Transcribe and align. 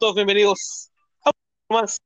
todos 0.00 0.14
bienvenidos 0.14 0.90
a 1.26 1.30
más 1.68 2.00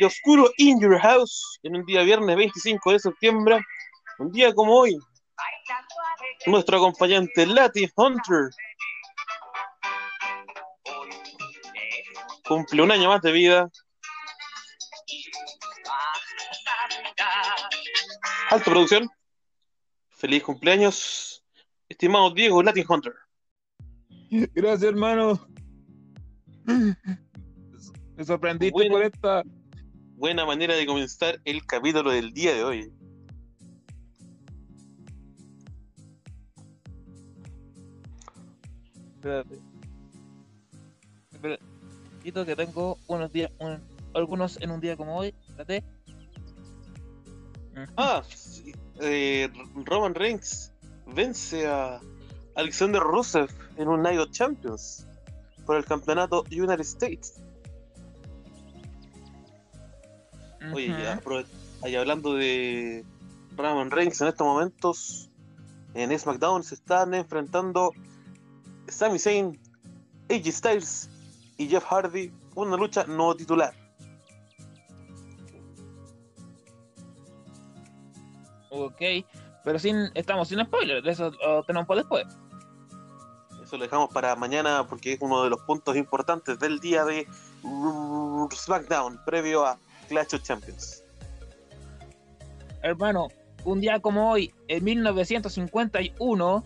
de 0.00 0.06
Oscuro 0.06 0.50
in 0.56 0.80
Your 0.80 0.98
House 0.98 1.58
en 1.62 1.76
un 1.76 1.84
día 1.84 2.02
viernes 2.02 2.34
25 2.34 2.92
de 2.92 2.98
septiembre, 2.98 3.60
un 4.18 4.32
día 4.32 4.54
como 4.54 4.74
hoy. 4.74 4.98
Nuestro 6.46 6.78
acompañante 6.78 7.44
Lati 7.44 7.86
Hunter 7.94 8.48
cumple 12.46 12.82
un 12.82 12.92
año 12.92 13.10
más 13.10 13.20
de 13.20 13.32
vida. 13.32 13.70
Alta 18.48 18.64
producción. 18.64 19.06
Feliz 20.08 20.42
cumpleaños, 20.42 21.44
estimado 21.90 22.30
Diego 22.30 22.62
Latin 22.62 22.86
Hunter. 22.88 23.12
Gracias, 24.30 24.82
hermano. 24.84 25.46
Me 28.16 28.24
sorprendiste 28.24 28.72
Bueno. 28.72 28.94
por 28.96 29.02
esta. 29.04 29.42
Buena 30.16 30.44
manera 30.44 30.74
de 30.74 30.84
comenzar 30.86 31.40
el 31.44 31.64
capítulo 31.64 32.10
del 32.10 32.32
día 32.32 32.52
de 32.54 32.64
hoy. 32.64 32.92
Espérate. 39.16 39.58
Espera. 41.32 41.58
Quito 42.22 42.44
que 42.44 42.56
tengo 42.56 42.98
unos 43.06 43.32
días, 43.32 43.50
un- 43.58 43.80
algunos 44.14 44.60
en 44.60 44.70
un 44.70 44.80
día 44.80 44.96
como 44.96 45.16
hoy. 45.16 45.34
Espérate. 45.48 45.84
Ah, 47.96 48.22
sí, 48.28 48.72
eh, 49.00 49.48
Roman 49.84 50.14
Reigns 50.14 50.72
vence 51.06 51.66
a 51.66 52.00
Alexander 52.56 53.00
Rusev 53.00 53.48
en 53.76 53.86
un 53.88 54.02
Night 54.02 54.18
of 54.18 54.30
Champions 54.32 55.06
por 55.68 55.76
el 55.76 55.84
campeonato 55.84 56.44
United 56.50 56.80
States. 56.80 57.42
Oye, 60.72 60.88
ya, 60.88 61.20
ahí 61.82 61.94
hablando 61.94 62.32
de 62.32 63.04
Roman 63.54 63.90
Reigns 63.90 64.18
en 64.22 64.28
estos 64.28 64.46
momentos 64.46 65.28
en 65.92 66.18
SmackDown 66.18 66.62
se 66.62 66.74
están 66.74 67.12
enfrentando 67.12 67.92
Sami 68.86 69.18
Zayn, 69.18 69.60
AJ 70.30 70.52
Styles 70.52 71.10
y 71.58 71.68
Jeff 71.68 71.84
Hardy, 71.84 72.32
una 72.54 72.78
lucha 72.78 73.04
no 73.06 73.36
titular. 73.36 73.74
Ok. 78.70 79.02
Pero 79.64 79.78
sin, 79.78 80.10
estamos 80.14 80.48
sin 80.48 80.64
spoilers. 80.64 81.04
De 81.04 81.10
eso 81.10 81.30
lo 81.30 81.62
tenemos 81.64 81.86
para 81.86 82.00
después. 82.00 82.26
Eso 83.68 83.76
lo 83.76 83.82
dejamos 83.82 84.08
para 84.14 84.34
mañana 84.34 84.86
porque 84.88 85.12
es 85.12 85.18
uno 85.20 85.44
de 85.44 85.50
los 85.50 85.60
puntos 85.60 85.94
importantes 85.94 86.58
del 86.58 86.80
día 86.80 87.04
de 87.04 87.26
SmackDown 88.50 89.20
previo 89.26 89.66
a 89.66 89.78
Clash 90.08 90.36
of 90.36 90.42
Champions. 90.42 91.04
Hermano, 92.82 93.28
un 93.64 93.82
día 93.82 94.00
como 94.00 94.30
hoy, 94.30 94.54
en 94.68 94.84
1951, 94.84 96.64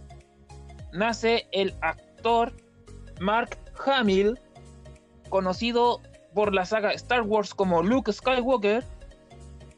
nace 0.92 1.48
el 1.50 1.74
actor 1.80 2.52
Mark 3.18 3.58
Hamill, 3.84 4.38
conocido 5.28 6.00
por 6.34 6.54
la 6.54 6.64
saga 6.64 6.92
Star 6.92 7.22
Wars 7.22 7.52
como 7.52 7.82
Luke 7.82 8.12
Skywalker, 8.12 8.84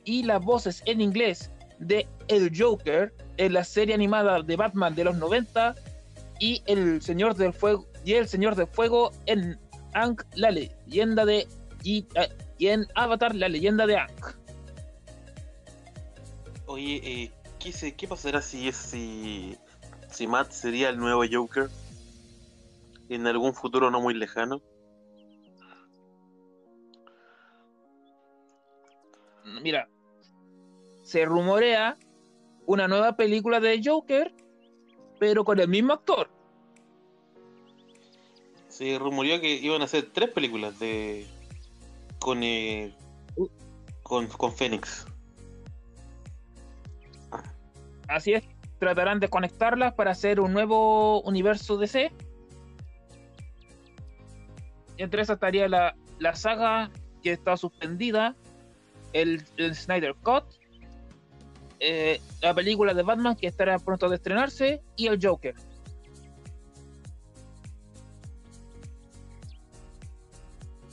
y 0.04 0.24
las 0.24 0.44
voces 0.44 0.82
en 0.84 1.00
inglés 1.00 1.50
de 1.78 2.06
El 2.28 2.52
Joker 2.54 3.14
en 3.38 3.54
la 3.54 3.64
serie 3.64 3.94
animada 3.94 4.42
de 4.42 4.56
Batman 4.56 4.94
de 4.94 5.04
los 5.04 5.16
90 5.16 5.74
y 6.38 6.62
El 6.66 7.00
Señor 7.02 7.34
del 7.34 7.52
Fuego 7.52 7.86
y 8.04 8.14
El 8.14 8.28
Señor 8.28 8.54
del 8.56 8.66
Fuego 8.66 9.12
en 9.26 9.58
Aang, 9.94 10.16
la 10.34 10.50
leyenda 10.50 11.24
de 11.24 11.46
y, 11.82 12.06
eh, 12.14 12.28
y 12.58 12.68
en 12.68 12.86
Avatar, 12.94 13.34
la 13.34 13.48
leyenda 13.48 13.86
de 13.86 13.96
Aang. 13.96 14.10
Oye, 16.66 17.00
eh, 17.04 17.32
¿qué, 17.58 17.72
se- 17.72 17.94
qué 17.94 18.08
pasará 18.08 18.40
si 18.42 18.72
si, 18.72 19.56
si 20.10 20.26
Matt 20.26 20.50
sería 20.50 20.88
el 20.88 20.98
nuevo 20.98 21.22
Joker 21.30 21.68
en 23.08 23.26
algún 23.26 23.54
futuro 23.54 23.90
no 23.90 24.00
muy 24.00 24.14
lejano? 24.14 24.60
mira, 29.62 29.88
se 31.02 31.24
rumorea 31.24 31.96
una 32.66 32.88
nueva 32.88 33.16
película 33.16 33.60
de 33.60 33.80
Joker, 33.84 34.34
pero 35.24 35.42
con 35.42 35.58
el 35.58 35.68
mismo 35.68 35.94
actor. 35.94 36.28
Se 38.68 38.98
rumoreó 38.98 39.40
que 39.40 39.54
iban 39.54 39.80
a 39.80 39.86
hacer 39.86 40.10
tres 40.12 40.28
películas 40.28 40.78
de 40.78 41.26
con 42.18 42.42
eh, 42.42 42.94
con, 44.02 44.26
con 44.26 44.52
Fénix. 44.52 45.06
Así 48.06 48.34
es, 48.34 48.44
tratarán 48.78 49.18
de 49.18 49.28
conectarlas 49.28 49.94
para 49.94 50.10
hacer 50.10 50.40
un 50.40 50.52
nuevo 50.52 51.22
universo 51.22 51.78
DC. 51.78 52.12
Entre 54.98 55.22
esas 55.22 55.36
estaría 55.36 55.68
la, 55.68 55.96
la 56.18 56.34
saga 56.34 56.90
que 57.22 57.32
está 57.32 57.56
suspendida, 57.56 58.36
el, 59.14 59.42
el 59.56 59.74
Snyder 59.74 60.14
Cut, 60.16 60.44
eh, 61.86 62.20
la 62.40 62.54
película 62.54 62.94
de 62.94 63.02
Batman 63.02 63.36
que 63.36 63.46
estará 63.46 63.78
pronto 63.78 64.08
de 64.08 64.16
estrenarse 64.16 64.82
y 64.96 65.06
el 65.06 65.18
Joker. 65.24 65.54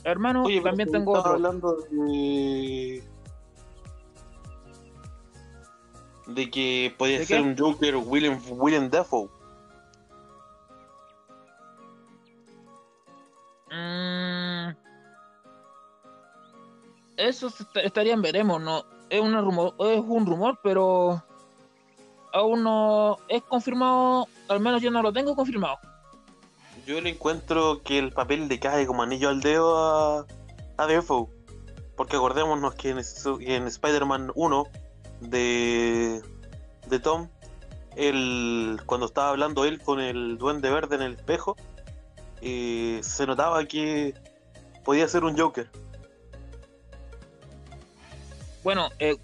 Hermano, 0.04 0.44
Oye, 0.44 0.60
también 0.60 0.90
tengo 0.90 1.12
otro. 1.12 1.32
hablando 1.32 1.76
de 1.90 3.02
de 6.26 6.50
que 6.50 6.94
podía 6.98 7.18
¿De 7.20 7.26
ser 7.26 7.36
qué? 7.42 7.42
un 7.48 7.56
Joker 7.56 7.96
William 7.96 8.40
William 8.50 8.90
Dafoe. 8.90 9.28
Mm. 13.70 14.76
Eso 17.16 17.50
se 17.50 17.62
est- 17.62 17.76
estaría 17.76 18.14
en 18.14 18.22
veremos, 18.22 18.60
no 18.60 18.84
es 19.12 19.20
una 19.20 19.42
rumor, 19.42 19.74
es 19.78 20.00
un 20.00 20.24
rumor, 20.24 20.58
pero 20.62 21.22
aún 22.32 22.62
no 22.62 23.18
es 23.28 23.42
confirmado, 23.42 24.26
al 24.48 24.58
menos 24.58 24.80
yo 24.80 24.90
no 24.90 25.02
lo 25.02 25.12
tengo 25.12 25.36
confirmado. 25.36 25.78
Yo 26.86 26.98
le 26.98 27.10
encuentro 27.10 27.82
que 27.82 27.98
el 27.98 28.10
papel 28.10 28.48
le 28.48 28.58
cae 28.58 28.86
como 28.86 29.02
anillo 29.02 29.28
al 29.28 29.42
dedo 29.42 29.76
a, 29.76 30.26
a 30.78 30.86
Dafoe. 30.86 31.28
Porque 31.94 32.16
acordémonos 32.16 32.74
que 32.74 32.88
en, 32.88 33.00
en 33.42 33.66
Spider-Man 33.66 34.32
1 34.34 34.66
de, 35.20 36.22
de 36.88 36.98
Tom, 36.98 37.28
él, 37.96 38.80
cuando 38.86 39.06
estaba 39.06 39.28
hablando 39.28 39.66
él 39.66 39.78
con 39.82 40.00
el 40.00 40.38
duende 40.38 40.70
verde 40.70 40.96
en 40.96 41.02
el 41.02 41.12
espejo, 41.12 41.54
eh, 42.40 43.00
se 43.02 43.26
notaba 43.26 43.62
que 43.66 44.14
podía 44.84 45.06
ser 45.06 45.24
un 45.24 45.38
Joker. 45.38 45.70
Bueno, 48.62 48.88
eh, 48.98 49.16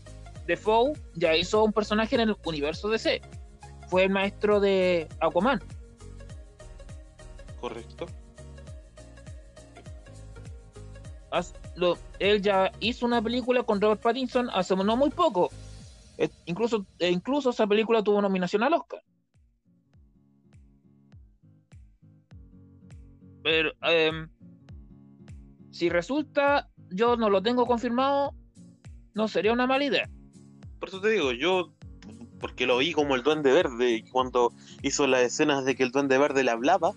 Defoe 0.46 0.93
ya 1.14 1.37
hizo 1.37 1.62
un 1.64 1.73
personaje 1.73 2.14
en 2.17 2.23
el 2.23 2.37
universo 2.44 2.88
DC. 2.88 3.20
Fue 3.88 4.05
el 4.05 4.11
maestro 4.11 4.61
de 4.61 5.08
Aquaman. 5.20 5.61
Correcto. 7.61 8.06
Lo- 11.76 11.99
él 12.19 12.43
ya 12.43 12.73
hizo 12.81 13.06
una 13.06 13.23
película 13.23 13.62
con 13.62 13.81
Robert 13.81 14.00
Pattinson 14.00 14.50
hace 14.50 14.75
no 14.75 14.96
muy 14.96 15.11
poco. 15.11 15.50
Eh, 16.17 16.29
incluso, 16.46 16.84
eh, 16.99 17.11
incluso 17.11 17.50
esa 17.50 17.67
película 17.67 18.02
tuvo 18.02 18.20
nominación 18.20 18.64
al 18.64 18.73
Oscar. 18.75 19.00
Pero 23.44 23.70
em, 23.82 24.29
si 25.70 25.88
resulta, 25.88 26.69
yo 26.91 27.17
no 27.17 27.31
lo 27.31 27.41
tengo 27.41 27.64
confirmado, 27.67 28.34
no 29.14 29.28
sería 29.28 29.52
una 29.52 29.66
mala 29.66 29.84
idea. 29.84 30.08
Por 30.81 30.88
eso 30.88 31.00
te 31.00 31.10
digo, 31.10 31.32
yo, 31.32 31.72
porque 32.40 32.66
lo 32.66 32.78
vi 32.78 32.93
como 32.93 33.14
el 33.16 33.22
duende 33.22 33.52
verde, 33.52 33.90
y 33.96 34.02
cuando 34.02 34.52
hizo 34.82 35.06
las 35.06 35.22
escenas 35.22 35.64
de 35.64 35.75
que 35.76 35.82
el 35.82 35.90
duende 35.90 36.19
verde 36.19 36.44
le 36.44 36.50
hablaba, 36.50 36.93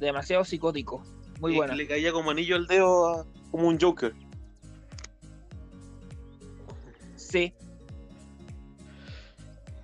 demasiado 0.00 0.44
psicótico. 0.44 1.02
Muy 1.40 1.54
Y 1.54 1.56
buena. 1.56 1.74
Le 1.74 1.86
caía 1.86 2.12
como 2.12 2.30
anillo 2.30 2.56
al 2.56 2.66
dedo 2.66 3.08
a- 3.08 3.26
como 3.50 3.68
un 3.68 3.78
Joker. 3.80 4.14
Sí. 7.16 7.52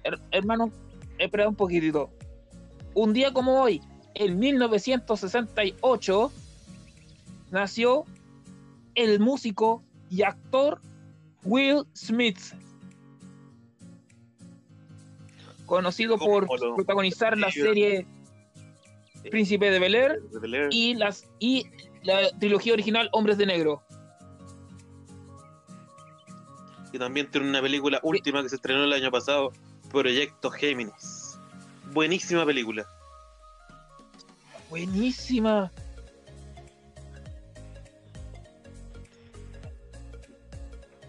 Her- 0.04 0.20
hermano, 0.30 0.70
espera 1.18 1.48
un 1.48 1.54
poquitito. 1.54 2.10
Un 2.94 3.12
día 3.12 3.32
como 3.32 3.60
hoy, 3.62 3.80
en 4.14 4.38
1968, 4.38 6.32
nació 7.50 8.04
el 8.98 9.20
músico 9.20 9.84
y 10.10 10.22
actor 10.22 10.80
Will 11.44 11.84
Smith. 11.94 12.38
Conocido 15.66 16.18
por 16.18 16.48
protagonizar 16.74 17.38
la 17.38 17.52
serie 17.52 18.06
Príncipe 19.30 19.70
de 19.70 19.78
Bel 19.78 19.94
Air 19.94 20.22
de 20.22 20.38
Bel 20.40 20.54
Air. 20.54 20.68
y, 20.72 20.94
las, 20.94 21.28
y 21.38 21.66
la 22.02 22.30
trilogía 22.38 22.72
original 22.72 23.08
Hombres 23.12 23.38
de 23.38 23.46
Negro. 23.46 23.82
Y 26.92 26.98
también 26.98 27.30
tiene 27.30 27.48
una 27.48 27.60
película 27.60 28.00
última 28.02 28.42
que 28.42 28.48
se 28.48 28.56
estrenó 28.56 28.82
el 28.82 28.92
año 28.92 29.10
pasado, 29.10 29.52
Proyecto 29.92 30.50
Géminis. 30.50 31.38
Buenísima 31.92 32.44
película. 32.44 32.86
Buenísima. 34.70 35.70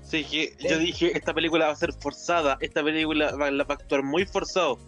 Sí, 0.10 0.24
que 0.24 0.56
yo 0.60 0.80
dije, 0.80 1.16
esta 1.16 1.34
película 1.34 1.68
va 1.68 1.72
a 1.74 1.76
ser 1.76 1.94
forzada, 1.94 2.58
esta 2.62 2.84
película 2.84 3.36
va, 3.36 3.52
la 3.52 3.64
va 3.64 3.76
a 3.76 3.78
actuar 3.78 4.04
muy 4.04 4.26
forzado. 4.26 4.80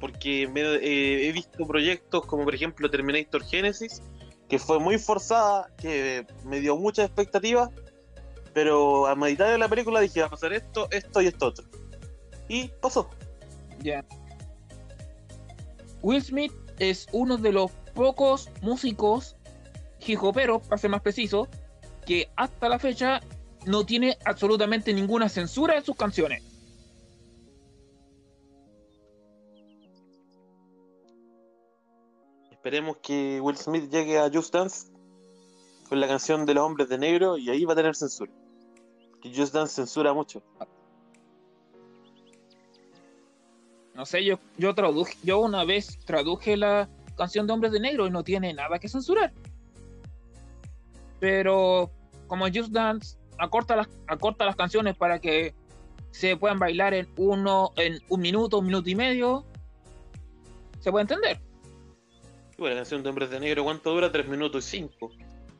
Porque 0.00 0.48
me- 0.48 0.60
eh, 0.62 1.28
he 1.28 1.32
visto 1.32 1.66
proyectos 1.66 2.24
como 2.26 2.44
por 2.44 2.54
ejemplo 2.54 2.90
Terminator 2.90 3.44
Genesis, 3.44 4.02
que 4.48 4.58
fue 4.58 4.78
muy 4.78 4.98
forzada, 4.98 5.70
que 5.76 6.26
me 6.44 6.60
dio 6.60 6.76
muchas 6.76 7.06
expectativas, 7.06 7.70
pero 8.54 9.06
a 9.06 9.14
mitad 9.14 9.50
de 9.50 9.58
la 9.58 9.68
película 9.68 10.00
dije, 10.00 10.20
va 10.20 10.26
a 10.26 10.30
pasar 10.30 10.52
esto, 10.54 10.88
esto 10.90 11.20
y 11.20 11.26
esto 11.26 11.46
otro. 11.46 11.66
Y 12.48 12.68
pasó. 12.80 13.10
Ya. 13.80 14.04
Will 16.02 16.22
Smith 16.22 16.52
es 16.78 17.06
uno 17.12 17.36
de 17.36 17.52
los 17.52 17.70
pocos 17.94 18.48
músicos 18.62 19.36
hijoperos, 20.06 20.62
para 20.66 20.78
ser 20.78 20.90
más 20.90 21.02
preciso, 21.02 21.48
que 22.06 22.30
hasta 22.36 22.68
la 22.68 22.78
fecha 22.78 23.20
no 23.66 23.84
tiene 23.84 24.16
absolutamente 24.24 24.94
ninguna 24.94 25.28
censura 25.28 25.76
en 25.76 25.84
sus 25.84 25.96
canciones. 25.96 26.42
Esperemos 32.50 32.96
que 32.98 33.40
Will 33.40 33.56
Smith 33.56 33.90
llegue 33.90 34.18
a 34.18 34.30
Just 34.32 34.54
Dance 34.54 34.88
con 35.88 36.00
la 36.00 36.08
canción 36.08 36.46
de 36.46 36.54
los 36.54 36.64
hombres 36.64 36.88
de 36.88 36.98
negro 36.98 37.38
y 37.38 37.50
ahí 37.50 37.64
va 37.64 37.74
a 37.74 37.76
tener 37.76 37.94
censura. 37.94 38.32
Que 39.20 39.34
Just 39.34 39.52
Dance 39.52 39.74
censura 39.74 40.12
mucho. 40.12 40.42
No 43.94 44.04
sé, 44.04 44.24
yo, 44.24 44.38
yo 44.58 44.74
traduje, 44.74 45.14
yo 45.22 45.40
una 45.40 45.64
vez 45.64 45.98
traduje 46.04 46.56
la 46.56 46.88
canción 47.16 47.46
de 47.46 47.52
Hombres 47.52 47.72
de 47.72 47.80
Negro 47.80 48.06
y 48.06 48.10
no 48.10 48.22
tiene 48.22 48.52
nada 48.52 48.78
que 48.78 48.88
censurar. 48.88 49.32
Pero 51.18 51.90
como 52.26 52.46
Just 52.46 52.70
Dance 52.70 53.16
acorta 53.38 53.76
las, 53.76 53.88
acorta 54.06 54.44
las 54.44 54.56
canciones 54.56 54.96
para 54.96 55.18
que 55.18 55.54
se 56.10 56.36
puedan 56.36 56.58
bailar 56.58 56.94
en 56.94 57.08
uno, 57.16 57.72
en 57.76 57.98
un 58.08 58.20
minuto, 58.20 58.58
un 58.58 58.66
minuto 58.66 58.88
y 58.88 58.94
medio, 58.94 59.44
se 60.80 60.90
puede 60.90 61.02
entender. 61.02 61.40
Y 62.56 62.60
bueno, 62.60 62.74
la 62.74 62.80
canción 62.80 63.02
de 63.02 63.08
hombres 63.10 63.30
de 63.30 63.40
negro, 63.40 63.64
¿cuánto 63.64 63.92
dura? 63.92 64.10
3 64.10 64.28
minutos 64.28 64.66
y 64.72 64.78
5. 64.78 65.10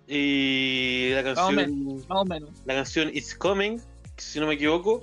Y 0.08 1.10
la 1.12 1.24
canción, 1.24 1.96
Más 2.08 2.20
o 2.20 2.24
menos. 2.24 2.50
la 2.64 2.74
canción 2.74 3.10
It's 3.12 3.34
Coming, 3.34 3.80
si 4.16 4.40
no 4.40 4.46
me 4.46 4.54
equivoco, 4.54 5.02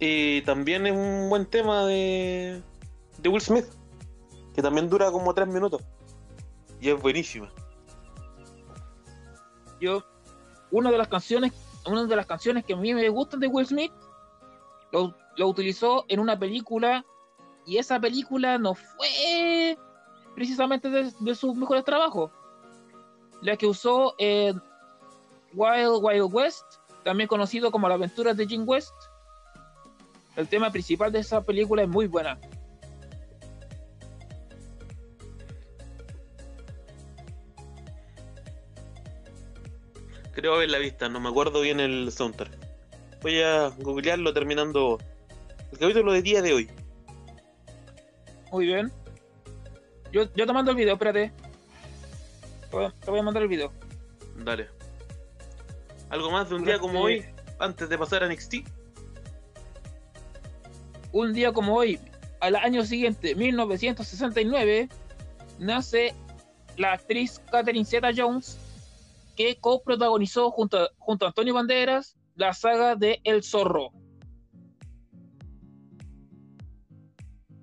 eh, 0.00 0.42
también 0.44 0.86
es 0.86 0.92
un 0.92 1.28
buen 1.28 1.46
tema 1.46 1.86
de, 1.86 2.62
de 3.18 3.28
Will 3.28 3.42
Smith, 3.42 3.66
que 4.54 4.62
también 4.62 4.88
dura 4.88 5.12
como 5.12 5.34
3 5.34 5.46
minutos. 5.46 5.82
Y 6.80 6.88
es 6.88 7.00
buenísima. 7.00 7.52
Yo, 9.80 10.02
una 10.70 10.90
de 10.90 10.98
las 10.98 11.08
canciones, 11.08 11.52
una 11.88 12.04
de 12.04 12.16
las 12.16 12.26
canciones 12.26 12.64
que 12.64 12.74
a 12.74 12.76
mí 12.76 12.94
me 12.94 13.08
gustan 13.08 13.40
de 13.40 13.46
Will 13.46 13.66
Smith, 13.66 13.92
lo, 14.92 15.14
utilizó 15.46 16.04
en 16.08 16.20
una 16.20 16.38
película 16.38 17.04
y 17.66 17.78
esa 17.78 18.00
película 18.00 18.58
no 18.58 18.74
fue 18.74 19.76
precisamente 20.34 20.88
de, 20.88 21.34
sus 21.34 21.54
mejores 21.54 21.84
trabajos. 21.84 22.30
La 23.42 23.56
que 23.56 23.66
usó 23.66 24.14
en 24.18 24.60
Wild 25.52 26.02
Wild 26.02 26.32
West, 26.32 26.64
también 27.04 27.28
conocido 27.28 27.70
como 27.70 27.88
La 27.88 27.94
aventura 27.94 28.34
de 28.34 28.46
Jim 28.46 28.64
West. 28.66 28.94
El 30.36 30.48
tema 30.48 30.70
principal 30.70 31.12
de 31.12 31.20
esa 31.20 31.42
película 31.42 31.82
es 31.82 31.88
muy 31.88 32.06
buena. 32.06 32.38
Creo 40.38 40.54
haberla 40.54 40.78
vista, 40.78 41.08
no 41.08 41.18
me 41.18 41.30
acuerdo 41.30 41.62
bien 41.62 41.80
el 41.80 42.12
soundtrack. 42.12 42.52
Voy 43.22 43.42
a 43.42 43.70
googlearlo 43.70 44.32
terminando 44.32 45.00
el 45.72 45.78
capítulo 45.80 46.12
de 46.12 46.22
día 46.22 46.42
de 46.42 46.52
hoy. 46.52 46.70
Muy 48.52 48.66
bien. 48.66 48.92
Yo, 50.12 50.32
yo 50.36 50.46
te 50.46 50.52
mando 50.52 50.70
el 50.70 50.76
video, 50.76 50.92
espérate. 50.92 51.32
Te 52.70 52.76
voy 52.76 52.84
a- 52.84 52.90
te 52.92 53.10
voy 53.10 53.18
a 53.18 53.22
mandar 53.24 53.42
el 53.42 53.48
video. 53.48 53.72
Dale. 54.36 54.68
¿Algo 56.08 56.30
más 56.30 56.48
de 56.48 56.54
un 56.54 56.64
día 56.64 56.78
como 56.78 57.00
hoy? 57.00 57.24
Antes 57.58 57.88
de 57.88 57.98
pasar 57.98 58.22
a 58.22 58.26
NXT. 58.28 58.64
un 61.10 61.32
día 61.32 61.52
como 61.52 61.74
hoy, 61.74 61.98
al 62.38 62.54
año 62.54 62.84
siguiente, 62.84 63.34
1969, 63.34 64.88
nace 65.58 66.14
la 66.76 66.92
actriz 66.92 67.40
Catherine 67.50 67.84
Zeta 67.84 68.10
Jones, 68.16 68.56
que 69.38 69.56
coprotagonizó 69.60 70.50
junto, 70.50 70.76
a- 70.78 70.90
junto 70.98 71.24
a 71.24 71.28
Antonio 71.28 71.54
Banderas 71.54 72.16
la 72.34 72.52
saga 72.52 72.96
de 72.96 73.20
El 73.22 73.44
Zorro. 73.44 73.92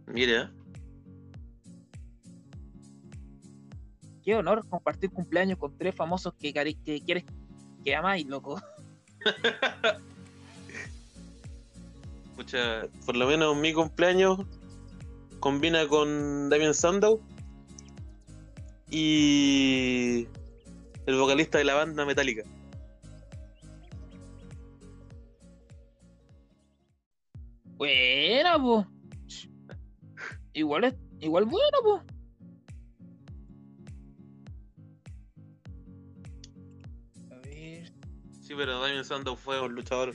Mira, 0.07 0.53
Qué 4.23 4.37
honor 4.37 4.65
compartir 4.69 5.11
cumpleaños 5.11 5.59
con 5.59 5.77
tres 5.77 5.93
famosos 5.93 6.33
que, 6.35 6.53
que 6.53 7.01
quieres 7.01 7.25
que 7.83 7.93
amáis, 7.93 8.25
loco. 8.25 8.59
Pucha, 12.37 12.87
por 13.05 13.17
lo 13.17 13.27
menos 13.27 13.57
mi 13.57 13.73
cumpleaños 13.73 14.39
combina 15.41 15.85
con 15.89 16.49
Damien 16.49 16.73
Sandow 16.73 17.19
y 18.89 20.25
el 21.05 21.15
vocalista 21.17 21.57
de 21.57 21.63
la 21.65 21.75
banda 21.75 22.05
Metallica. 22.05 22.43
Buena, 27.77 28.57
po. 28.59 28.85
Igual 30.53 30.85
es, 30.85 30.93
igual 31.19 31.45
bueno, 31.45 31.77
po. 31.83 32.01
A 37.31 37.35
ver. 37.47 37.91
Sí, 38.41 38.53
pero 38.55 38.79
Damien 38.79 39.03
Sandow 39.05 39.35
fue 39.35 39.61
un 39.61 39.73
luchador 39.75 40.13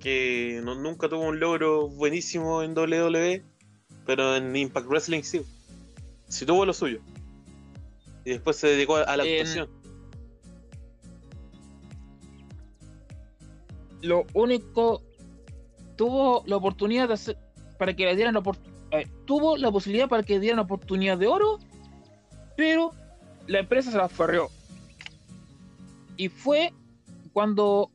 que 0.00 0.60
no- 0.64 0.74
nunca 0.74 1.08
tuvo 1.08 1.22
un 1.28 1.40
logro 1.40 1.88
buenísimo 1.88 2.62
en 2.62 2.74
WWE, 2.74 3.42
pero 4.06 4.36
en 4.36 4.54
Impact 4.54 4.86
Wrestling 4.86 5.22
sí. 5.22 5.40
Sí 6.28 6.46
tuvo 6.46 6.64
lo 6.64 6.72
suyo. 6.72 7.00
Y 8.24 8.30
después 8.30 8.56
se 8.56 8.68
dedicó 8.68 8.96
a 8.96 9.16
la 9.16 9.24
En- 9.24 9.40
actuación. 9.40 9.68
Lo 14.02 14.24
único 14.34 15.02
tuvo 15.96 16.42
la 16.46 16.56
oportunidad 16.56 17.08
de 17.08 17.14
hacer 17.14 17.38
para 17.78 17.94
que 17.94 18.04
le 18.04 18.14
dieran 18.16 18.34
la 18.34 18.40
ver, 18.40 19.08
tuvo 19.26 19.56
la 19.56 19.70
posibilidad 19.70 20.08
para 20.08 20.22
que 20.22 20.34
le 20.34 20.40
dieran 20.40 20.56
la 20.56 20.62
oportunidad 20.62 21.18
de 21.18 21.26
oro 21.26 21.58
pero 22.56 22.92
la 23.46 23.60
empresa 23.60 23.90
se 23.90 23.96
la 23.96 24.08
ferreó 24.08 24.48
y 26.16 26.28
fue 26.28 26.72
cuando 27.32 27.90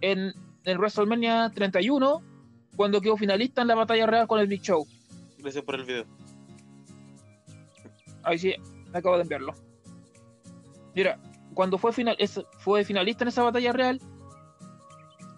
en 0.00 0.32
el 0.64 0.78
WrestleMania 0.78 1.50
31 1.54 2.22
cuando 2.76 3.00
quedó 3.00 3.16
finalista 3.16 3.62
en 3.62 3.68
la 3.68 3.74
batalla 3.74 4.06
real 4.06 4.28
con 4.28 4.38
el 4.38 4.46
Big 4.46 4.60
Show. 4.62 4.86
Gracias 5.38 5.64
por 5.64 5.74
el 5.74 5.84
video. 5.84 6.04
ahí 8.22 8.38
sí 8.38 8.54
me 8.92 8.98
acabo 8.98 9.16
de 9.16 9.22
enviarlo. 9.22 9.54
Mira 10.94 11.18
cuando 11.54 11.78
fue 11.78 11.92
final 11.92 12.14
es- 12.18 12.44
fue 12.58 12.84
finalista 12.84 13.24
en 13.24 13.28
esa 13.28 13.42
batalla 13.42 13.72
real 13.72 14.00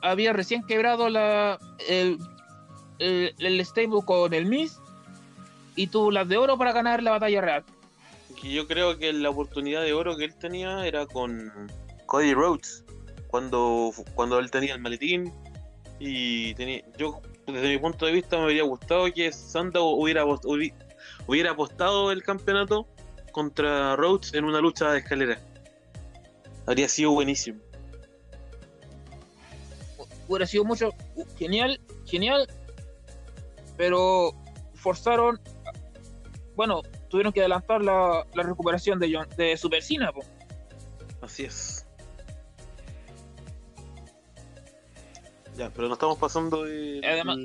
había 0.02 0.33
recién 0.33 0.64
quebrado 0.64 1.09
la 1.09 1.59
el, 1.88 2.19
el, 2.99 3.35
el 3.38 3.64
stable 3.64 4.00
con 4.04 4.33
el 4.35 4.47
Miz 4.47 4.78
y 5.76 5.88
tuvo 5.88 6.11
las 6.11 6.28
de 6.28 6.37
oro 6.37 6.59
para 6.59 6.73
ganar 6.73 7.02
la 7.02 7.12
batalla 7.12 7.40
real 7.40 7.64
yo 8.49 8.66
creo 8.66 8.97
que 8.99 9.12
la 9.12 9.30
oportunidad 9.30 9.83
de 9.83 9.92
oro 9.92 10.16
que 10.16 10.25
él 10.25 10.35
tenía 10.35 10.87
era 10.87 11.07
con 11.07 11.71
Cody 12.07 12.33
Rhodes, 12.33 12.85
cuando, 13.28 13.92
cuando 14.14 14.38
él 14.38 14.50
tenía 14.50 14.75
el 14.75 14.80
maletín 14.80 15.33
y 15.99 16.54
tenía, 16.54 16.83
yo 16.97 17.21
desde 17.47 17.69
mi 17.69 17.78
punto 17.78 18.07
de 18.07 18.12
vista 18.12 18.37
me 18.38 18.45
habría 18.45 18.62
gustado 18.62 19.12
que 19.12 19.33
Sandow 19.33 19.88
hubiera, 19.88 20.25
hubiera, 20.25 20.76
hubiera 21.26 21.50
apostado 21.50 22.11
el 22.12 22.23
campeonato 22.23 22.87
contra 23.33 23.97
Rhodes 23.97 24.33
en 24.35 24.45
una 24.45 24.61
lucha 24.61 24.92
de 24.92 25.00
escalera. 25.00 25.38
Habría 26.66 26.88
sido 26.88 27.12
buenísimo. 27.12 27.61
Hubiera 30.30 30.46
sido 30.46 30.64
mucho 30.64 30.90
genial, 31.37 31.80
genial, 32.06 32.46
pero 33.76 34.30
forzaron, 34.75 35.40
bueno, 36.54 36.82
tuvieron 37.08 37.32
que 37.32 37.40
adelantar 37.40 37.82
la, 37.82 38.25
la 38.34 38.42
recuperación 38.44 39.00
de, 39.00 39.12
John, 39.12 39.26
de 39.37 39.56
Super 39.56 39.82
Cena. 39.82 40.12
po. 40.12 40.20
Así 41.20 41.46
es. 41.46 41.84
Ya, 45.56 45.68
pero 45.70 45.88
nos 45.88 45.96
estamos 45.96 46.16
pasando 46.16 46.62
de. 46.62 47.00
Además- 47.04 47.38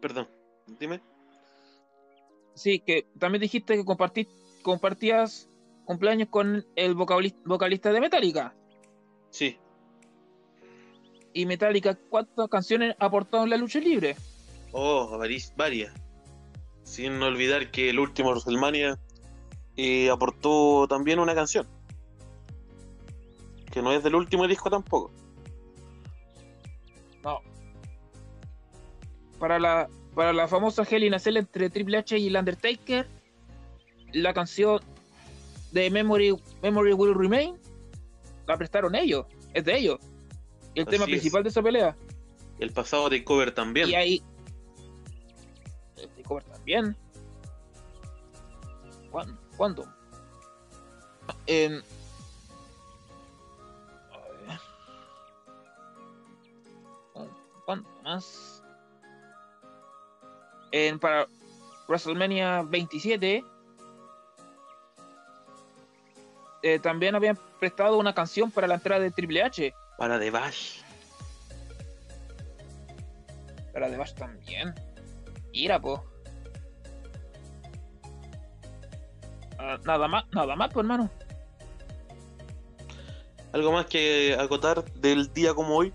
Perdón, 0.00 0.28
dime. 0.78 1.00
Sí, 2.54 2.78
que 2.78 3.08
también 3.18 3.42
dijiste 3.42 3.74
que 3.74 3.84
compartí, 3.84 4.28
compartías 4.62 5.48
cumpleaños 5.86 6.28
con 6.28 6.64
el 6.76 6.94
vocali- 6.94 7.36
vocalista 7.44 7.92
de 7.92 8.00
Metallica. 8.00 8.54
Sí, 9.32 9.56
Y 11.32 11.46
Metallica, 11.46 11.98
¿cuántas 12.10 12.48
canciones 12.50 12.94
ha 12.98 13.06
aportado 13.06 13.44
en 13.44 13.50
la 13.50 13.56
lucha 13.56 13.80
libre? 13.80 14.14
oh, 14.72 15.16
varias. 15.18 15.54
varias. 15.56 15.92
Sin 16.82 17.22
olvidar 17.22 17.70
que 17.70 17.88
el 17.88 17.98
último 17.98 18.30
WrestleMania 18.30 18.98
eh, 19.78 20.10
aportó 20.10 20.86
también 20.86 21.18
una 21.18 21.34
canción. 21.34 21.66
Que 23.72 23.80
no 23.80 23.90
es 23.92 24.02
del 24.02 24.16
último 24.16 24.46
disco 24.46 24.68
tampoco. 24.68 25.10
No. 27.24 27.40
Para 29.38 29.58
la, 29.58 29.88
para 30.14 30.34
la 30.34 30.46
famosa 30.46 30.82
Hell 30.82 31.04
in 31.04 31.14
a 31.14 31.18
Cell 31.18 31.38
entre 31.38 31.70
Triple 31.70 31.96
H 31.96 32.18
y 32.18 32.26
el 32.26 32.36
Undertaker, 32.36 33.08
la 34.12 34.34
canción 34.34 34.80
de 35.70 35.88
Memory, 35.88 36.36
Memory 36.62 36.92
Will 36.92 37.14
Remain 37.14 37.61
la 38.46 38.56
prestaron 38.56 38.94
ellos, 38.94 39.26
es 39.54 39.64
de 39.64 39.76
ellos. 39.78 39.98
El 40.74 40.82
Así 40.82 40.90
tema 40.90 41.04
es. 41.04 41.10
principal 41.10 41.42
de 41.42 41.48
esa 41.50 41.62
pelea. 41.62 41.96
El 42.58 42.72
pasado 42.72 43.08
de 43.08 43.24
cover 43.24 43.52
también. 43.52 43.88
Y 43.88 43.94
ahí. 43.94 44.22
El 45.96 46.08
takeover 46.10 46.44
también. 46.44 46.96
¿Cuándo? 49.10 49.38
¿Cuándo? 49.56 49.86
Ver. 51.46 51.82
¿Cuándo 57.66 57.88
más? 58.02 58.62
En, 60.72 60.98
para 60.98 61.26
WrestleMania 61.86 62.62
27. 62.62 63.44
eh, 66.62 66.78
también 66.78 67.14
habían 67.14 67.38
prestado 67.62 67.96
una 67.96 68.12
canción 68.12 68.50
para 68.50 68.66
la 68.66 68.74
entrada 68.74 69.00
de 69.00 69.12
Triple 69.12 69.40
H. 69.40 69.72
Para 69.96 70.18
The 70.18 70.32
Bash. 70.32 70.80
Para 73.72 73.88
The 73.88 73.96
Bash 73.96 74.14
también. 74.14 74.74
Mira, 75.52 75.80
po. 75.80 76.04
Ah, 79.60 79.78
nada 79.84 80.08
más, 80.08 80.24
nada 80.32 80.56
más, 80.56 80.72
pues, 80.72 80.82
hermano. 80.82 81.08
¿Algo 83.52 83.70
más 83.70 83.86
que 83.86 84.36
acotar 84.36 84.82
del 84.94 85.32
día 85.32 85.54
como 85.54 85.76
hoy? 85.76 85.94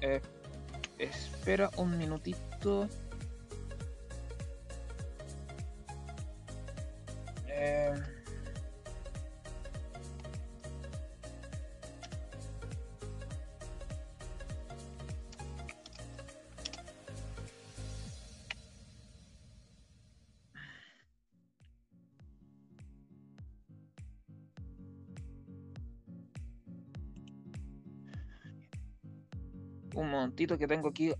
Eh, 0.00 0.22
espera 1.00 1.70
un 1.76 1.98
minutito. 1.98 2.88
Eh, 7.58 7.94
un 29.94 30.10
momentito 30.10 30.58
que 30.58 30.66
tengo 30.66 30.88
aquí 30.88 31.10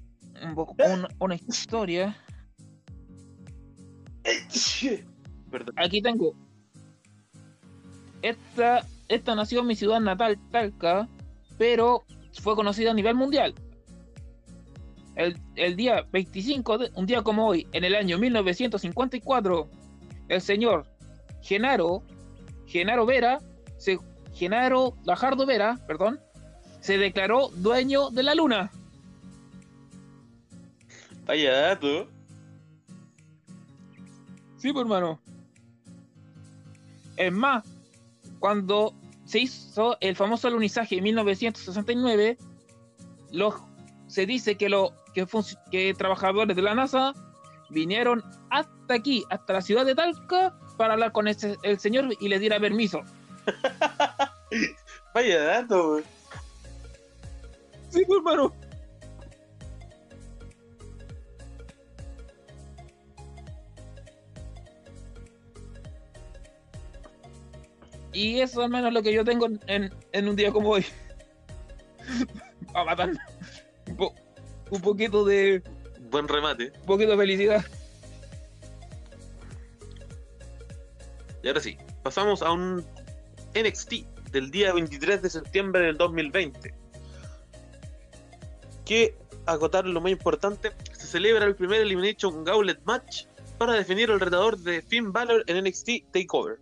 un 0.42 0.54
poco, 0.54 0.76
una, 0.78 1.08
una 1.18 1.34
historia. 1.34 2.14
Perdón. 5.50 5.74
Aquí 5.78 6.02
tengo. 6.02 6.34
Esta, 8.22 8.86
esta 9.08 9.34
nació 9.34 9.60
en 9.60 9.66
mi 9.66 9.76
ciudad 9.76 10.00
natal, 10.00 10.38
Talca, 10.50 11.08
pero 11.58 12.04
fue 12.40 12.56
conocida 12.56 12.90
a 12.90 12.94
nivel 12.94 13.14
mundial. 13.14 13.54
El, 15.14 15.38
el 15.54 15.76
día 15.76 16.04
25, 16.12 16.78
de, 16.78 16.90
un 16.94 17.06
día 17.06 17.22
como 17.22 17.46
hoy, 17.46 17.66
en 17.72 17.84
el 17.84 17.94
año 17.94 18.18
1954, 18.18 19.68
el 20.28 20.40
señor 20.40 20.86
Genaro, 21.40 22.02
Genaro 22.66 23.06
Vera, 23.06 23.38
se, 23.78 23.98
Genaro 24.34 24.96
Gajardo 25.04 25.46
Vera, 25.46 25.78
perdón, 25.86 26.20
se 26.80 26.98
declaró 26.98 27.48
dueño 27.48 28.10
de 28.10 28.22
la 28.22 28.34
luna. 28.34 28.70
Vaya 31.26 31.52
dato. 31.52 32.08
Sí, 34.58 34.72
pues, 34.72 34.82
hermano. 34.82 35.20
Es 37.16 37.32
más, 37.32 37.64
cuando 38.38 38.94
se 39.24 39.40
hizo 39.40 39.96
el 40.00 40.14
famoso 40.16 40.48
alunizaje 40.48 40.96
en 40.98 41.04
1969, 41.04 42.38
los, 43.32 43.54
se 44.06 44.26
dice 44.26 44.56
que, 44.56 44.68
lo, 44.68 44.92
que, 45.14 45.94
trabajadores 45.94 46.54
de 46.56 46.62
la 46.62 46.74
NASA 46.74 47.12
vinieron 47.70 48.22
hasta 48.50 48.94
aquí, 48.94 49.24
hasta 49.30 49.54
la 49.54 49.60
ciudad 49.62 49.84
de 49.84 49.94
Talca, 49.94 50.56
para 50.76 50.94
hablar 50.94 51.12
con 51.12 51.26
ese- 51.26 51.56
el 51.62 51.78
señor 51.80 52.08
y 52.20 52.28
le 52.28 52.38
diera 52.38 52.60
permiso. 52.60 53.00
Vaya 55.14 55.42
dato. 55.42 56.00
Sí, 57.90 58.02
pues, 58.06 58.18
hermano. 58.18 58.52
Y 68.16 68.40
eso 68.40 68.62
al 68.62 68.70
menos 68.70 68.88
es 68.88 68.94
lo 68.94 69.02
que 69.02 69.12
yo 69.12 69.24
tengo 69.26 69.46
en, 69.66 69.92
en 70.12 70.28
un 70.28 70.36
día 70.36 70.50
como 70.50 70.70
hoy. 70.70 70.86
A 72.74 72.82
matar. 72.82 73.10
Un, 73.88 73.96
po- 73.96 74.14
un 74.70 74.80
poquito 74.80 75.22
de. 75.24 75.62
Buen 76.10 76.26
remate. 76.26 76.72
Un 76.80 76.86
poquito 76.86 77.10
de 77.10 77.16
felicidad. 77.18 77.64
Y 81.42 81.48
ahora 81.48 81.60
sí, 81.60 81.76
pasamos 82.02 82.40
a 82.40 82.52
un 82.52 82.84
NXT 83.54 83.92
del 84.32 84.50
día 84.50 84.72
23 84.72 85.20
de 85.20 85.28
septiembre 85.30 85.82
del 85.82 85.98
2020. 85.98 86.74
Que, 88.86 89.14
acotar 89.44 89.86
lo 89.86 90.00
más 90.00 90.10
importante, 90.12 90.72
se 90.92 91.06
celebra 91.06 91.44
el 91.44 91.54
primer 91.54 91.82
Elimination 91.82 92.44
Gauntlet 92.44 92.80
Match 92.84 93.26
para 93.58 93.74
definir 93.74 94.10
el 94.10 94.20
retador 94.20 94.56
de 94.58 94.80
Finn 94.80 95.12
Balor 95.12 95.44
en 95.48 95.62
NXT 95.64 96.10
Takeover. 96.12 96.58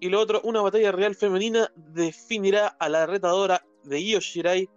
Y 0.00 0.08
lo 0.08 0.18
otro, 0.18 0.40
una 0.44 0.62
batalla 0.62 0.92
real 0.92 1.14
femenina 1.14 1.70
definirá 1.76 2.68
a 2.68 2.88
la 2.88 3.06
retadora 3.06 3.62
de 3.84 4.00
Io 4.00 4.20
Shirai 4.20 4.68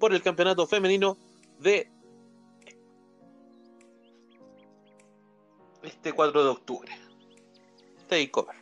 por 0.00 0.12
el 0.12 0.22
campeonato 0.22 0.66
femenino 0.66 1.16
de 1.60 1.88
este 5.84 6.12
4 6.12 6.42
de 6.42 6.50
octubre. 6.50 6.92
Takeover. 8.08 8.56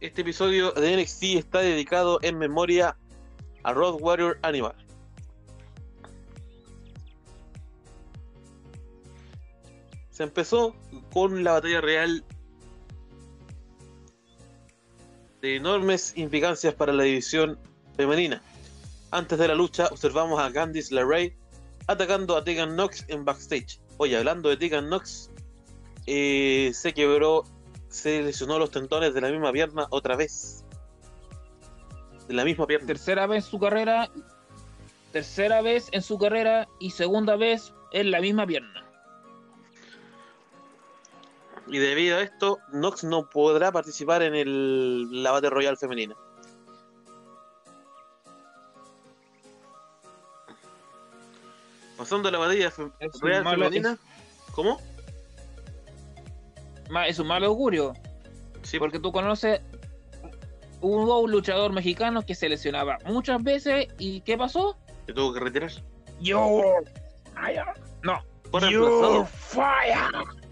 Este 0.00 0.20
episodio 0.20 0.72
de 0.72 1.00
NXT 1.00 1.22
está 1.36 1.60
dedicado 1.60 2.18
en 2.20 2.36
memoria 2.36 2.98
a 3.62 3.72
Road 3.72 3.96
Warrior 4.00 4.38
Animal. 4.42 4.83
Se 10.14 10.22
empezó 10.22 10.76
con 11.12 11.42
la 11.42 11.54
batalla 11.54 11.80
real 11.80 12.24
de 15.42 15.56
enormes 15.56 16.12
implicancias 16.16 16.72
para 16.72 16.92
la 16.92 17.02
división 17.02 17.58
femenina. 17.96 18.40
Antes 19.10 19.40
de 19.40 19.48
la 19.48 19.56
lucha, 19.56 19.88
observamos 19.90 20.40
a 20.40 20.52
Candice 20.52 20.94
LeRae 20.94 21.36
atacando 21.88 22.36
a 22.36 22.44
Tegan 22.44 22.76
Knox 22.76 23.04
en 23.08 23.24
backstage. 23.24 23.80
Oye, 23.96 24.16
hablando 24.16 24.48
de 24.48 24.56
Tegan 24.56 24.86
Knox, 24.86 25.32
eh, 26.06 26.70
se 26.72 26.94
quebró, 26.94 27.42
se 27.88 28.22
lesionó 28.22 28.60
los 28.60 28.70
tendones 28.70 29.14
de 29.14 29.20
la 29.20 29.30
misma 29.30 29.50
pierna 29.50 29.88
otra 29.90 30.14
vez. 30.14 30.64
De 32.28 32.34
la 32.34 32.44
misma 32.44 32.68
pierna. 32.68 32.86
Tercera 32.86 33.26
vez 33.26 33.44
en 33.44 33.50
su 33.50 33.58
carrera. 33.58 34.08
Tercera 35.10 35.60
vez 35.60 35.88
en 35.90 36.02
su 36.02 36.18
carrera 36.18 36.68
y 36.78 36.90
segunda 36.90 37.34
vez 37.34 37.72
en 37.90 38.12
la 38.12 38.20
misma 38.20 38.46
pierna. 38.46 38.84
Y 41.66 41.78
debido 41.78 42.18
a 42.18 42.22
esto, 42.22 42.58
Knox 42.72 43.04
no 43.04 43.28
podrá 43.30 43.72
participar 43.72 44.22
en 44.22 44.34
el, 44.34 45.22
la 45.22 45.30
Battle 45.32 45.50
Royale 45.50 45.76
femenina. 45.76 46.14
Pasando 51.96 52.28
a 52.28 52.32
la 52.32 52.38
batalla 52.38 52.70
fe- 52.70 52.90
real 53.22 53.44
malo- 53.44 53.64
femenina. 53.64 53.98
¿Cómo? 54.52 54.80
Es 57.06 57.18
un 57.18 57.26
mal 57.26 57.44
augurio. 57.44 57.94
Sí, 58.62 58.78
Porque 58.78 58.98
tú 58.98 59.12
conoces. 59.12 59.60
Hubo 60.80 61.20
un 61.20 61.30
luchador 61.30 61.72
mexicano 61.72 62.22
que 62.22 62.34
se 62.34 62.48
lesionaba 62.48 62.98
muchas 63.06 63.42
veces. 63.42 63.88
¿Y 63.98 64.20
qué 64.22 64.36
pasó? 64.36 64.76
que 65.06 65.12
tuvo 65.12 65.32
que 65.34 65.40
retirar. 65.40 65.70
Yo. 66.20 66.62
No. 68.02 68.22
Fue 68.50 68.70
You 68.72 68.84
reemplazado. 68.86 69.28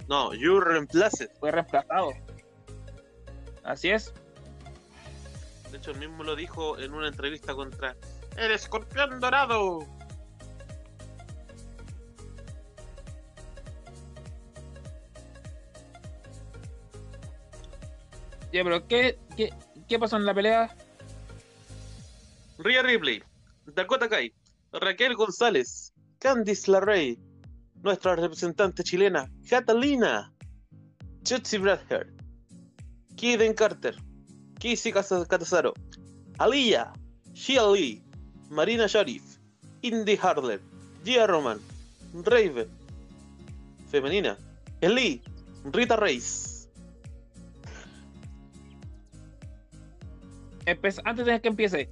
No, 0.09 0.35
you 0.35 0.61
reemplaced. 0.61 1.30
Fue 1.38 1.50
reemplazado. 1.50 2.12
Así 3.64 3.90
es. 3.90 4.12
De 5.71 5.78
hecho, 5.78 5.92
él 5.92 5.99
mismo 5.99 6.25
lo 6.25 6.37
dijo 6.37 6.78
en 6.78 6.92
una 6.92 7.09
entrevista 7.09 7.54
contra 7.54 7.97
el 8.37 8.52
escorpión 8.52 9.21
dorado. 9.21 9.87
Ya, 18.52 18.62
pero 18.64 18.87
¿qué, 18.87 19.18
qué, 19.35 19.50
qué 19.88 19.99
pasó 19.99 20.18
en 20.18 20.26
la 20.26 20.35
pelea? 20.35 20.76
Rhea 22.59 22.82
Ripley, 22.82 23.23
Dakota 23.64 24.09
Kai, 24.11 24.35
Raquel 24.73 25.14
González, 25.14 25.94
Candice 26.18 26.71
LeRae, 26.71 27.18
nuestra 27.82 28.16
representante 28.16 28.82
chilena, 28.84 29.30
Catalina, 29.48 30.32
Chelsea 31.24 31.58
Bradhart, 31.58 32.08
Kiden 33.16 33.54
Carter, 33.54 33.96
Casey 34.58 34.92
Cas- 34.92 35.26
Catanzaro, 35.28 35.74
Aliyah, 36.38 36.92
Shia 37.34 37.70
Lee, 37.72 38.02
Marina 38.50 38.86
Sharif, 38.86 39.38
Indy 39.82 40.18
Harler, 40.20 40.60
Gia 41.04 41.26
Roman, 41.26 41.58
Raven, 42.24 42.68
femenina, 43.90 44.36
Ellie, 44.80 45.22
Rita 45.72 45.96
Reis. 45.96 46.68
Empe- 50.64 51.02
antes 51.04 51.26
de 51.26 51.40
que 51.40 51.48
empiece, 51.48 51.88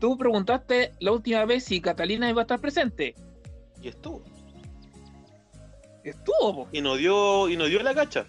tú 0.00 0.16
preguntaste 0.16 0.92
la 1.00 1.12
última 1.12 1.44
vez 1.44 1.64
si 1.64 1.80
Catalina 1.80 2.30
iba 2.30 2.40
a 2.40 2.44
estar 2.44 2.60
presente. 2.60 3.14
Y 3.82 3.88
estuvo. 3.88 4.22
Estuvo, 6.04 6.54
po. 6.64 6.68
Y 6.72 6.80
nos 6.80 6.98
dio, 6.98 7.48
y 7.48 7.56
nos 7.56 7.68
dio 7.68 7.82
la 7.82 7.94
cacha. 7.94 8.26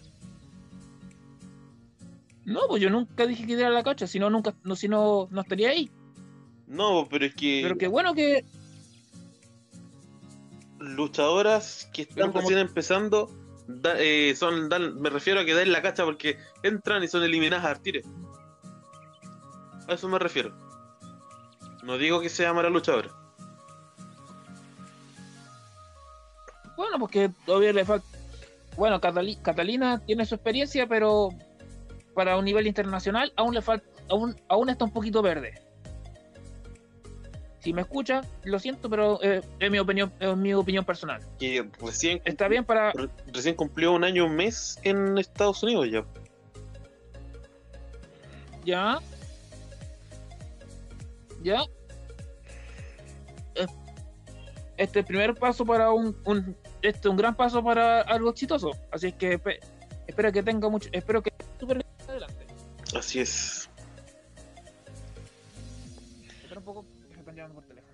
No, 2.45 2.61
pues 2.67 2.81
yo 2.81 2.89
nunca 2.89 3.25
dije 3.25 3.47
que 3.47 3.55
diera 3.55 3.69
la 3.71 3.83
cacha, 3.83 4.05
si 4.05 4.19
no, 4.19 4.29
nunca, 4.29 4.53
no, 4.63 4.75
si 4.75 4.87
no, 4.87 5.27
no 5.31 5.41
estaría 5.41 5.69
ahí. 5.69 5.89
No, 6.67 7.07
pero 7.09 7.25
es 7.25 7.33
que. 7.35 7.61
Pero 7.63 7.77
qué 7.77 7.87
bueno 7.87 8.13
que. 8.13 8.43
luchadoras 10.79 11.89
que 11.93 12.01
están 12.03 12.27
como- 12.31 12.41
recién 12.41 12.59
empezando 12.59 13.31
da- 13.67 13.95
eh, 13.97 14.35
son 14.35 14.67
dan- 14.67 14.99
me 14.99 15.09
refiero 15.09 15.39
a 15.39 15.45
que 15.45 15.55
den 15.55 15.71
la 15.71 15.81
cacha 15.81 16.03
porque 16.03 16.37
entran 16.61 17.01
y 17.03 17.07
son 17.07 17.23
eliminadas 17.23 17.65
a 17.65 17.81
tiro. 17.81 18.01
A 19.87 19.93
eso 19.93 20.09
me 20.09 20.19
refiero. 20.19 20.53
No 21.83 21.97
digo 21.97 22.19
que 22.19 22.27
sea 22.29 22.53
mala 22.53 22.69
luchadora. 22.69 23.09
Bueno, 26.77 26.97
porque 26.99 27.29
todavía 27.45 27.73
le 27.73 27.85
falta. 27.85 28.05
Bueno, 28.77 28.99
Catali- 28.99 29.39
Catalina 29.41 30.01
tiene 30.05 30.25
su 30.25 30.35
experiencia, 30.35 30.87
pero 30.87 31.29
para 32.15 32.37
un 32.37 32.45
nivel 32.45 32.67
internacional 32.67 33.31
aún 33.35 33.53
le 33.53 33.61
falta. 33.61 33.85
Aún, 34.09 34.35
aún 34.47 34.69
está 34.69 34.85
un 34.85 34.91
poquito 34.91 35.21
verde. 35.21 35.61
Si 37.59 37.71
me 37.71 37.81
escucha, 37.83 38.21
lo 38.43 38.59
siento, 38.59 38.89
pero 38.89 39.23
eh, 39.23 39.41
es 39.59 39.71
mi 39.71 39.79
opinión, 39.79 40.11
es 40.19 40.35
mi 40.35 40.53
opinión 40.53 40.83
personal. 40.83 41.21
Que 41.39 41.69
recién, 41.79 42.21
Está 42.25 42.49
bien 42.49 42.65
para. 42.65 42.91
re- 42.91 43.07
recién 43.31 43.55
cumplió 43.55 43.93
un 43.93 44.03
año 44.03 44.25
un 44.25 44.35
mes 44.35 44.77
en 44.83 45.17
Estados 45.17 45.63
Unidos 45.63 45.87
ya. 45.89 46.03
Ya. 48.65 48.99
Ya. 51.41 51.61
Eh, 53.55 53.65
Este 54.77 55.03
primer 55.03 55.35
paso 55.35 55.65
para 55.65 55.91
un, 55.91 56.17
un 56.25 56.55
este 56.83 56.99
es 56.99 57.05
un 57.05 57.15
gran 57.17 57.35
paso 57.35 57.63
para 57.63 58.01
algo 58.01 58.29
exitoso. 58.29 58.71
Así 58.91 59.07
es 59.07 59.13
que 59.15 59.39
espe- 59.39 59.59
espero 60.07 60.31
que 60.31 60.43
tenga 60.43 60.69
mucho, 60.69 60.89
espero 60.91 61.21
que 61.23 61.33
super 61.59 61.83
adelante. 62.07 62.45
Así 62.95 63.19
es. 63.19 63.69
Espera 66.43 66.59
un 66.59 66.65
poco, 66.65 66.85
me 67.09 67.19
están 67.19 67.35
llamando 67.35 67.55
por 67.55 67.65
teléfono. 67.65 67.93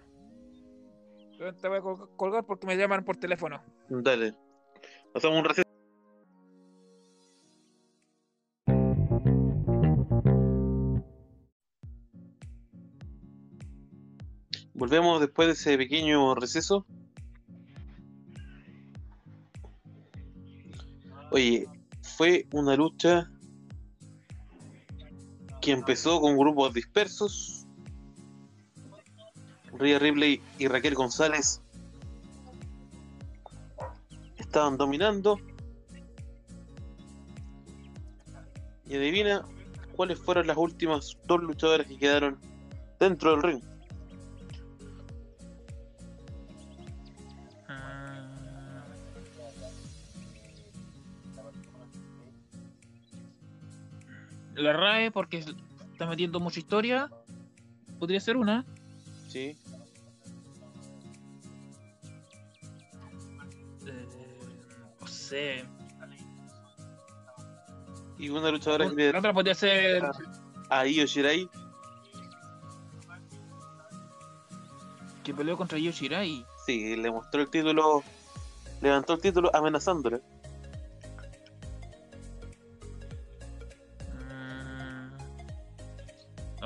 Yo 1.40 1.54
Te 1.56 1.68
voy 1.70 1.78
a 1.78 1.82
col- 1.82 2.10
colgar 2.18 2.44
porque 2.46 2.68
me 2.68 2.76
llaman 2.76 3.06
por 3.06 3.16
teléfono. 3.18 3.62
Dale. 3.90 4.34
Hacemos 5.16 5.38
un 5.38 5.46
receso. 5.46 5.70
Volvemos 14.74 15.20
después 15.20 15.48
de 15.48 15.54
ese 15.54 15.78
pequeño 15.78 16.36
receso. 16.36 16.86
Oye, 21.32 21.68
fue 22.02 22.48
una 22.54 22.76
lucha 22.76 23.30
que 25.62 25.72
empezó 25.72 26.20
con 26.22 26.38
grupos 26.38 26.74
dispersos. 26.74 27.68
Rhea 29.74 30.00
Ripley 30.00 30.42
y 30.58 30.68
Raquel 30.68 30.96
González 30.96 31.62
estaban 34.38 34.78
dominando. 34.78 35.40
Y 38.88 38.96
adivina 38.96 39.46
cuáles 39.96 40.18
fueron 40.18 40.48
las 40.48 40.58
últimas 40.58 41.16
dos 41.26 41.44
luchadoras 41.44 41.86
que 41.86 42.00
quedaron 42.00 42.40
dentro 43.00 43.32
del 43.32 43.44
ring. 43.44 43.64
La 54.60 54.74
RAE 54.74 55.12
porque 55.12 55.38
está 55.40 56.06
metiendo 56.06 56.40
mucha 56.40 56.60
historia. 56.60 57.10
Podría 57.98 58.20
ser 58.20 58.38
una. 58.38 58.66
Sí. 59.28 59.58
Eh, 63.86 64.08
no 65.00 65.08
sé. 65.08 65.66
Y 68.18 68.30
una 68.30 68.52
luchadora 68.52 68.90
que 68.94 69.14
La 69.14 69.20
otra 69.20 69.34
podría 69.34 69.56
ser. 69.56 70.04
a 70.70 70.86
Io 70.86 71.06
Shirai. 71.06 71.50
Que 75.24 75.34
peleó 75.34 75.56
contra 75.56 75.78
Yoshirai. 75.78 76.46
Sí, 76.66 76.96
le 76.98 77.12
mostró 77.12 77.42
el 77.42 77.50
título. 77.50 78.04
Levantó 78.82 79.14
el 79.14 79.22
título 79.22 79.52
amenazándole. 79.54 80.22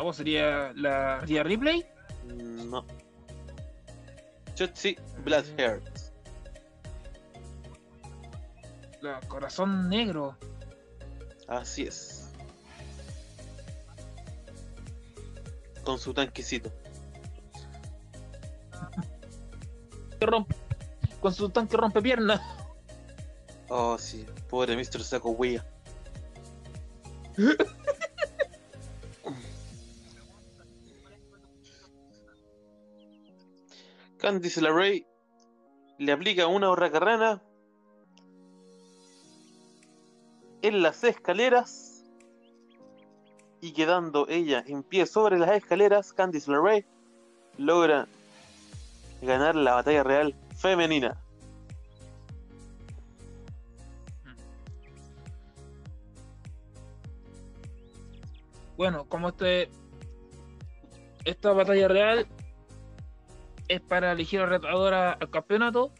Pues 0.04 0.18
sería 0.18 0.74
la 0.76 1.22
Rhea 1.22 1.44
Ripley. 1.44 1.86
No. 2.26 2.86
Shotzi 4.54 4.98
Blackheart. 5.24 5.98
La 9.00 9.22
Corazón 9.22 9.88
Negro. 9.88 10.36
Así 11.48 11.84
es. 11.84 12.34
Con 15.86 15.98
su 15.98 16.14
tanquecito. 16.14 16.70
Con 21.22 21.34
su 21.34 21.50
tanque 21.50 21.78
rompe 21.78 22.02
pierna. 22.02 22.42
Oh, 23.70 23.98
sí. 23.98 24.26
Pobre 24.50 24.76
Mr. 24.76 25.02
Saco 25.02 25.30
Wea. 25.32 25.66
Candice 34.24 34.62
LeRae 34.62 35.06
le 35.98 36.12
aplica 36.14 36.48
una 36.48 36.72
hurracarrana 36.72 37.44
en 40.62 40.82
las 40.82 41.04
escaleras 41.04 42.06
y 43.60 43.74
quedando 43.74 44.26
ella 44.30 44.64
en 44.66 44.82
pie 44.82 45.08
sobre 45.08 45.38
las 45.38 45.52
escaleras, 45.52 46.14
Candice 46.14 46.50
LeRae 46.50 46.86
logra 47.58 48.08
ganar 49.22 49.56
la 49.58 49.74
batalla 49.74 50.04
real 50.04 50.34
femenina. 50.56 51.22
Bueno, 58.78 59.04
como 59.10 59.28
este 59.28 59.70
esta 61.26 61.52
batalla 61.52 61.90
real 61.90 62.26
es 63.68 63.82
para 63.82 64.12
elegir 64.12 64.42
a 64.42 64.46
retadora 64.46 65.14
al 65.14 65.30
campeonato, 65.30 65.92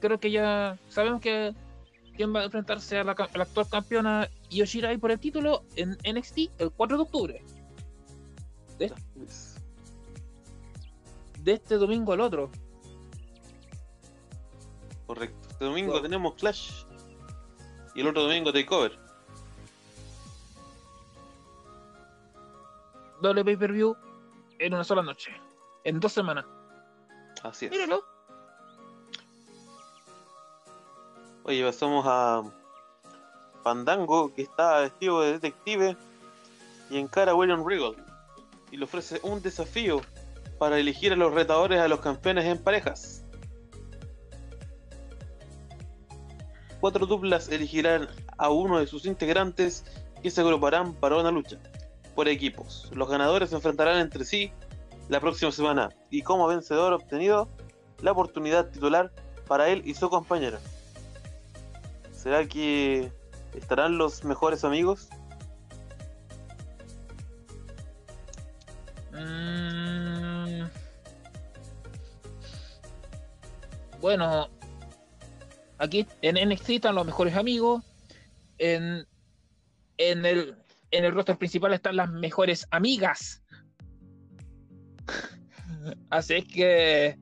creo 0.00 0.18
que 0.18 0.30
ya 0.30 0.78
sabemos 0.88 1.20
que 1.20 1.54
quién 2.16 2.34
va 2.34 2.40
a 2.40 2.44
enfrentarse 2.44 2.98
a 2.98 3.04
la, 3.04 3.12
a 3.12 3.38
la 3.38 3.44
actual 3.44 3.68
campeona 3.70 4.28
Yoshirai 4.50 4.98
por 4.98 5.10
el 5.10 5.18
título 5.18 5.64
en 5.76 5.96
NXT 6.06 6.38
el 6.58 6.70
4 6.70 6.96
de 6.96 7.02
octubre. 7.02 7.44
De, 8.78 8.92
de 11.40 11.52
este 11.52 11.76
domingo 11.76 12.12
al 12.12 12.20
otro. 12.20 12.50
Correcto. 15.06 15.48
Este 15.50 15.64
domingo 15.64 15.92
Wow. 15.92 16.02
tenemos 16.02 16.34
Clash 16.34 16.84
y 17.94 18.00
el 18.00 18.08
otro 18.08 18.22
domingo 18.22 18.52
Takeover. 18.52 18.98
Doble 23.22 23.44
pay 23.44 23.56
per 23.56 23.72
view 23.72 23.96
en 24.58 24.74
una 24.74 24.84
sola 24.84 25.02
noche. 25.02 25.30
En 25.84 26.00
dos 26.00 26.12
semanas. 26.12 26.44
Así 27.44 27.66
es. 27.66 27.70
Míralo. 27.70 28.02
Oye, 31.44 31.62
pasamos 31.62 32.04
a 32.08 32.42
Fandango, 33.62 34.34
que 34.34 34.42
está 34.42 34.80
vestido 34.80 35.20
de 35.20 35.32
detective 35.32 35.96
y 36.88 36.98
encara 36.98 37.32
a 37.32 37.34
William 37.34 37.66
Regal 37.66 37.96
y 38.70 38.78
le 38.78 38.84
ofrece 38.84 39.20
un 39.22 39.42
desafío 39.42 40.00
para 40.58 40.78
elegir 40.78 41.12
a 41.12 41.16
los 41.16 41.34
retadores 41.34 41.80
a 41.80 41.88
los 41.88 42.00
campeones 42.00 42.46
en 42.46 42.62
parejas. 42.62 43.24
Cuatro 46.80 47.04
duplas 47.04 47.50
elegirán 47.50 48.08
a 48.38 48.48
uno 48.48 48.78
de 48.78 48.86
sus 48.86 49.04
integrantes 49.04 49.84
y 50.22 50.30
se 50.30 50.40
agruparán 50.40 50.94
para 50.94 51.16
una 51.16 51.30
lucha 51.30 51.58
por 52.14 52.26
equipos. 52.26 52.90
Los 52.94 53.10
ganadores 53.10 53.50
se 53.50 53.56
enfrentarán 53.56 53.98
entre 53.98 54.24
sí 54.24 54.50
la 55.08 55.20
próxima 55.20 55.52
semana 55.52 55.90
y 56.10 56.22
como 56.22 56.46
vencedor 56.46 56.92
obtenido 56.92 57.48
la 58.00 58.12
oportunidad 58.12 58.70
titular 58.70 59.12
para 59.46 59.68
él 59.68 59.82
y 59.84 59.94
su 59.94 60.08
compañero. 60.08 60.58
¿Será 62.12 62.46
que 62.46 63.12
estarán 63.54 63.98
los 63.98 64.24
mejores 64.24 64.64
amigos? 64.64 65.08
Mm. 69.12 70.64
Bueno, 74.00 74.50
aquí 75.78 76.06
en 76.22 76.48
NXT 76.48 76.70
están 76.70 76.94
los 76.94 77.06
mejores 77.06 77.36
amigos. 77.36 77.82
En, 78.58 79.06
en, 79.98 80.26
el, 80.26 80.56
en 80.90 81.04
el 81.04 81.12
roster 81.12 81.38
principal 81.38 81.72
están 81.74 81.96
las 81.96 82.10
mejores 82.10 82.66
amigas. 82.70 83.42
Así 86.10 86.34
es 86.34 86.44
que 86.44 87.18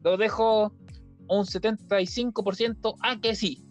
lo 0.00 0.16
dejo 0.16 0.72
un 1.28 1.44
75% 1.44 2.96
a 3.00 3.20
que 3.20 3.34
sí. 3.34 3.64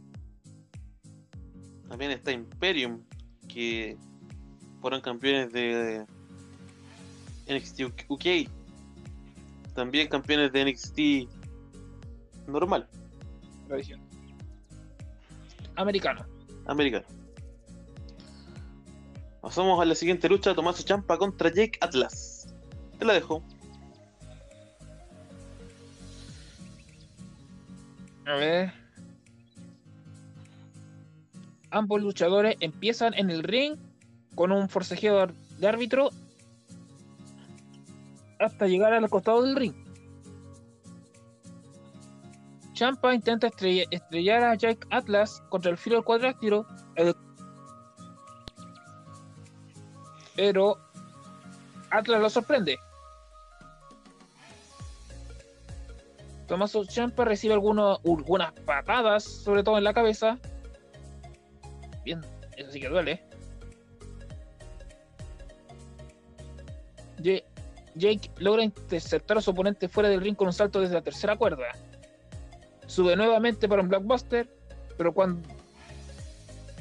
También 1.90 2.12
está 2.12 2.32
Imperium, 2.32 3.02
que 3.48 3.98
fueron 4.82 5.02
campeones 5.02 5.52
de 5.54 6.06
NXT 7.48 7.82
UK. 8.10 8.50
También 9.74 10.08
campeones 10.08 10.52
de 10.52 10.66
NXT 10.66 11.00
normal, 12.48 12.88
Tradición. 13.68 14.02
Americano. 15.76 16.26
americano. 16.66 17.06
Pasamos 19.42 19.80
a 19.80 19.86
la 19.86 19.96
siguiente 19.96 20.28
lucha, 20.28 20.56
Tomaso 20.56 20.84
Champa 20.84 21.18
contra 21.18 21.50
Jake 21.50 21.78
Atlas. 21.82 22.37
Te 23.00 23.06
la 23.06 23.14
dejo. 23.14 23.44
A 28.26 28.34
ver. 28.36 28.74
Ambos 31.70 32.02
luchadores 32.02 32.56
empiezan 32.60 33.14
en 33.14 33.30
el 33.30 33.44
ring 33.44 33.78
con 34.36 34.52
un 34.52 34.70
forcejeo 34.70 35.28
de 35.60 35.68
árbitro 35.68 36.10
hasta 38.40 38.68
llegar 38.68 38.94
al 38.94 39.10
costado 39.10 39.44
del 39.44 39.56
ring. 39.56 39.74
Champa 42.74 43.14
intenta 43.14 43.48
estrella- 43.48 43.88
estrellar 43.90 44.44
a 44.44 44.56
Jake 44.56 44.86
Atlas 44.92 45.42
contra 45.50 45.72
el 45.72 45.78
filo 45.78 45.96
del 45.96 46.06
cuadrátero, 46.06 46.68
el- 46.96 47.16
pero 50.36 50.78
Atlas 51.90 52.22
lo 52.22 52.30
sorprende. 52.30 52.78
Tommaso 56.48 56.86
Ciampa 56.86 57.26
recibe 57.26 57.54
algunos, 57.54 58.00
algunas 58.06 58.54
patadas, 58.54 59.24
sobre 59.24 59.64
todo 59.64 59.78
en 59.78 59.84
la 59.84 59.94
cabeza. 59.94 60.40
Bien, 62.06 62.22
eso 62.56 62.72
sí 62.72 62.80
que 62.80 62.88
duele. 62.88 63.22
Jake 67.96 68.32
logra 68.38 68.64
interceptar 68.64 69.38
a 69.38 69.42
su 69.42 69.52
oponente 69.52 69.90
fuera 69.90 70.08
del 70.08 70.22
ring 70.22 70.36
con 70.36 70.48
un 70.48 70.54
salto 70.54 70.80
desde 70.80 70.94
la 70.94 71.02
tercera 71.02 71.36
cuerda. 71.36 71.66
Sube 72.86 73.16
nuevamente 73.16 73.68
para 73.68 73.82
un 73.82 73.90
blockbuster, 73.90 74.48
pero 74.98 75.14
cuando, 75.14 75.48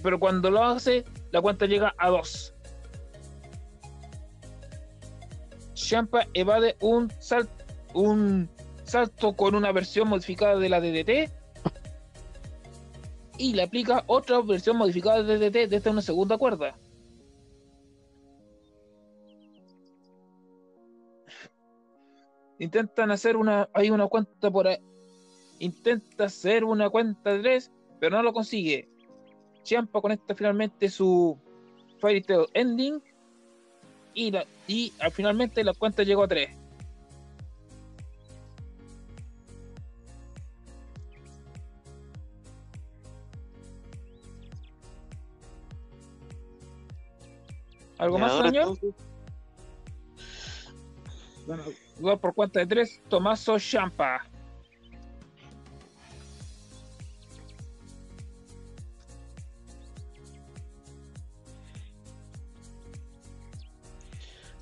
pero 0.03 0.21
cuando 0.21 0.51
lo 0.51 0.63
hace, 0.63 1.05
la 1.33 1.41
cuenta 1.41 1.67
llega 1.67 1.95
a 1.99 2.11
dos. 2.11 2.55
Ciampa 5.75 6.27
evade 6.35 6.77
un, 6.81 7.11
sal- 7.19 7.49
un 7.95 8.49
salto 8.87 9.35
con 9.35 9.55
una 9.55 9.73
versión 9.73 10.09
modificada 10.09 10.57
de 10.57 10.69
la 10.69 10.81
DDT 10.81 11.31
y 13.39 13.53
le 13.53 13.63
aplica 13.63 14.05
otra 14.07 14.41
versión 14.41 14.77
modificada 14.77 15.23
de 15.23 15.39
DDT 15.39 15.71
desde 15.71 15.91
una 15.91 16.03
segunda 16.03 16.39
cuerda. 16.39 16.79
Intentan 22.59 23.11
hacer 23.11 23.37
una. 23.37 23.69
Hay 23.75 23.91
una 23.91 24.07
cuenta 24.07 24.51
por 24.51 24.67
ahí. 24.67 24.79
Intenta 25.59 26.25
hacer 26.25 26.65
una 26.65 26.89
cuenta 26.89 27.35
de 27.35 27.41
tres, 27.41 27.71
pero 28.01 28.17
no 28.17 28.23
lo 28.23 28.33
consigue. 28.33 28.89
Champa 29.63 30.01
conecta 30.01 30.35
finalmente 30.35 30.89
su 30.89 31.37
Fairy 31.99 32.23
Tail 32.23 32.47
Ending 32.55 33.03
y, 34.15 34.33
y 34.69 34.93
al 35.01 35.13
finalmente 35.13 35.65
la 35.65 35.75
cuenta 35.75 36.03
llegó 36.03 36.23
a 36.23 36.29
tres. 36.29 36.57
¿Algo 47.99 48.19
más, 48.19 48.33
señor? 48.33 48.69
entonces, 48.69 48.95
Bueno, 51.47 51.63
jugador 51.99 52.21
por 52.21 52.35
cuenta 52.35 52.61
de 52.61 52.67
tres, 52.67 53.01
Tomaso 53.09 53.59
Champa. 53.59 54.23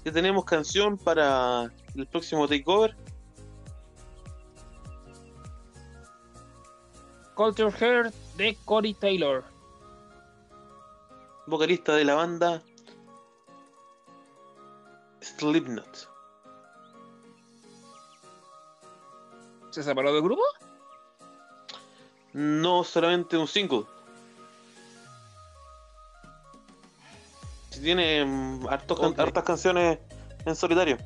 Ya 0.05 0.12
tenemos 0.12 0.44
canción 0.44 0.99
para 0.99 1.73
el 1.94 2.07
próximo 2.07 2.47
takeover. 2.47 2.94
Culture 7.35 7.73
Heart 7.73 8.14
de 8.37 8.57
Cory 8.64 8.94
Taylor. 8.94 9.44
vocalista 11.47 11.94
de 11.94 12.05
la 12.05 12.14
banda 12.14 12.62
Slipknot. 15.38 16.09
¿Se 19.70 19.83
separó 19.83 20.12
del 20.12 20.23
grupo? 20.23 20.42
No, 22.33 22.85
solamente 22.85 23.37
un 23.37 23.49
single. 23.49 23.85
Tiene 27.70 28.25
mm, 28.25 28.66
hartas 28.68 29.44
canciones 29.44 29.99
en 30.47 30.57
solitario. 30.57 30.97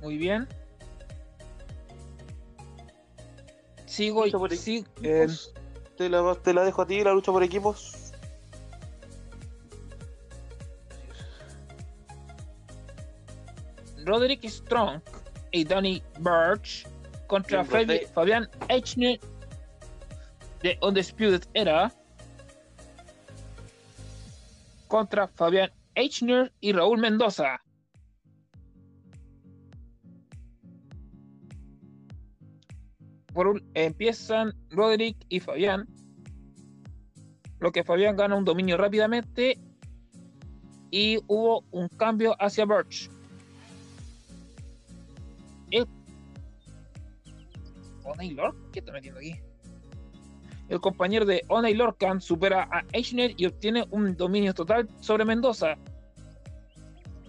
Muy 0.00 0.16
bien. 0.18 0.48
Sigo 3.96 4.24
Lucha 4.26 4.38
por 4.38 4.54
sí, 4.54 4.78
equipos. 4.78 5.02
eh, 5.02 5.26
te, 5.96 6.08
la, 6.10 6.34
te 6.34 6.52
la 6.52 6.64
dejo 6.64 6.82
a 6.82 6.86
ti, 6.86 7.02
la 7.02 7.12
lucha 7.14 7.32
por 7.32 7.42
equipos. 7.42 8.12
Roderick 14.04 14.44
Strong 14.44 15.00
y 15.50 15.64
Danny 15.64 16.02
Burch 16.18 16.86
contra 17.26 17.64
Fabi-. 17.64 18.06
Fabián 18.12 18.48
Eichner 18.68 19.18
de 20.62 20.78
Undisputed 20.82 21.42
Era 21.54 21.92
contra 24.88 25.26
Fabián 25.26 25.72
Eichner 25.94 26.52
y 26.60 26.72
Raúl 26.72 26.98
Mendoza. 26.98 27.60
Por 33.36 33.48
un- 33.48 33.62
empiezan 33.74 34.54
Roderick 34.70 35.18
y 35.28 35.40
Fabián. 35.40 35.86
Lo 37.60 37.70
que 37.70 37.84
Fabián 37.84 38.16
gana 38.16 38.34
un 38.34 38.46
dominio 38.46 38.78
rápidamente 38.78 39.58
y 40.90 41.18
hubo 41.26 41.62
un 41.70 41.88
cambio 41.88 42.34
hacia 42.40 42.64
Burch. 42.64 43.10
El 45.70 45.86
¿qué 48.72 48.78
está 48.78 48.92
metiendo 48.92 49.20
aquí? 49.20 49.34
El 50.70 50.80
compañero 50.80 51.26
de 51.26 51.42
Oney 51.48 51.74
Lorcan 51.74 52.22
supera 52.22 52.66
a 52.72 52.84
Eichner 52.92 53.34
y 53.36 53.44
obtiene 53.44 53.84
un 53.90 54.16
dominio 54.16 54.54
total 54.54 54.88
sobre 55.00 55.26
Mendoza. 55.26 55.76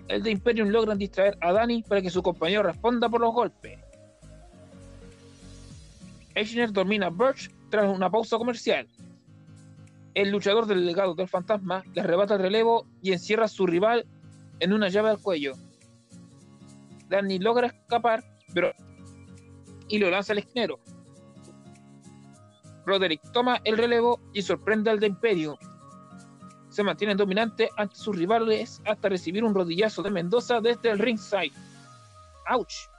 El 0.08 0.24
de 0.24 0.32
Imperium 0.32 0.70
logran 0.70 0.98
distraer 0.98 1.38
a 1.42 1.52
Dani 1.52 1.84
para 1.84 2.02
que 2.02 2.10
su 2.10 2.24
compañero 2.24 2.64
responda 2.64 3.10
por 3.10 3.20
los 3.20 3.34
golpes. 3.34 3.78
Eichner 6.38 6.72
domina 6.72 7.08
a 7.08 7.10
Birch 7.10 7.50
tras 7.72 7.90
una 7.90 8.12
pausa 8.12 8.38
comercial. 8.38 8.88
El 10.14 10.30
luchador 10.30 10.68
del 10.68 10.86
legado 10.86 11.16
del 11.16 11.28
fantasma 11.28 11.84
le 11.96 12.02
arrebata 12.02 12.36
el 12.36 12.42
relevo 12.42 12.86
y 13.02 13.12
encierra 13.12 13.46
a 13.46 13.48
su 13.48 13.66
rival 13.66 14.06
en 14.60 14.72
una 14.72 14.88
llave 14.90 15.10
al 15.10 15.20
cuello. 15.20 15.54
Danny 17.10 17.40
logra 17.40 17.68
escapar, 17.68 18.24
pero 18.54 18.72
y 19.88 19.98
lo 19.98 20.12
lanza 20.12 20.34
al 20.34 20.40
esquinero. 20.40 20.80
Roderick 22.86 23.32
toma 23.32 23.60
el 23.64 23.76
relevo 23.76 24.20
y 24.32 24.44
sorprende 24.44 24.92
al 24.92 25.00
de 25.00 25.08
Imperio. 25.08 25.58
Se 26.70 26.84
mantiene 26.84 27.16
dominante 27.16 27.72
ante 27.78 27.96
sus 27.96 28.16
rivales 28.16 28.80
hasta 28.86 29.10
recibir 29.10 29.44
un 29.44 29.56
rodillazo 29.56 30.04
de 30.04 30.12
Mendoza 30.12 30.62
desde 30.62 30.92
el 30.92 31.00
ringside. 31.00 31.54
¡Auch! 32.46 32.92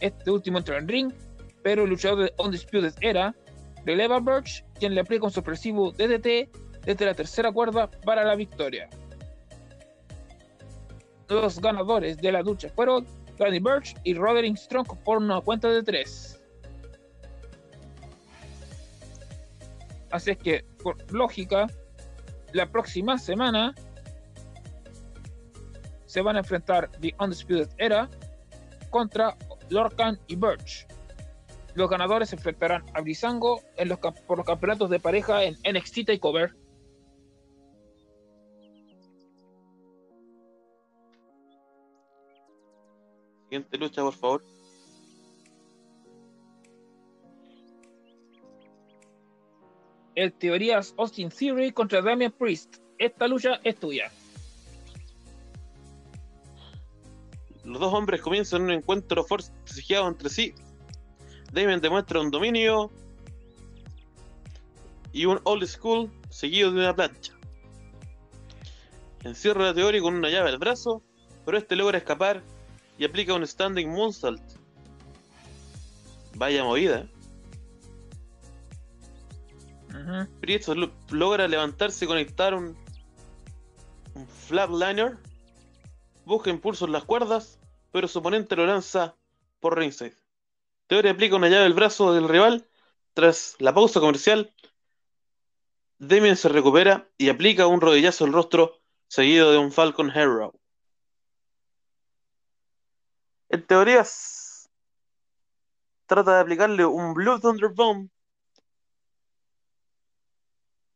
Este 0.00 0.30
último 0.30 0.58
entra 0.58 0.78
en 0.78 0.88
ring, 0.88 1.12
pero 1.62 1.84
el 1.84 1.90
luchador 1.90 2.24
de 2.24 2.34
Undisputed 2.38 2.94
Era 3.00 3.34
releva 3.84 4.16
a 4.16 4.20
Birch, 4.20 4.64
quien 4.78 4.94
le 4.94 5.00
aplica 5.00 5.26
un 5.26 5.32
sorpresivo 5.32 5.92
DDT 5.92 6.48
desde 6.84 7.06
la 7.06 7.14
tercera 7.14 7.52
cuerda 7.52 7.90
para 7.90 8.24
la 8.24 8.34
victoria. 8.34 8.88
Los 11.28 11.60
ganadores 11.60 12.16
de 12.18 12.32
la 12.32 12.42
lucha 12.42 12.68
fueron 12.70 13.06
Danny 13.38 13.58
Birch 13.58 13.94
y 14.04 14.14
Roderick 14.14 14.56
Strong 14.56 14.86
por 15.04 15.18
una 15.18 15.40
cuenta 15.40 15.68
de 15.68 15.82
tres. 15.82 16.40
Así 20.10 20.30
es 20.30 20.38
que, 20.38 20.64
por 20.82 20.96
lógica, 21.12 21.66
la 22.52 22.66
próxima 22.70 23.18
semana 23.18 23.74
se 26.06 26.22
van 26.22 26.36
a 26.36 26.38
enfrentar 26.38 26.90
The 27.00 27.14
Undisputed 27.20 27.68
Era 27.76 28.08
contra 28.88 29.36
Lorcan 29.70 30.18
y 30.26 30.36
Birch. 30.36 30.86
Los 31.74 31.88
ganadores 31.88 32.30
se 32.30 32.36
enfrentarán 32.36 32.84
a 32.94 33.00
Brizango 33.00 33.62
en 33.76 33.88
los, 33.88 33.98
por 33.98 34.38
los 34.38 34.46
campeonatos 34.46 34.90
de 34.90 34.98
pareja 34.98 35.44
en 35.44 35.56
NXT 35.64 36.06
TakeOver. 36.06 36.54
Siguiente 43.44 43.78
lucha, 43.78 44.02
por 44.02 44.14
favor. 44.14 44.44
El 50.14 50.32
Teorías 50.32 50.94
Austin 50.98 51.30
Theory 51.30 51.70
contra 51.70 52.02
Damian 52.02 52.32
Priest. 52.32 52.78
Esta 52.98 53.28
lucha 53.28 53.60
es 53.62 53.76
tuya. 53.76 54.10
Los 57.68 57.80
dos 57.80 57.92
hombres 57.92 58.22
comienzan 58.22 58.62
un 58.62 58.70
encuentro 58.70 59.24
forcejeado 59.24 60.08
entre 60.08 60.30
sí. 60.30 60.54
Damien 61.52 61.80
demuestra 61.80 62.18
un 62.20 62.30
dominio 62.30 62.90
y 65.12 65.26
un 65.26 65.38
old 65.44 65.66
school 65.66 66.10
seguido 66.30 66.72
de 66.72 66.80
una 66.80 66.94
plancha. 66.94 67.34
Encierra 69.22 69.68
a 69.68 69.74
Theory 69.74 70.00
con 70.00 70.14
una 70.14 70.30
llave 70.30 70.48
al 70.48 70.58
brazo, 70.58 71.02
pero 71.44 71.58
este 71.58 71.76
logra 71.76 71.98
escapar 71.98 72.42
y 72.98 73.04
aplica 73.04 73.34
un 73.34 73.46
standing 73.46 73.88
moonsault. 73.88 74.42
Vaya 76.36 76.64
movida. 76.64 77.06
lo- 80.74 80.92
logra 81.10 81.48
levantarse 81.48 82.06
y 82.06 82.08
conectar 82.08 82.54
un, 82.54 82.76
un 84.14 84.26
flatliner. 84.26 85.18
Busca 86.24 86.50
impulso 86.50 86.86
en 86.86 86.92
las 86.92 87.04
cuerdas, 87.04 87.57
pero 87.90 88.08
su 88.08 88.18
oponente 88.18 88.56
lo 88.56 88.66
lanza 88.66 89.16
por 89.60 89.78
ringside. 89.78 90.16
Theory 90.86 91.10
aplica 91.10 91.36
una 91.36 91.48
llave 91.48 91.66
al 91.66 91.74
brazo 91.74 92.12
del 92.12 92.28
rival. 92.28 92.66
Tras 93.14 93.56
la 93.58 93.74
pausa 93.74 94.00
comercial, 94.00 94.54
Damien 95.98 96.36
se 96.36 96.48
recupera 96.48 97.08
y 97.18 97.28
aplica 97.28 97.66
un 97.66 97.80
rodillazo 97.80 98.24
al 98.24 98.32
rostro 98.32 98.80
seguido 99.08 99.50
de 99.50 99.58
un 99.58 99.72
Falcon 99.72 100.10
Arrow. 100.10 100.52
En 103.48 103.66
teorías, 103.66 104.70
trata 106.06 106.36
de 106.36 106.40
aplicarle 106.40 106.84
un 106.84 107.14
Blue 107.14 107.40
Thunder 107.40 107.70
Bomb 107.70 108.08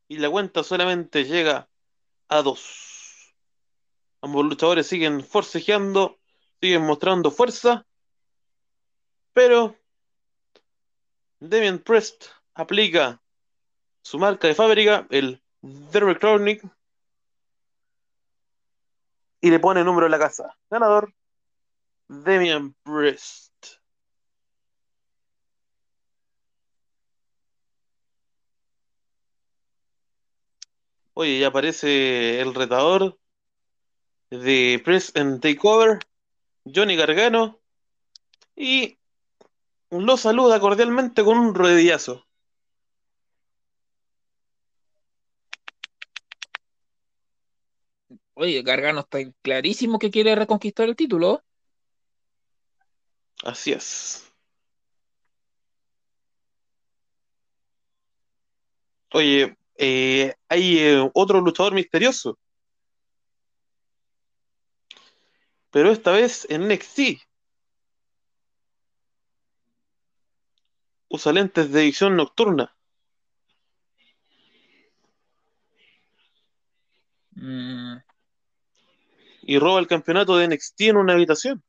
y 0.09 0.19
la 0.19 0.31
cuenta 0.31 0.63
solamente 0.63 1.25
llega 1.25 1.69
a 2.29 2.43
dos. 2.43 3.35
Ambos 4.21 4.45
luchadores 4.45 4.87
siguen 4.87 5.25
forcejeando, 5.25 6.21
siguen 6.63 6.87
mostrando 6.87 7.33
fuerza, 7.33 7.85
pero 9.33 9.75
Damien 11.41 11.81
Priest 11.81 12.27
aplica 12.55 13.21
su 14.01 14.17
marca 14.21 14.47
de 14.47 14.55
fábrica, 14.55 15.05
el 15.11 15.43
Derrick 15.61 16.21
Chronic, 16.21 16.63
y 19.41 19.51
le 19.51 19.59
pone 19.59 19.81
el 19.81 19.87
número 19.87 20.07
en 20.07 20.13
la 20.13 20.21
casa. 20.21 20.57
Ganador, 20.71 21.13
Damien 22.07 22.77
Priest. 22.85 23.53
Oye, 31.15 31.41
ya 31.41 31.49
aparece 31.49 32.41
el 32.41 32.55
retador 32.55 33.19
de 34.31 34.81
Press 34.85 35.13
and 35.17 35.41
Takeover, 35.41 35.99
Johnny 36.65 36.97
Gargano, 36.97 37.61
y 38.57 38.99
lo 39.91 40.17
saluda 40.17 40.61
cordialmente 40.61 41.25
con 41.25 41.39
un 41.39 41.55
rodillazo. 41.55 42.27
Oye, 48.35 48.63
Gargano 48.63 49.01
está 49.01 49.19
clarísimo 49.43 49.99
que 49.99 50.11
quiere 50.11 50.35
reconquistar 50.35 50.89
el 50.89 50.97
título. 50.97 51.43
Así 53.45 53.73
es. 53.73 54.33
Oye, 59.13 59.57
eh, 59.77 60.35
hay 60.49 60.79
eh, 60.79 61.11
otro 61.13 61.41
luchador 61.41 61.75
misterioso. 61.75 62.39
Pero 65.73 65.91
esta 65.91 66.13
vez 66.13 66.47
en 66.51 66.65
NXT. 66.65 67.19
Usa 71.09 71.33
lentes 71.33 71.73
de 71.73 71.83
visión 71.83 72.15
nocturna. 72.15 72.77
Mm, 77.35 77.97
y 79.43 79.59
roba 79.59 79.81
el 79.81 79.87
campeonato 79.87 80.37
de 80.37 80.45
NXT 80.45 80.81
en 80.83 80.97
una 80.99 81.15
habitación. 81.15 81.63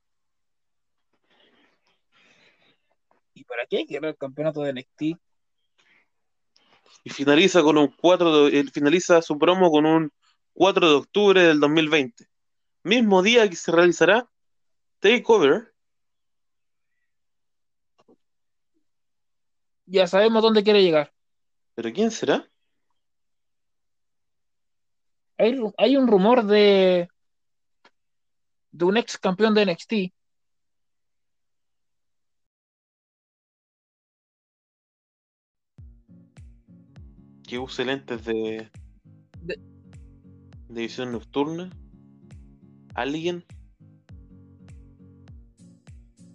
¿Y 3.33 3.45
para 3.45 3.65
qué 3.65 3.85
quiere 3.85 4.09
el 4.09 4.17
campeonato 4.17 4.61
de 4.61 4.73
NXT? 4.73 5.17
Y 7.05 7.09
finaliza 7.09 7.61
con 7.63 7.77
un 7.77 7.87
4 7.87 8.45
de- 8.45 8.65
finaliza 8.65 9.21
su 9.21 9.37
promo 9.39 9.71
con 9.71 9.85
un 9.85 10.11
4 10.53 10.89
de 10.89 10.95
octubre 10.95 11.41
del 11.41 11.59
2020. 11.61 12.32
Mismo 12.83 13.21
día 13.21 13.49
que 13.49 13.55
se 13.55 13.71
realizará 13.71 14.29
Takeover, 14.99 15.73
Ya 19.85 20.07
sabemos 20.07 20.41
dónde 20.41 20.63
quiere 20.63 20.81
llegar. 20.81 21.13
pero 21.75 21.91
¿quién 21.91 22.09
será? 22.11 22.49
Hay, 25.37 25.59
hay 25.77 25.97
un 25.97 26.07
rumor 26.07 26.45
de, 26.45 27.09
de 28.71 28.85
un 28.85 28.97
ex 28.97 29.17
campeón 29.17 29.53
de 29.53 29.63
NXT. 29.63 29.93
Que 37.47 37.59
use 37.59 37.83
lentes 37.85 38.23
de, 38.25 38.69
De- 39.41 39.59
de 40.69 40.81
visión 40.81 41.11
nocturna. 41.11 41.69
Alguien. 42.95 43.43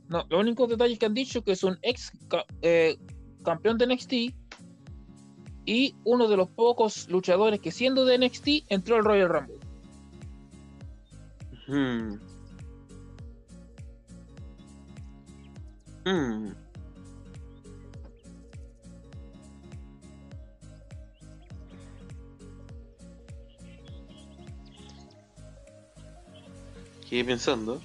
No, 0.08 0.24
los 0.28 0.40
únicos 0.40 0.68
detalles 0.68 0.98
que 0.98 1.06
han 1.06 1.14
dicho 1.14 1.44
que 1.44 1.52
es 1.52 1.62
un 1.62 1.78
ex 1.82 2.12
eh, 2.62 2.96
campeón 3.44 3.76
de 3.76 3.86
NXT 3.86 4.12
y 5.66 5.94
uno 6.04 6.28
de 6.28 6.36
los 6.38 6.48
pocos 6.48 7.08
luchadores 7.10 7.60
que 7.60 7.70
siendo 7.70 8.06
de 8.06 8.18
NXT 8.18 8.48
entró 8.68 8.96
al 8.96 9.04
Royal 9.04 9.28
Rumble. 9.28 9.58
Hmm. 11.66 12.14
Hmm. 16.06 16.67
Quedé 27.08 27.24
pensando. 27.24 27.80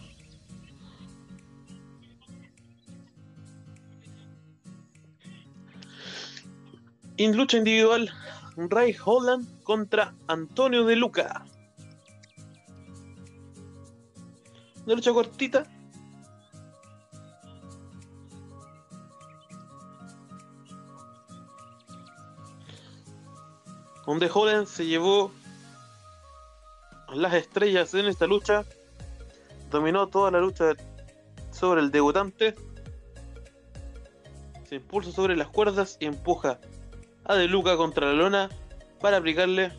En 7.16 7.38
lucha 7.38 7.58
individual, 7.58 8.12
Ray 8.58 8.98
Holland 9.06 9.64
contra 9.64 10.14
Antonio 10.28 10.84
De 10.84 10.98
Luca. 10.98 11.46
Una 14.86 14.96
lucha 14.96 15.14
cortita. 15.14 15.66
Donde 24.06 24.30
Holland 24.34 24.68
se 24.68 24.86
llevó 24.86 25.32
las 27.14 27.34
estrellas 27.36 27.94
en 27.94 28.08
esta 28.08 28.28
lucha. 28.28 28.66
Dominó 29.74 30.08
toda 30.08 30.30
la 30.30 30.40
lucha 30.40 30.76
sobre 31.50 31.82
el 31.82 31.90
debutante. 31.90 32.54
Se 34.70 34.76
impulsa 34.76 35.12
sobre 35.12 35.36
las 35.36 35.48
cuerdas 35.48 35.98
y 36.00 36.06
empuja 36.06 36.60
a 37.26 37.34
De 37.34 37.48
Luca 37.48 37.76
contra 37.76 38.06
la 38.06 38.14
lona 38.14 38.50
para 39.02 39.18
aplicarle 39.18 39.72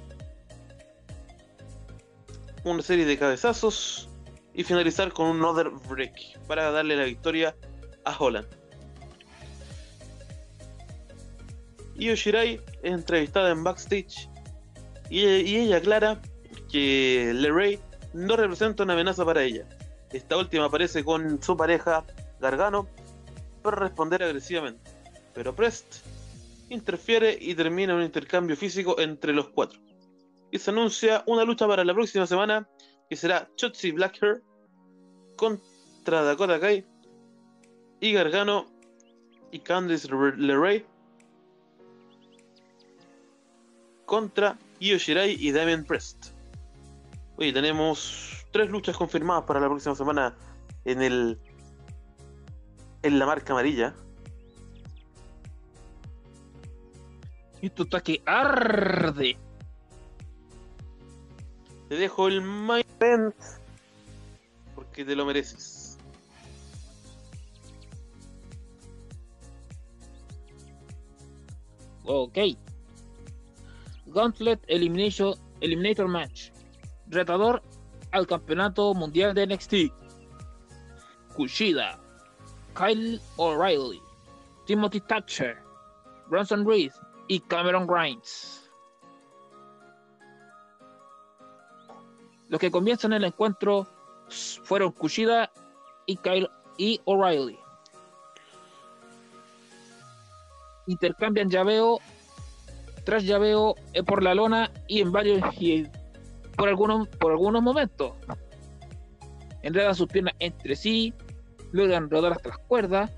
una 2.65 2.83
serie 2.83 3.05
de 3.05 3.17
cabezazos 3.17 4.09
y 4.53 4.65
finalizar 4.65 5.13
con 5.13 5.29
un 5.29 5.45
Other 5.45 5.71
Break 5.89 6.41
para 6.49 6.73
darle 6.73 6.97
la 6.97 7.05
victoria 7.05 7.55
a 8.05 8.17
Holland. 8.19 8.49
Io 12.01 12.17
Shirai 12.17 12.61
es 12.83 12.93
entrevistada 12.93 13.51
en 13.51 13.63
backstage 13.63 14.29
y 15.09 15.21
y 15.21 15.57
ella 15.57 15.77
aclara 15.77 16.21
que 16.69 17.31
LeRae 17.33 17.79
no 18.13 18.35
representa 18.35 18.83
una 18.83 18.95
amenaza 18.95 19.25
para 19.25 19.45
ella. 19.45 19.69
Esta 20.14 20.37
última 20.37 20.66
aparece 20.66 21.03
con 21.03 21.42
su 21.42 21.57
pareja 21.57 22.05
Gargano 22.38 22.87
para 23.62 23.79
responder 23.79 24.22
agresivamente, 24.22 24.92
pero 25.35 25.57
Prest 25.57 26.07
interfiere 26.68 27.37
y 27.40 27.53
termina 27.57 27.96
un 27.96 28.03
intercambio 28.03 28.57
físico 28.57 29.00
entre 29.00 29.33
los 29.33 29.48
cuatro. 29.48 29.81
Y 30.53 30.61
se 30.61 30.70
anuncia 30.70 31.24
una 31.27 31.42
lucha 31.42 31.66
para 31.66 31.85
la 31.85 31.92
próxima 31.92 32.29
semana 32.29 32.68
que 33.11 33.16
será 33.16 33.50
Chotzi 33.57 33.90
Blackhair 33.90 34.40
contra 35.35 36.22
Dakota 36.22 36.61
Kai 36.61 36.87
y 37.98 38.12
Gargano 38.12 38.68
y 39.50 39.59
Candice 39.59 40.09
LeRae 40.37 40.87
contra 44.07 44.57
Io 44.79 44.96
Shirai 44.96 45.37
y 45.40 45.50
Damien 45.50 45.85
Prest. 45.85 46.34
Oye, 47.37 47.53
tenemos 47.53 48.47
tres 48.53 48.70
luchas 48.70 48.97
confirmadas 48.97 49.44
para 49.44 49.61
la 49.61 49.68
próxima 49.68 49.94
semana 49.94 50.35
en 50.85 51.03
el 51.03 51.38
en 53.03 53.18
la 53.18 53.27
marca 53.27 53.53
amarilla. 53.53 53.94
Esto 57.61 57.83
está 57.83 58.01
que 58.01 58.23
arde. 58.25 59.37
Te 61.88 61.97
dejo 61.97 62.29
el 62.29 62.40
main 62.40 62.85
event 63.01 63.35
porque 64.75 65.05
te 65.05 65.16
lo 65.16 65.27
mereces. 65.27 65.99
Ok. 72.05 72.38
Gauntlet 74.07 74.62
Elimination, 74.68 75.35
Eliminator 75.61 76.07
Match. 76.07 76.54
Retador 77.09 77.62
al 78.12 78.27
campeonato 78.27 78.95
mundial 78.95 79.35
de 79.35 79.47
NXT. 79.47 79.75
Kushida. 81.35 81.99
Kyle 82.75 83.21
O'Reilly. 83.37 84.01
Timothy 84.67 85.01
Thatcher. 85.01 85.59
Bronson 86.29 86.67
Reed 86.67 86.93
y 87.29 87.40
Cameron 87.40 87.87
Grimes. 87.87 88.71
Los 92.49 92.61
que 92.61 92.71
comienzan 92.71 93.12
el 93.12 93.25
encuentro 93.25 93.87
fueron 94.62 94.93
Kushida 94.93 95.51
y 96.07 96.17
Kyle 96.17 96.49
y 96.79 97.01
O'Reilly. 97.05 97.59
Intercambian 100.87 101.51
llaveo 101.51 101.99
tras 103.05 103.25
llaveo 103.25 103.75
eh, 103.93 104.03
por 104.03 104.23
la 104.23 104.35
lona 104.35 104.71
y 104.87 105.01
en 105.01 105.12
varios 105.12 105.43
por 106.57 106.69
algunos 106.69 107.09
por 107.09 107.33
algunos 107.33 107.62
momentos. 107.62 108.12
Enredan 109.62 109.95
sus 109.95 110.09
piernas 110.09 110.35
entre 110.38 110.77
sí, 110.77 111.14
logran 111.73 112.11
rodar 112.11 112.33
hasta 112.33 112.51
las 112.51 112.59
cuerdas. 112.59 113.11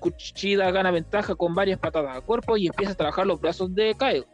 Kushida 0.00 0.70
gana 0.70 0.90
ventaja 0.90 1.34
con 1.34 1.54
varias 1.54 1.78
patadas 1.78 2.16
a 2.16 2.20
cuerpo 2.20 2.56
y 2.56 2.66
empieza 2.66 2.92
a 2.92 2.96
trabajar 2.96 3.26
los 3.26 3.40
brazos 3.40 3.74
de 3.74 3.94
Kyle. 3.98 4.26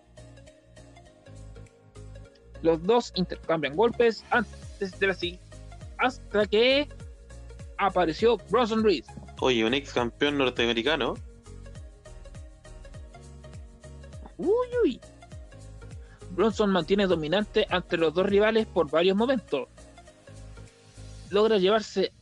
Los 2.62 2.82
dos 2.82 3.12
intercambian 3.14 3.76
golpes 3.76 4.24
antes 4.30 4.98
de 4.98 5.06
la 5.06 5.16
hasta 5.98 6.46
que 6.46 6.88
apareció 7.78 8.36
Bronson 8.50 8.82
Reed. 8.82 9.04
Oye, 9.40 9.64
un 9.64 9.74
ex 9.74 9.92
campeón 9.92 10.38
norteamericano. 10.38 11.14
Uy, 14.36 14.68
uy. 14.84 15.00
Bronson 16.30 16.70
mantiene 16.70 17.06
dominante 17.06 17.66
ante 17.70 17.96
los 17.96 18.14
dos 18.14 18.26
rivales 18.26 18.66
por 18.66 18.90
varios 18.90 19.16
momentos. 19.16 19.68
Logra 21.30 21.58
llevarse, 21.58 22.12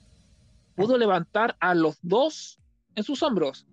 pudo 0.74 0.98
levantar 0.98 1.56
a 1.60 1.74
los 1.74 1.98
dos 2.02 2.58
en 2.94 3.04
sus 3.04 3.22
hombros, 3.22 3.66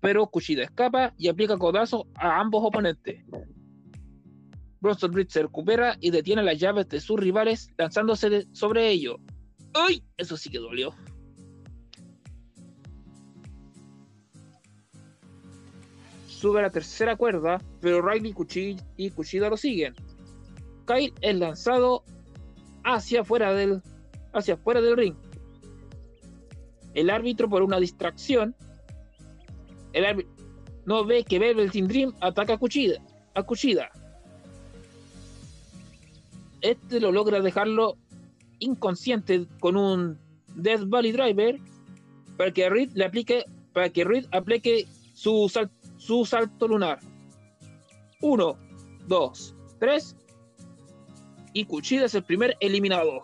pero 0.00 0.26
Kushida 0.26 0.64
escapa 0.64 1.14
y 1.16 1.28
aplica 1.28 1.58
codazo 1.58 2.06
a 2.14 2.40
ambos 2.40 2.62
oponentes. 2.64 3.24
Bronson 4.80 5.12
Reed 5.12 5.28
se 5.28 5.42
recupera 5.42 5.96
y 6.00 6.10
detiene 6.10 6.42
las 6.42 6.58
llaves 6.58 6.88
de 6.88 7.00
sus 7.00 7.20
rivales 7.20 7.68
lanzándose 7.76 8.46
sobre 8.52 8.88
ellos. 8.88 9.16
¡Uy! 9.86 10.02
Eso 10.16 10.36
sí 10.36 10.50
que 10.50 10.58
dolió. 10.58 10.94
Sube 16.40 16.60
a 16.60 16.62
la 16.62 16.70
tercera 16.70 17.16
cuerda, 17.16 17.60
pero 17.82 18.00
Riley 18.00 18.34
y 18.96 19.10
Kushida 19.10 19.50
lo 19.50 19.58
siguen. 19.58 19.94
Kyle 20.86 21.12
es 21.20 21.36
lanzado 21.36 22.02
hacia 22.82 23.20
afuera 23.20 23.52
del, 23.52 23.82
hacia 24.32 24.54
afuera 24.54 24.80
del 24.80 24.96
ring. 24.96 25.14
El 26.94 27.10
árbitro, 27.10 27.50
por 27.50 27.62
una 27.62 27.78
distracción, 27.78 28.56
el 29.92 30.06
árbitro 30.06 30.32
no 30.86 31.04
ve 31.04 31.24
que 31.24 31.38
Velveteen 31.38 31.86
Dream 31.86 32.14
ataca 32.22 32.54
a 32.54 32.58
Kushida, 32.58 33.02
a. 33.34 33.90
Este 36.62 37.00
lo 37.00 37.12
logra 37.12 37.40
dejarlo 37.40 37.98
inconsciente 38.60 39.46
con 39.60 39.76
un 39.76 40.18
Death 40.54 40.84
Valley 40.86 41.12
Driver 41.12 41.58
para 42.38 42.50
que 42.50 42.70
Reed 42.70 42.92
le 42.94 43.04
aplique 43.04 43.44
para 43.74 43.90
que 43.90 44.04
Reed 44.04 44.24
aplique 44.32 44.88
su, 45.14 45.50
sal- 45.50 45.70
su 46.00 46.24
salto 46.24 46.66
lunar. 46.66 46.98
Uno, 48.22 48.56
dos, 49.06 49.54
tres. 49.78 50.16
y 51.52 51.64
Kuchida 51.64 52.06
es 52.06 52.14
el 52.14 52.24
primer 52.24 52.56
eliminado. 52.60 53.22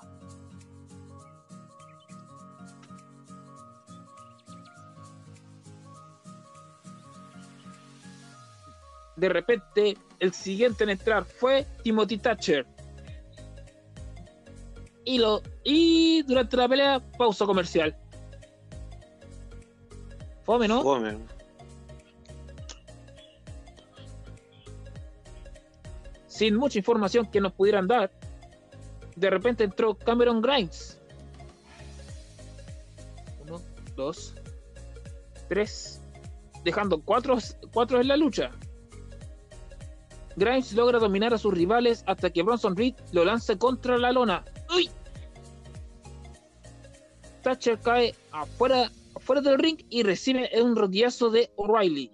De 9.16 9.28
repente, 9.30 9.96
el 10.18 10.32
siguiente 10.34 10.84
en 10.84 10.90
entrar 10.90 11.24
fue 11.24 11.66
Timothy 11.82 12.18
Thatcher. 12.18 12.66
Y, 15.04 15.18
lo, 15.18 15.40
y 15.64 16.22
durante 16.22 16.56
la 16.56 16.68
pelea, 16.68 17.00
pausa 17.16 17.46
comercial. 17.46 17.96
Fome, 20.44 20.68
¿no? 20.68 20.82
Sin 26.36 26.54
mucha 26.54 26.78
información 26.78 27.24
que 27.24 27.40
nos 27.40 27.54
pudieran 27.54 27.88
dar, 27.88 28.10
de 29.16 29.30
repente 29.30 29.64
entró 29.64 29.94
Cameron 29.94 30.42
Grimes. 30.42 31.00
Uno, 33.42 33.62
dos, 33.94 34.34
tres, 35.48 36.02
dejando 36.62 37.00
cuatro, 37.00 37.38
cuatro 37.72 38.02
en 38.02 38.08
la 38.08 38.18
lucha. 38.18 38.50
Grimes 40.36 40.74
logra 40.74 40.98
dominar 40.98 41.32
a 41.32 41.38
sus 41.38 41.54
rivales 41.54 42.04
hasta 42.06 42.28
que 42.28 42.42
Bronson 42.42 42.76
Reed 42.76 42.96
lo 43.12 43.24
lance 43.24 43.56
contra 43.56 43.96
la 43.96 44.12
lona. 44.12 44.44
¡Uy! 44.76 44.90
Thatcher 47.40 47.78
cae 47.80 48.14
afuera, 48.30 48.90
afuera 49.14 49.40
del 49.40 49.58
ring 49.58 49.78
y 49.88 50.02
recibe 50.02 50.50
un 50.60 50.76
rodillazo 50.76 51.30
de 51.30 51.50
O'Reilly. 51.56 52.10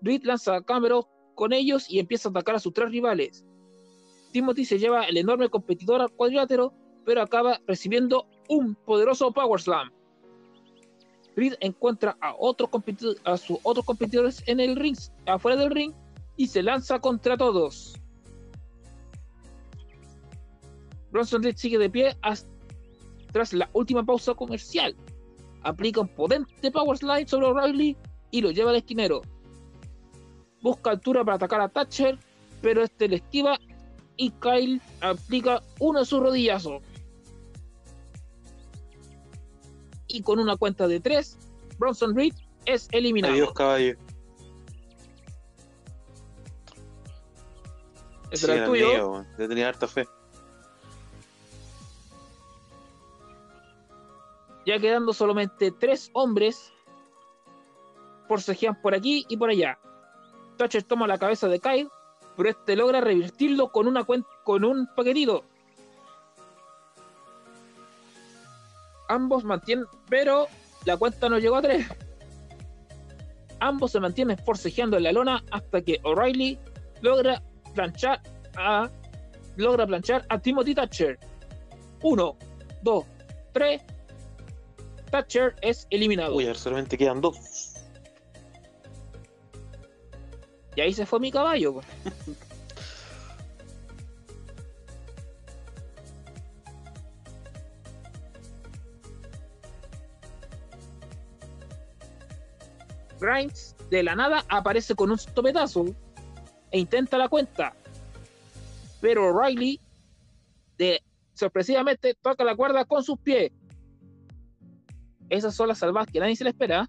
Reed 0.00 0.24
lanza 0.24 0.56
a 0.56 0.62
Cameron 0.62 1.04
con 1.42 1.52
ellos 1.52 1.90
y 1.90 1.98
empieza 1.98 2.28
a 2.28 2.30
atacar 2.30 2.54
a 2.54 2.60
sus 2.60 2.72
tres 2.72 2.88
rivales. 2.92 3.44
Timothy 4.30 4.64
se 4.64 4.78
lleva 4.78 5.06
el 5.06 5.16
enorme 5.16 5.48
competidor 5.48 6.00
al 6.00 6.12
cuadrilátero, 6.12 6.72
pero 7.04 7.20
acaba 7.20 7.60
recibiendo 7.66 8.28
un 8.48 8.76
poderoso 8.76 9.32
Power 9.32 9.60
Slam. 9.60 9.90
Reed 11.34 11.54
encuentra 11.58 12.16
a, 12.20 12.36
otros 12.38 12.70
a 13.24 13.36
sus 13.36 13.58
otros 13.64 13.84
competidores 13.84 14.44
en 14.46 14.60
el 14.60 14.76
ring, 14.76 14.96
afuera 15.26 15.56
del 15.56 15.72
ring, 15.72 15.92
y 16.36 16.46
se 16.46 16.62
lanza 16.62 17.00
contra 17.00 17.36
todos. 17.36 18.00
Bronson 21.10 21.42
Reed 21.42 21.56
sigue 21.56 21.78
de 21.78 21.90
pie 21.90 22.16
tras 23.32 23.52
la 23.52 23.68
última 23.72 24.04
pausa 24.04 24.32
comercial. 24.34 24.94
Aplica 25.64 26.02
un 26.02 26.08
potente 26.08 26.70
Power 26.70 26.96
Slide 26.96 27.26
sobre 27.26 27.48
O'Reilly 27.48 27.96
y 28.30 28.42
lo 28.42 28.52
lleva 28.52 28.70
al 28.70 28.76
esquinero 28.76 29.22
busca 30.62 30.90
altura 30.90 31.24
para 31.24 31.36
atacar 31.36 31.60
a 31.60 31.68
Thatcher, 31.68 32.18
pero 32.62 32.82
este 32.82 33.08
le 33.08 33.16
esquiva 33.16 33.58
y 34.16 34.30
Kyle 34.30 34.80
aplica 35.00 35.62
uno 35.78 36.00
de 36.00 36.06
sus 36.06 36.20
rodillazos. 36.20 36.82
Y 40.06 40.22
con 40.22 40.38
una 40.38 40.56
cuenta 40.56 40.86
de 40.86 41.00
tres, 41.00 41.38
Bronson 41.78 42.14
Reed 42.14 42.34
es 42.64 42.88
eliminado. 42.92 43.34
Adiós, 43.34 43.52
caballo. 43.52 43.96
Ese 48.30 48.46
era 48.46 48.64
el 48.64 48.70
tuyo. 48.70 49.24
Yo 49.38 49.48
tenía 49.48 49.68
harta 49.68 49.86
fe. 49.86 50.06
Ya 54.64 54.78
quedando 54.78 55.12
solamente 55.12 55.72
tres 55.72 56.10
hombres, 56.12 56.72
forcejean 58.28 58.80
por 58.80 58.94
aquí 58.94 59.26
y 59.28 59.36
por 59.36 59.50
allá. 59.50 59.78
Thatcher 60.62 60.84
toma 60.84 61.06
la 61.06 61.18
cabeza 61.18 61.48
de 61.48 61.58
Kyle, 61.58 61.88
pero 62.36 62.48
este 62.48 62.76
logra 62.76 63.00
revertirlo 63.00 63.70
con, 63.70 63.86
una 63.86 64.04
con 64.04 64.64
un 64.64 64.86
paquetito. 64.94 65.44
Ambos 69.08 69.44
mantienen, 69.44 69.86
pero 70.08 70.46
la 70.84 70.96
cuenta 70.96 71.28
no 71.28 71.38
llegó 71.38 71.56
a 71.56 71.62
tres. 71.62 71.86
Ambos 73.60 73.92
se 73.92 74.00
mantienen 74.00 74.38
forcejeando 74.38 74.96
en 74.96 75.02
la 75.02 75.12
lona 75.12 75.44
hasta 75.50 75.82
que 75.82 76.00
O'Reilly 76.04 76.58
logra 77.00 77.42
planchar 77.74 78.20
a 78.56 78.88
logra 79.56 79.86
planchar 79.86 80.24
a 80.28 80.38
Timothy 80.38 80.74
Thatcher. 80.74 81.18
Uno, 82.02 82.36
dos, 82.82 83.04
tres. 83.52 83.82
Thatcher 85.10 85.54
es 85.60 85.86
eliminado. 85.90 86.34
Uy, 86.34 86.52
solamente 86.54 86.96
quedan 86.96 87.20
dos. 87.20 87.71
Y 90.74 90.80
ahí 90.80 90.94
se 90.94 91.06
fue 91.06 91.20
mi 91.20 91.30
caballo. 91.30 91.80
Grimes 103.20 103.76
de 103.90 104.02
la 104.02 104.16
nada 104.16 104.44
aparece 104.48 104.94
con 104.94 105.10
un 105.10 105.18
topetazo 105.34 105.84
e 106.70 106.78
intenta 106.78 107.18
la 107.18 107.28
cuenta. 107.28 107.74
Pero 109.00 109.38
Riley 109.38 109.80
de, 110.78 111.02
sorpresivamente 111.34 112.14
toca 112.14 112.44
la 112.44 112.56
cuerda 112.56 112.84
con 112.84 113.04
sus 113.04 113.18
pies. 113.18 113.52
Esas 115.28 115.54
son 115.54 115.68
las 115.68 115.78
salvadas 115.78 116.10
que 116.10 116.20
nadie 116.20 116.36
se 116.36 116.44
le 116.44 116.50
espera. 116.50 116.88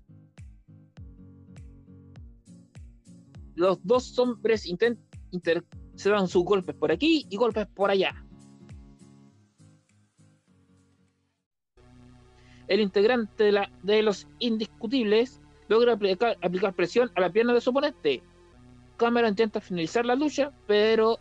Los 3.63 3.79
dos 3.85 4.19
hombres 4.19 4.67
dan 6.09 6.27
sus 6.27 6.43
golpes 6.43 6.75
por 6.75 6.91
aquí 6.91 7.25
y 7.29 7.37
golpes 7.37 7.65
por 7.67 7.89
allá. 7.89 8.25
El 12.67 12.81
integrante 12.81 13.53
de, 13.83 14.01
los 14.01 14.27
indiscutibles 14.39 15.39
logra 15.69 15.93
aplicar, 15.93 16.37
aplicar, 16.41 16.73
presión 16.73 17.09
a 17.15 17.21
la 17.21 17.31
pierna 17.31 17.53
de 17.53 17.61
su 17.61 17.69
oponente. 17.69 18.21
Cámara 18.97 19.29
intenta 19.29 19.61
finalizar 19.61 20.05
la 20.05 20.15
lucha, 20.15 20.51
pero 20.67 21.19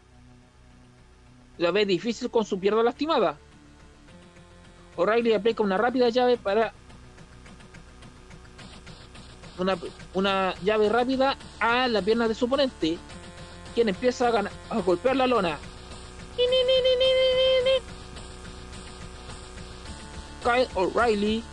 la 1.59 1.71
ve 1.71 1.87
difícil 1.87 2.29
con 2.29 2.45
su 2.45 2.59
pierna 2.59 2.83
lastimada. 2.83 3.39
O'Reilly 4.97 5.33
aplica 5.33 5.63
una 5.63 5.79
rápida 5.79 6.09
llave 6.09 6.37
para 6.39 6.75
una, 10.15 10.55
llave 10.63 10.89
rápida 10.89 11.37
a 11.61 11.89
la 11.89 12.03
pierna 12.03 12.29
de 12.29 12.35
su 12.35 12.47
oponente, 12.47 12.99
quien 13.75 13.89
empieza 13.89 14.29
a, 14.71 14.81
golpear 14.81 15.17
la 15.17 15.27
lona. 15.27 15.59
Kyle 20.43 20.69
O'Reilly 20.75 21.45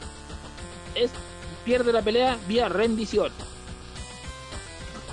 pierde 1.64 1.94
la 1.94 2.02
pelea 2.02 2.38
vía 2.48 2.70
rendición. 2.70 3.32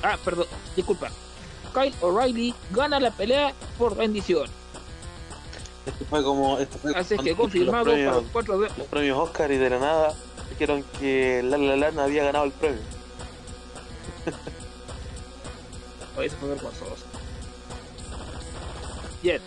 Ah, 0.02 0.16
perdón, 0.24 0.46
disculpa. 0.74 1.10
Kyle 1.74 1.94
O'Reilly 2.00 2.54
gana 2.70 2.98
la 3.00 3.10
pelea 3.10 3.52
por 3.78 3.96
rendición. 3.96 4.48
Esto 5.84 6.04
fue 6.06 6.22
como. 6.22 6.58
Así 6.94 7.16
que 7.18 7.34
confirmado 7.34 7.92
para 7.92 8.20
cuatro 8.32 8.58
de... 8.58 8.68
los 8.76 8.86
premios 8.88 9.18
Oscar 9.18 9.52
y 9.52 9.56
de 9.56 9.70
la 9.70 9.78
nada 9.78 10.16
dijeron 10.50 10.84
que 10.98 11.42
La 11.42 11.58
La 11.58 11.76
Land 11.76 11.98
había 11.98 12.24
ganado 12.24 12.44
el 12.44 12.52
premio. 12.52 12.80
Oye, 16.16 16.26
eso 16.26 16.36
fue 16.38 16.48
vergonzoso. 16.50 17.04
Bien, 19.22 19.40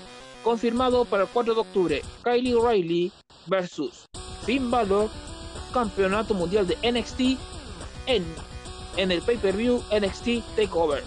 confirmado 0.44 1.06
para 1.06 1.24
el 1.24 1.30
4 1.30 1.54
de 1.54 1.60
octubre, 1.60 2.02
Kylie 2.24 2.56
O'Reilly 2.56 3.12
versus 3.48 4.06
Finn 4.46 4.70
Balor, 4.70 5.10
campeonato 5.74 6.34
mundial 6.34 6.68
de 6.68 6.76
NXT 6.92 7.40
en, 8.06 8.26
en 8.98 9.12
el 9.12 9.22
pay-per-view 9.22 9.84
NXT 9.92 10.56
Takeover. 10.56 11.04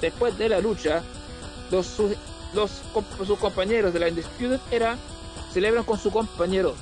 Después 0.00 0.38
de 0.38 0.48
la 0.48 0.60
lucha, 0.60 1.02
los, 1.70 1.98
los, 2.54 2.70
sus 3.26 3.38
compañeros 3.38 3.92
de 3.92 4.00
la 4.00 4.08
Undisputed 4.08 4.60
Era 4.70 4.96
celebran 5.52 5.84
con 5.84 5.98
su 5.98 6.10
compañero 6.10 6.74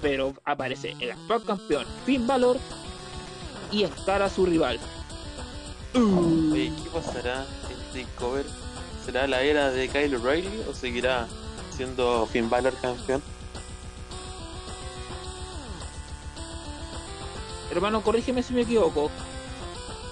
pero 0.00 0.34
aparece 0.44 0.96
el 1.00 1.12
actual 1.12 1.44
campeón 1.44 1.86
Finn 2.04 2.26
Balor 2.26 2.58
y 3.70 3.82
estará 3.82 4.26
a 4.26 4.30
su 4.30 4.46
rival. 4.46 4.78
¿qué 5.92 6.72
pasará 6.92 7.46
en 7.94 8.06
cover? 8.18 8.46
¿Será 9.04 9.26
la 9.26 9.42
era 9.42 9.70
de 9.70 9.88
Kyle 9.88 10.14
O'Reilly 10.16 10.64
o 10.68 10.74
seguirá 10.74 11.26
siendo 11.74 12.26
Finn 12.26 12.48
Balor 12.48 12.74
campeón? 12.80 13.22
Hermano, 17.70 18.02
corrígeme 18.02 18.42
si 18.42 18.54
me 18.54 18.62
equivoco, 18.62 19.10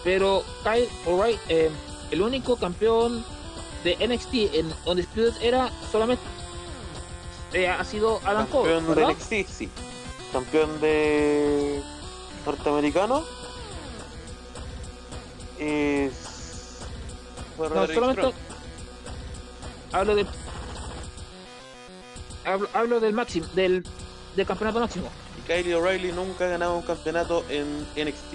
pero 0.05 0.45
Kyle 0.63 0.89
O'Reilly, 1.07 1.39
eh, 1.49 1.71
el 2.11 2.23
único 2.23 2.57
campeón 2.57 3.25
de 3.83 3.97
NXT 4.07 4.55
en 4.55 4.73
Undisputed 4.85 5.35
era 5.41 5.71
solamente 5.91 6.23
eh, 7.53 7.69
ha 7.69 7.85
sido 7.85 8.21
Adam 8.25 8.47
Cole. 8.47 8.75
Campeón 8.75 8.97
de 8.97 9.15
NXT, 9.15 9.51
sí. 9.51 9.71
Campeón 10.33 10.81
de 10.81 11.83
norteamericano. 12.45 13.25
Es 15.59 16.79
No, 17.59 17.87
solamente 17.87 18.35
hablo 19.93 20.15
del. 20.15 20.27
Hablo, 22.45 22.69
hablo 22.75 23.01
del 23.01 23.13
máximo, 23.13 23.47
del, 23.55 23.85
del 24.37 24.47
campeonato 24.47 24.81
máximo. 24.81 25.09
Y 25.39 25.41
Kylie 25.43 25.75
O'Reilly 25.75 26.13
nunca 26.13 26.45
ha 26.45 26.49
ganado 26.49 26.77
un 26.77 26.83
campeonato 26.83 27.45
en 27.49 27.83
NXT. 27.97 28.35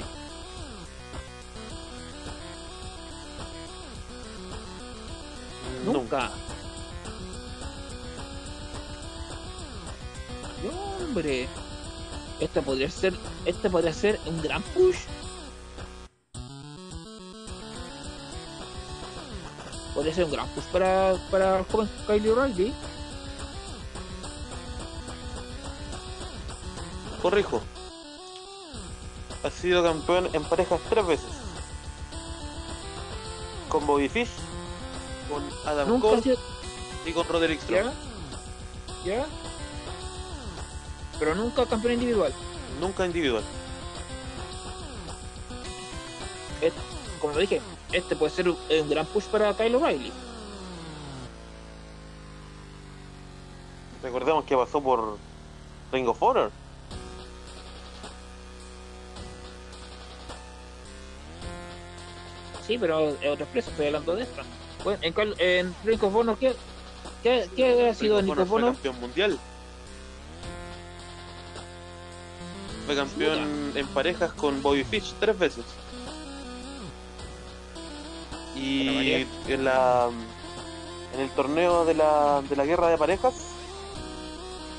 Nunca. 5.86 6.32
No, 10.64 11.06
hombre. 11.06 11.48
Este 12.40 12.62
podría 12.62 12.90
ser. 12.90 13.14
Este 13.46 13.70
podría 13.70 13.94
ser 13.94 14.20
un 14.26 14.42
gran 14.42 14.62
push. 14.62 14.98
Podría 19.94 20.14
ser 20.14 20.26
un 20.26 20.32
gran 20.32 20.48
push 20.50 20.64
para, 20.66 21.16
para 21.30 21.60
el 21.60 21.66
joven 21.66 21.90
Kylie 22.08 22.30
O'Reilly. 22.32 22.74
Corrijo. 27.22 27.62
Ha 29.44 29.50
sido 29.50 29.84
campeón 29.84 30.30
en 30.34 30.44
parejas 30.44 30.80
tres 30.90 31.06
veces. 31.06 31.30
Con 33.70 33.86
Bobby 33.88 34.10
Fish, 34.10 34.30
con 35.30 35.44
Adam 35.66 36.00
Cole 36.00 36.22
sido. 36.22 36.38
y 37.06 37.12
con 37.12 37.28
Roderick 37.28 37.62
Strong. 37.62 37.92
¿Ya? 39.06 39.16
¿Ya? 39.18 39.26
Pero 41.22 41.36
nunca 41.36 41.68
campeón 41.68 41.94
individual. 41.94 42.34
Nunca 42.80 43.06
individual. 43.06 43.44
Este- 46.60 46.82
como 47.20 47.38
dije, 47.38 47.62
este 47.92 48.16
puede 48.16 48.32
ser 48.32 48.50
un, 48.50 48.58
un 48.58 48.90
gran 48.90 49.06
push 49.06 49.26
para 49.26 49.54
Kyle 49.56 49.76
O'Reilly. 49.76 50.12
Recordemos 54.02 54.46
que 54.46 54.56
pasó 54.56 54.82
por 54.82 55.20
Ring 55.92 56.08
of 56.08 56.24
Honor. 56.24 56.50
Sí, 62.66 62.80
pero 62.80 63.10
es 63.10 63.28
otra 63.28 63.46
empresa, 63.46 63.70
estoy 63.70 63.86
hablando 63.86 64.16
de 64.16 64.24
esta. 64.24 64.42
Bueno, 64.84 65.00
en, 65.04 65.14
en 65.38 65.76
Ring 65.86 66.04
of 66.04 66.16
Honor, 66.16 66.36
¿qué, 66.40 66.56
qué, 67.22 67.48
qué 67.56 67.90
ha 67.90 67.94
sido 67.94 68.20
Ring 68.22 68.32
of 68.32 68.52
Honor? 68.52 68.74
fue 68.74 68.74
campeón 68.74 69.00
mundial. 69.00 69.40
Fue 72.86 72.96
campeón 72.96 73.72
en 73.76 73.88
parejas 73.88 74.34
con 74.34 74.62
Bobby 74.62 74.84
Fish 74.84 75.14
tres 75.20 75.38
veces. 75.38 75.66
Y 78.56 79.26
en 79.48 79.64
la 79.64 80.10
en 81.14 81.20
el 81.20 81.30
torneo 81.32 81.86
de 81.86 81.94
la, 81.94 82.42
de 82.48 82.56
la 82.56 82.66
guerra 82.66 82.88
de 82.90 82.98
parejas 82.98 83.34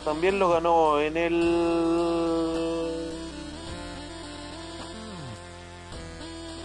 también 0.04 0.38
lo 0.38 0.50
ganó 0.50 1.00
en 1.00 1.16
el 1.16 1.40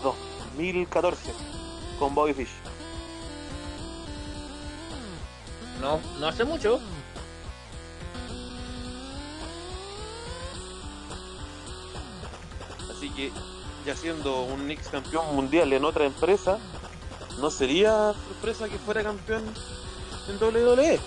2014 0.03 1.33
con 1.99 2.15
Bobby 2.15 2.33
Fish. 2.33 2.49
No, 5.81 5.99
no 6.19 6.27
hace 6.27 6.43
mucho. 6.43 6.79
Así 12.97 13.11
que, 13.11 13.31
ya 13.85 13.95
siendo 13.95 14.41
un 14.41 14.71
ex 14.71 14.87
campeón 14.87 15.35
mundial 15.35 15.71
en 15.71 15.85
otra 15.85 16.05
empresa, 16.05 16.57
no 17.39 17.51
sería 17.51 18.13
sorpresa 18.27 18.67
que 18.67 18.79
fuera 18.79 19.03
campeón 19.03 19.43
en. 20.27 20.39
WWE. 20.41 20.99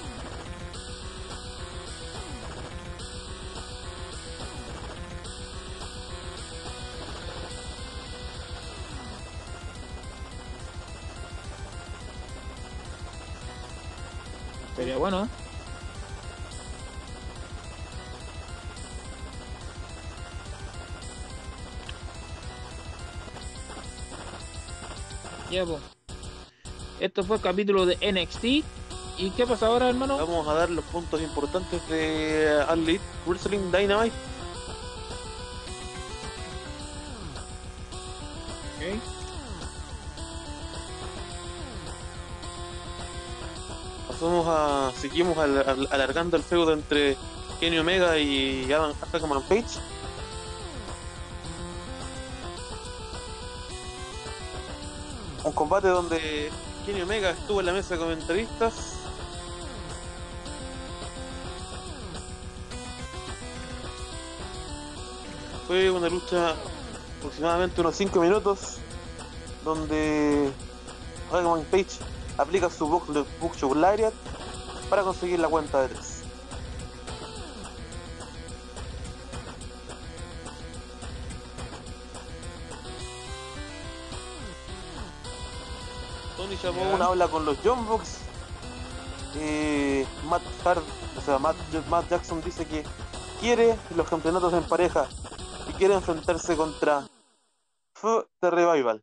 Sería 14.77 14.97
bueno. 14.97 15.25
¿eh? 15.25 15.40
Ya. 25.51 25.65
Esto 27.01 27.25
fue 27.25 27.37
el 27.37 27.43
capítulo 27.43 27.87
de 27.87 27.97
NXT. 28.13 28.45
¿Y 29.19 29.31
qué 29.37 29.47
pasa 29.47 29.67
ahora, 29.67 29.89
hermano? 29.89 30.17
Vamos 30.17 30.47
a 30.49 30.55
dar 30.55 30.71
los 30.71 30.85
puntos 30.87 31.21
importantes 31.21 31.87
de 31.89 32.63
Elite 32.73 33.05
Wrestling 33.27 33.71
Dynamite. 33.73 34.15
Ok. 38.77 39.01
Pasamos 44.09 44.47
a. 44.49 44.93
Seguimos 45.01 45.37
al- 45.39 45.59
al- 45.69 45.89
alargando 45.91 46.37
el 46.37 46.43
feudo 46.43 46.73
entre 46.73 47.17
Kenny 47.61 47.79
Omega 47.79 48.19
y 48.19 48.71
Adam 48.73 48.93
Page. 49.49 49.65
Combate 55.71 55.87
donde 55.87 56.51
Kenny 56.85 57.01
Omega 57.03 57.31
estuvo 57.31 57.61
en 57.61 57.67
la 57.67 57.73
mesa 57.73 57.95
de 57.95 58.01
comentaristas. 58.01 58.75
Fue 65.69 65.89
una 65.93 66.09
lucha 66.09 66.57
aproximadamente 67.21 67.81
unos 67.81 67.95
5 67.95 68.21
minutos 68.21 68.79
donde 69.65 70.51
Hangman 71.31 71.63
Page 71.71 72.01
aplica 72.37 72.69
su 72.69 72.89
book, 72.89 73.05
book 73.41 73.55
Show 73.55 73.73
Lariat 73.73 74.13
para 74.89 75.03
conseguir 75.03 75.39
la 75.39 75.47
cuenta 75.47 75.83
de 75.83 75.91
3. 75.91 76.10
Llamó 86.63 86.81
Ya. 86.83 86.95
una 86.95 87.05
habla 87.07 87.29
con 87.29 87.45
los 87.45 87.59
John 87.65 87.87
Box. 87.87 88.21
Eh, 89.37 90.07
Matt 90.25 90.43
Hart, 90.65 90.85
o 91.17 91.21
sea, 91.21 91.39
Matt, 91.39 91.57
Matt 91.89 92.09
Jackson 92.11 92.43
dice 92.43 92.67
que 92.67 92.85
quiere 93.41 93.77
los 93.97 94.09
campeonatos 94.09 94.53
en 94.53 94.65
pareja 94.69 95.09
y 95.69 95.73
quiere 95.75 95.95
enfrentarse 95.95 96.57
contra 96.57 97.07
F 97.95 98.09
The 98.41 98.51
Revival. 98.51 99.03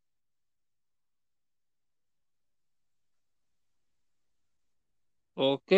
Ok. 5.35 5.71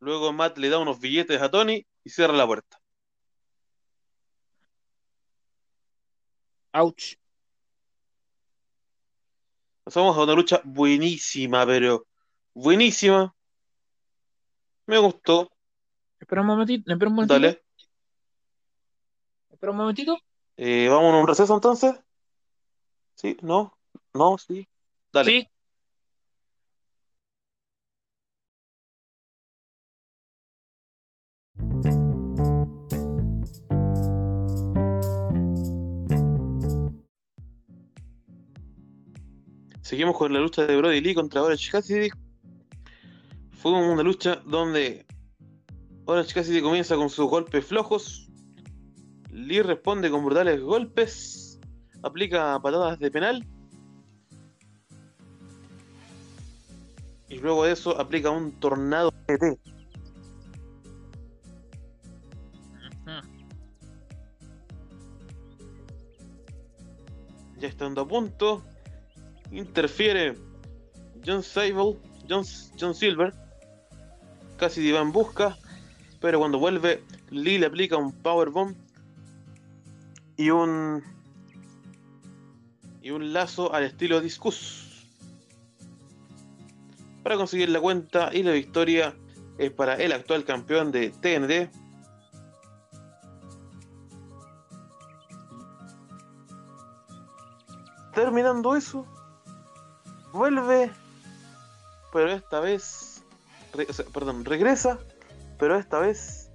Luego 0.00 0.32
Matt 0.32 0.58
le 0.58 0.68
da 0.68 0.78
unos 0.78 0.98
billetes 1.00 1.40
a 1.40 1.50
Tony 1.50 1.86
y 2.04 2.10
cierra 2.10 2.32
la 2.34 2.46
puerta. 2.46 2.79
Ouch. 6.72 7.16
Pasamos 9.84 10.16
a 10.16 10.22
una 10.22 10.34
lucha 10.34 10.60
buenísima, 10.64 11.66
pero 11.66 12.06
buenísima. 12.54 13.34
Me 14.86 14.98
gustó. 14.98 15.50
Espera 16.20 16.42
un 16.42 16.46
momentito. 16.46 16.90
Espera 16.92 17.08
un 17.08 17.14
momentito. 17.14 17.34
Dale. 17.34 17.62
Espera 19.50 19.72
un 19.72 19.78
momentito. 19.78 20.18
Eh, 20.56 20.88
¿Vamos 20.88 21.14
a 21.14 21.18
un 21.18 21.26
receso 21.26 21.54
entonces? 21.54 21.94
¿Sí? 23.14 23.36
¿No? 23.42 23.76
¿No? 24.14 24.38
¿Sí? 24.38 24.68
Dale. 25.12 25.30
Sí. 25.30 25.49
Seguimos 39.90 40.16
con 40.16 40.32
la 40.32 40.38
lucha 40.38 40.64
de 40.66 40.76
Brody 40.76 41.00
Lee 41.00 41.16
contra 41.16 41.42
Orange 41.42 41.68
Cassidy. 41.68 42.10
Fue 43.50 43.72
una 43.72 44.04
lucha 44.04 44.36
donde 44.46 45.04
Orange 46.04 46.32
Cassidy 46.32 46.62
comienza 46.62 46.94
con 46.94 47.10
sus 47.10 47.28
golpes 47.28 47.66
flojos. 47.66 48.30
Lee 49.32 49.62
responde 49.62 50.08
con 50.08 50.24
brutales 50.24 50.60
golpes. 50.60 51.58
Aplica 52.04 52.62
patadas 52.62 53.00
de 53.00 53.10
penal. 53.10 53.44
Y 57.28 57.38
luego 57.38 57.64
de 57.64 57.72
eso 57.72 58.00
aplica 58.00 58.30
un 58.30 58.52
tornado 58.60 59.12
GT. 59.26 59.58
punto. 68.08 68.69
Interfiere 69.52 70.36
John 71.24 71.42
Sable, 71.42 71.98
John, 72.28 72.44
John 72.78 72.94
Silver. 72.94 73.34
Casi 74.56 74.90
va 74.92 75.00
en 75.00 75.12
busca. 75.12 75.56
Pero 76.20 76.38
cuando 76.38 76.58
vuelve, 76.58 77.02
Lee 77.30 77.58
le 77.58 77.66
aplica 77.66 77.96
un 77.96 78.12
powerbomb 78.12 78.74
y 80.36 80.50
un 80.50 81.02
y 83.02 83.10
un 83.10 83.32
lazo 83.32 83.72
al 83.72 83.84
estilo 83.84 84.20
Discus 84.20 85.06
para 87.22 87.36
conseguir 87.36 87.68
la 87.68 87.80
cuenta 87.80 88.30
y 88.32 88.42
la 88.42 88.52
victoria 88.52 89.14
es 89.58 89.70
para 89.70 89.94
el 89.94 90.12
actual 90.12 90.44
campeón 90.44 90.92
de 90.92 91.10
TNT 91.10 91.70
terminando 98.14 98.76
eso 98.76 99.06
vuelve 100.32 100.90
pero 102.12 102.32
esta 102.32 102.60
vez 102.60 103.22
perdón 104.12 104.44
regresa 104.44 104.98
pero 105.58 105.76
esta 105.76 105.98
vez 105.98 106.50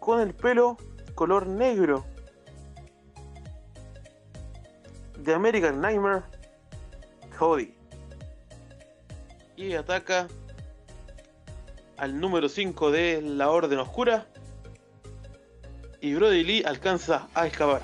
con 0.00 0.20
el 0.20 0.34
pelo 0.34 0.76
color 1.14 1.46
negro 1.46 2.04
de 5.22 5.34
American 5.34 5.80
Nightmare, 5.80 6.22
Cody. 7.38 7.74
Y 9.56 9.74
ataca 9.74 10.28
al 11.96 12.20
número 12.20 12.48
5 12.48 12.90
de 12.90 13.22
la 13.22 13.50
Orden 13.50 13.78
Oscura. 13.78 14.26
Y 16.00 16.14
Brody 16.14 16.42
Lee 16.42 16.62
alcanza 16.64 17.28
a 17.34 17.46
escapar. 17.46 17.82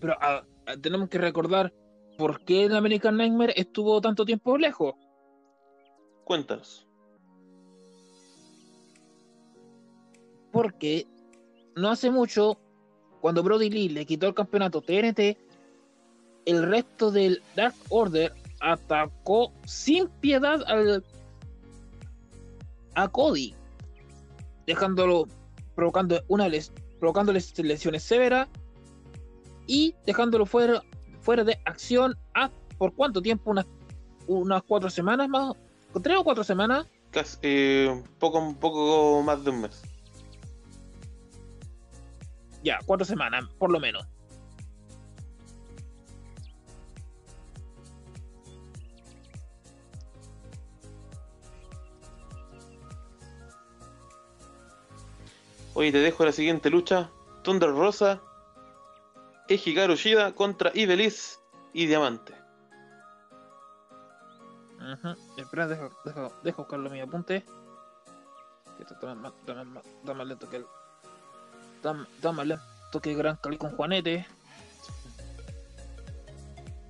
Pero, 0.00 0.14
ah, 0.20 0.44
ah, 0.66 0.76
tenemos 0.80 1.08
que 1.08 1.18
recordar 1.18 1.72
por 2.16 2.44
qué 2.44 2.64
el 2.64 2.76
American 2.76 3.16
Nightmare 3.16 3.54
estuvo 3.56 4.00
tanto 4.00 4.24
tiempo 4.24 4.56
lejos. 4.56 4.94
Cuéntanos. 6.24 6.86
Porque 10.52 11.06
no 11.74 11.90
hace 11.90 12.10
mucho, 12.10 12.58
cuando 13.20 13.42
Brody 13.42 13.70
Lee 13.70 13.88
le 13.88 14.06
quitó 14.06 14.28
el 14.28 14.34
campeonato 14.34 14.82
TNT, 14.82 15.36
el 16.44 16.62
resto 16.68 17.10
del 17.10 17.42
Dark 17.56 17.74
Order 17.88 18.32
atacó 18.60 19.52
sin 19.64 20.08
piedad 20.20 20.62
al, 20.66 21.04
a 22.94 23.08
Cody, 23.08 23.54
dejándolo, 24.66 25.26
provocando 25.74 26.22
una 26.28 26.48
les, 26.48 26.72
provocándole 27.00 27.40
lesiones 27.56 28.02
severas 28.02 28.48
y 29.66 29.94
dejándolo 30.06 30.46
fuera, 30.46 30.82
fuera 31.20 31.44
de 31.44 31.58
acción 31.64 32.16
a, 32.34 32.50
por 32.78 32.94
cuánto 32.94 33.22
tiempo, 33.22 33.50
unas, 33.50 33.66
unas 34.26 34.62
cuatro 34.62 34.90
semanas 34.90 35.28
más, 35.28 35.54
tres 36.02 36.16
o 36.18 36.24
cuatro 36.24 36.44
semanas. 36.44 36.86
Casi, 37.10 37.38
eh, 37.42 38.02
poco, 38.18 38.38
un 38.38 38.54
poco 38.54 39.22
más 39.22 39.44
de 39.44 39.50
un 39.50 39.62
mes. 39.62 39.82
Ya, 42.62 42.78
cuatro 42.86 43.04
semanas, 43.04 43.44
por 43.58 43.70
lo 43.70 43.80
menos. 43.80 44.06
Hoy 55.74 55.90
te 55.90 55.98
dejo 55.98 56.24
la 56.24 56.32
siguiente 56.32 56.70
lucha. 56.70 57.10
Thunder 57.42 57.70
Rosa 57.70 58.22
y 59.48 59.54
Hikaru 59.54 59.94
Shida 59.96 60.32
contra 60.32 60.70
Ibeliz 60.74 61.40
y 61.72 61.86
Diamante. 61.86 62.34
Ajá. 64.80 65.16
Espera, 65.36 65.66
deja, 65.68 65.90
deja, 66.04 66.30
deja 66.42 66.56
buscarlo 66.56 66.90
mi 66.90 67.00
apunte. 67.00 67.44
Que 68.76 68.82
esto 68.82 68.94
está 68.94 69.14
más, 69.14 69.32
está 69.40 69.62
más- 69.64 69.84
está 69.84 70.14
más 70.14 70.26
lento 70.26 70.48
que 70.48 70.56
el. 70.56 70.66
Está, 71.76 71.96
está 72.16 72.32
más 72.32 72.46
lento 72.46 73.00
que 73.00 73.14
Gran 73.14 73.36
Cali 73.36 73.58
con 73.58 73.70
Juanete. 73.76 74.26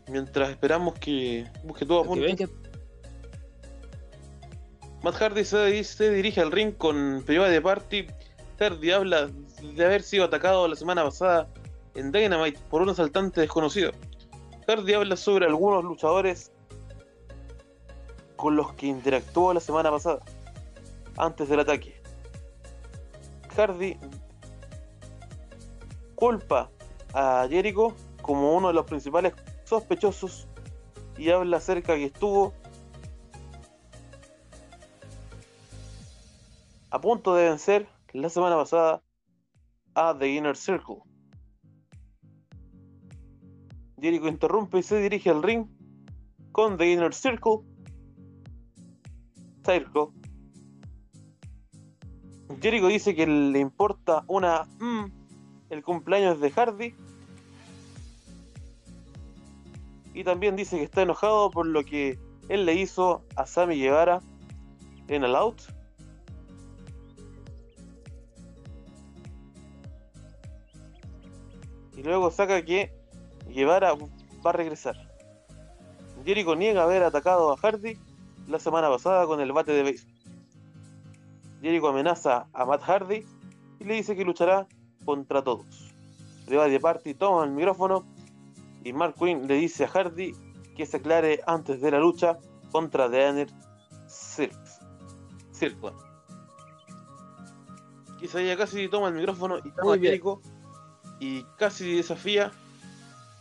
Mientras 0.09 0.50
esperamos 0.50 0.98
que 0.98 1.50
busque 1.64 1.86
todo 1.86 2.00
a 2.00 2.14
Que 2.14 2.20
ven 2.20 2.36
punto. 2.36 2.53
que 2.53 2.62
Matt 5.03 5.16
Hardy 5.16 5.44
se, 5.44 5.82
se 5.84 6.11
dirige 6.11 6.40
al 6.40 6.53
ring 6.53 6.74
con 6.76 7.22
Privada 7.26 7.50
de 7.50 7.61
Party. 7.61 8.07
Hardy 8.59 8.90
habla 8.92 9.28
de 9.62 9.84
haber 9.84 10.03
sido 10.03 10.24
atacado 10.24 10.68
la 10.68 10.76
semana 10.76 11.03
pasada 11.05 11.48
en 11.95 12.12
Dynamite 12.12 12.59
por 12.70 12.82
un 12.82 12.90
asaltante 12.90 13.40
desconocido. 13.40 13.93
Hardy 14.66 14.95
habla 14.95 15.16
sobre 15.16 15.47
algunos 15.47 15.84
luchadores 15.84 16.53
con 18.36 18.57
los 18.57 18.72
que 18.74 18.86
interactuó 18.86 19.53
la 19.55 19.61
semana 19.61 19.90
pasada, 19.90 20.20
antes 21.16 21.49
del 21.49 21.61
ataque. 21.61 22.01
Hardy 23.57 23.97
culpa 26.14 26.70
a 27.14 27.47
Jericho 27.49 27.95
como 28.22 28.57
uno 28.57 28.68
de 28.68 28.74
los 28.74 28.86
principales 28.86 29.34
sospechosos 29.64 30.49
y 31.18 31.30
habla 31.30 31.59
acerca 31.59 31.95
que 31.95 32.07
estuvo 32.07 32.55
a 36.90 37.01
punto 37.01 37.34
de 37.34 37.49
vencer 37.49 37.88
la 38.12 38.28
semana 38.28 38.57
pasada 38.57 39.03
a 39.95 40.16
The 40.18 40.28
Inner 40.28 40.57
Circle. 40.57 41.11
Jericho 44.03 44.26
interrumpe 44.26 44.80
y 44.80 44.82
se 44.82 45.00
dirige 45.00 45.30
al 45.30 45.44
ring 45.44 45.66
con 46.50 46.76
The 46.76 46.90
Inner 46.90 47.14
Circle. 47.14 47.61
Circle. 49.64 50.09
Jericho 52.61 52.88
dice 52.88 53.14
que 53.14 53.28
le 53.28 53.61
importa 53.61 54.24
una 54.26 54.64
mm, 54.80 55.05
el 55.70 55.84
cumpleaños 55.84 56.40
de 56.40 56.50
Hardy. 56.50 56.94
Y 60.14 60.24
también 60.24 60.57
dice 60.57 60.78
que 60.78 60.82
está 60.82 61.03
enojado 61.03 61.53
por 61.53 61.66
lo 61.66 61.84
que 61.84 62.18
él 62.48 62.66
le 62.66 62.74
hizo 62.74 63.22
a 63.36 63.46
Sammy 63.46 63.78
Guevara 63.78 64.20
en 65.07 65.22
el 65.22 65.36
out. 65.36 65.61
Y 71.96 72.03
luego 72.03 72.32
saca 72.32 72.64
que 72.64 73.01
Guevara 73.53 73.94
va 73.94 74.50
a 74.50 74.53
regresar. 74.53 74.96
Jericho 76.24 76.55
niega 76.57 76.84
haber 76.84 77.03
atacado 77.03 77.53
a 77.53 77.57
Hardy 77.57 77.98
la 78.48 78.59
semana 78.59 78.88
pasada 78.88 79.26
con 79.26 79.40
el 79.40 79.53
bate 79.53 79.72
de 79.72 79.82
béisbol. 79.82 80.12
Jericho 81.61 81.88
amenaza 81.88 82.46
a 82.53 82.64
Matt 82.64 82.82
Hardy 82.82 83.24
y 83.78 83.84
le 83.84 83.94
dice 83.94 84.16
que 84.16 84.24
luchará 84.24 84.66
contra 85.05 85.42
todos. 85.42 85.92
Private 86.46 86.80
Party 86.80 87.14
toma 87.14 87.44
el 87.44 87.50
micrófono 87.50 88.05
y 88.84 88.92
Mark 88.92 89.14
Quinn 89.18 89.46
le 89.46 89.55
dice 89.55 89.84
a 89.84 89.88
Hardy 89.88 90.34
que 90.76 90.86
se 90.86 90.96
aclare 90.96 91.40
antes 91.46 91.80
de 91.80 91.90
la 91.90 91.98
lucha 91.98 92.38
contra 92.70 93.11
The 93.11 93.28
Inner 93.28 93.48
Circle. 95.53 95.92
Quizá 98.18 98.40
ella 98.40 98.57
casi 98.57 98.88
toma 98.88 99.09
el 99.09 99.14
micrófono 99.14 99.59
y 99.59 99.68
llama 99.70 99.82
Muy 99.84 99.98
a 99.98 100.00
bien. 100.00 100.12
Jericho 100.12 100.40
y 101.20 101.44
casi 101.57 101.96
desafía 101.96 102.50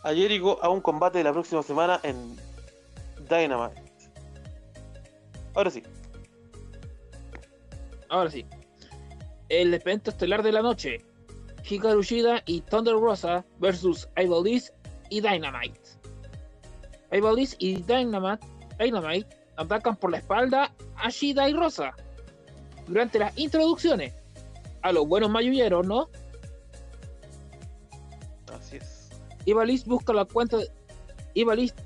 a 0.04 0.14
Jericho 0.14 0.64
a 0.64 0.70
un 0.70 0.82
combate 0.82 1.24
la 1.24 1.32
próxima 1.32 1.64
semana 1.64 2.00
en 2.04 2.36
Dynamite. 3.30 3.82
Ahora 5.54 5.70
sí, 5.70 5.84
Ahora 8.12 8.30
sí. 8.30 8.46
El 9.48 9.74
evento 9.74 10.12
estelar 10.12 10.44
de 10.44 10.52
la 10.52 10.62
noche. 10.62 11.00
Hikaru 11.68 12.04
Shida 12.04 12.44
y 12.46 12.60
Thunder 12.62 12.96
Rosa 12.96 13.46
versus 13.60 14.08
Ivaldiz 14.18 14.74
y 15.10 15.22
Dynamite. 15.22 15.80
Ivaldiz 17.12 17.56
y 17.60 17.82
Dynamite, 17.84 18.46
Dynamite 18.80 19.28
atacan 19.56 19.96
por 19.96 20.12
la 20.12 20.18
espalda 20.18 20.74
a 20.98 21.10
Shida 21.10 21.50
y 21.50 21.54
Rosa. 21.54 21.94
Durante 22.88 23.20
las 23.20 23.38
introducciones. 23.38 24.14
A 24.82 24.92
los 24.92 25.08
buenos 25.08 25.30
mayulleros, 25.30 25.88
¿no? 25.88 26.10
Es. 29.42 29.48
Ivaliz 29.48 29.86
busca 29.86 30.14
la 30.14 30.26
cuenta 30.26 30.58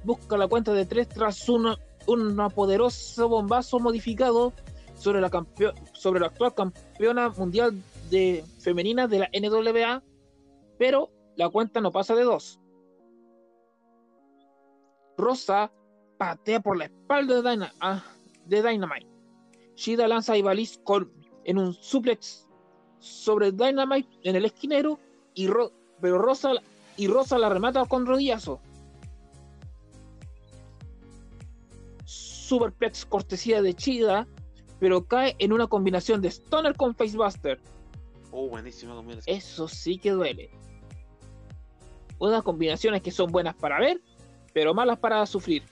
busca 0.03 0.38
la 0.38 0.47
cuenta 0.47 0.74
de 0.74 0.86
tres 0.86 1.08
tras 1.10 1.47
una, 1.49 1.78
un 2.08 2.36
poderoso 2.53 3.30
bombazo 3.30 3.80
modificado 3.80 4.53
sobre 4.95 5.22
la 5.22 5.30
sobre 5.93 6.20
la 6.20 6.28
actual 6.28 6.53
campeona 6.53 7.30
mundial 7.30 7.74
de 8.10 8.43
femenina 8.60 9.08
de 9.08 9.20
la 9.20 9.30
NWA, 9.34 10.01
pero 10.78 11.10
la 11.36 11.49
cuenta 11.49 11.82
no 11.82 11.91
pasa 11.91 12.16
de 12.16 12.24
dos. 12.24 12.60
Rosa 15.18 15.72
patea 16.18 16.60
por 16.60 16.78
la 16.78 16.86
espalda 16.86 17.41
de, 17.41 17.49
Dyna- 17.49 17.74
ah, 17.80 18.03
de 18.45 18.62
Dynamite. 18.64 19.08
Shida 19.76 20.08
lanza 20.08 20.34
a 20.34 20.38
Ivalice 20.38 20.82
con, 20.84 21.12
en 21.43 21.58
un 21.58 21.74
suplex 21.74 22.47
sobre 22.99 23.51
Dynamite 23.51 24.10
en 24.24 24.36
el 24.36 24.45
esquinero, 24.45 24.99
y 25.34 25.47
Ro- 25.47 25.72
pero 26.01 26.18
Rosa, 26.18 26.51
y 26.98 27.08
Rosa 27.08 27.38
la 27.38 27.50
remata 27.50 27.86
con 27.86 28.06
rodillazo. 28.06 28.60
Superplex 32.06 33.06
cortesía 33.06 33.62
de 33.62 33.74
Chida, 33.74 34.28
pero 34.80 35.06
cae 35.06 35.36
en 35.39 35.52
una 35.54 35.68
combinación 35.68 36.22
de 36.22 36.30
Stoner 36.30 36.76
con 36.76 36.96
Facebuster. 36.96 37.60
Oh, 38.32 38.48
buenísima 38.50 38.93
combinación. 38.96 39.36
Eso 39.36 39.68
sí 39.68 39.98
que 39.98 40.12
duele. 40.12 40.52
Unas 42.20 42.43
combinaciones 42.43 43.02
que 43.02 43.12
son 43.12 43.32
buenas 43.32 43.56
para 43.56 43.80
ver, 43.80 44.00
pero 44.54 44.74
malas 44.74 45.00
para 45.00 45.26
sufrir. 45.26 45.64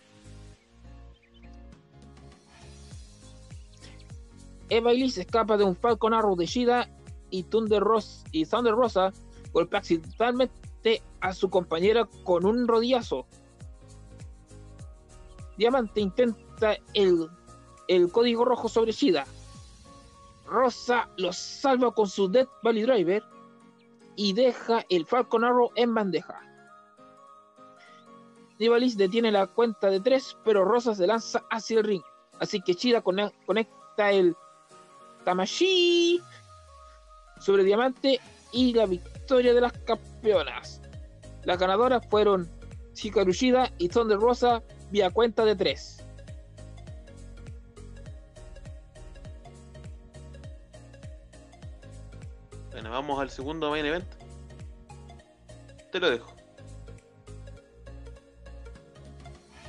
Eva 4.70 4.92
Elise 4.92 5.22
escapa 5.22 5.58
de 5.58 5.64
un 5.66 5.76
Falcon 5.76 6.14
Arrow 6.14 6.36
de 6.36 6.46
Shida 6.48 6.90
y 7.30 7.44
Thunder, 7.44 7.82
Ros- 7.82 8.24
y 8.32 8.46
Thunder 8.46 8.74
Rosa 8.74 9.12
golpea 9.52 9.80
accidentalmente 9.80 10.54
a 11.22 11.34
su 11.34 11.50
compañera 11.50 12.08
con 12.24 12.46
un 12.46 12.68
rodillazo. 12.68 13.26
Diamante 15.58 16.02
intenta 16.02 16.78
el, 16.94 17.30
el 17.88 18.12
código 18.12 18.44
rojo 18.46 18.68
sobre 18.68 18.92
Shida. 18.92 19.26
Rosa 20.46 21.10
lo 21.18 21.32
salva 21.32 21.92
con 21.94 22.08
su 22.08 22.30
Death 22.30 22.50
Valley 22.64 22.84
Driver 22.84 23.24
y 24.16 24.34
deja 24.34 24.86
el 24.90 25.06
Falcon 25.06 25.44
Arrow 25.44 25.72
en 25.76 25.94
bandeja. 25.94 26.40
Nivalis 28.60 28.98
detiene 28.98 29.32
la 29.32 29.48
cuenta 29.48 29.90
de 29.90 30.00
tres, 30.00 30.38
pero 30.44 30.66
Rosa 30.66 30.94
se 30.94 31.08
lanza 31.08 31.44
hacia 31.50 31.80
el 31.80 31.86
ring. 31.86 32.04
Así 32.40 32.62
que 32.62 32.76
cone- 33.02 33.34
conecta 33.46 34.12
el 34.12 34.36
Tamashi 35.24 36.22
sobre 37.40 37.64
Diamante 37.64 38.20
y 38.52 38.74
la 38.74 38.86
victoria 38.86 39.54
de 39.54 39.62
las 39.62 39.74
campeonas. 40.24 40.82
Las 41.44 41.60
ganadoras 41.60 42.08
fueron 42.08 42.50
Hikaru 42.96 43.34
Shida 43.34 43.72
y 43.78 43.90
Thunder 43.90 44.18
Rosa 44.18 44.64
vía 44.90 45.10
cuenta 45.10 45.44
de 45.44 45.56
tres. 45.56 45.98
Bueno, 52.72 52.90
vamos 52.90 53.20
al 53.20 53.30
segundo 53.30 53.70
main 53.70 53.86
event. 53.86 54.06
Te 55.92 56.00
lo 56.00 56.10
dejo. 56.10 56.34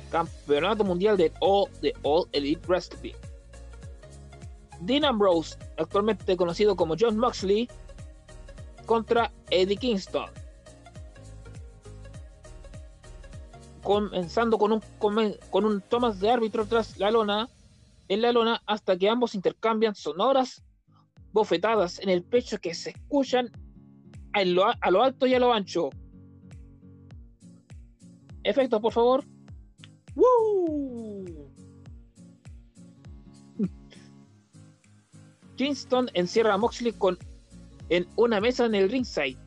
Campeonato 0.09 0.85
Mundial 0.85 1.17
de 1.17 1.33
All, 1.41 1.69
de 1.81 1.93
All 2.03 2.29
Elite 2.31 2.65
Wrestling. 2.67 3.13
Dean 4.79 5.03
Ambrose, 5.03 5.57
actualmente 5.77 6.37
conocido 6.37 6.77
como 6.77 6.95
John 6.97 7.17
Moxley, 7.17 7.67
contra 8.85 9.33
Eddie 9.49 9.75
Kingston. 9.75 10.44
Comenzando 13.85 14.57
con 14.57 14.71
un, 14.71 14.81
con 14.97 15.65
un 15.65 15.83
de 16.19 16.31
árbitro 16.31 16.65
tras 16.65 16.97
la 16.97 17.11
lona, 17.11 17.47
en 18.07 18.23
la 18.23 18.31
lona, 18.31 18.63
hasta 18.65 18.97
que 18.97 19.07
ambos 19.07 19.35
intercambian 19.35 19.93
sonoras 19.93 20.63
bofetadas 21.31 21.99
en 21.99 22.09
el 22.09 22.23
pecho 22.23 22.57
que 22.57 22.73
se 22.73 22.89
escuchan 22.89 23.51
a 24.33 24.43
lo, 24.43 24.65
a 24.65 24.91
lo 24.91 25.03
alto 25.03 25.27
y 25.27 25.35
a 25.35 25.39
lo 25.39 25.53
ancho. 25.53 25.91
Efectos, 28.43 28.81
por 28.81 28.91
favor. 28.91 29.23
Kingston 35.57 36.09
encierra 36.15 36.55
a 36.55 36.57
Moxley 36.57 36.91
con, 36.91 37.19
en 37.89 38.07
una 38.15 38.41
mesa 38.41 38.65
en 38.65 38.73
el 38.73 38.89
ringside, 38.89 39.37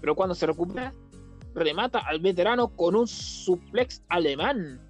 pero 0.00 0.14
cuando 0.14 0.36
se 0.36 0.46
recupera, 0.46 0.94
remata 1.54 2.00
al 2.00 2.20
veterano 2.20 2.68
con 2.68 2.94
un 2.94 3.06
suplex 3.06 4.02
alemán. 4.08 4.80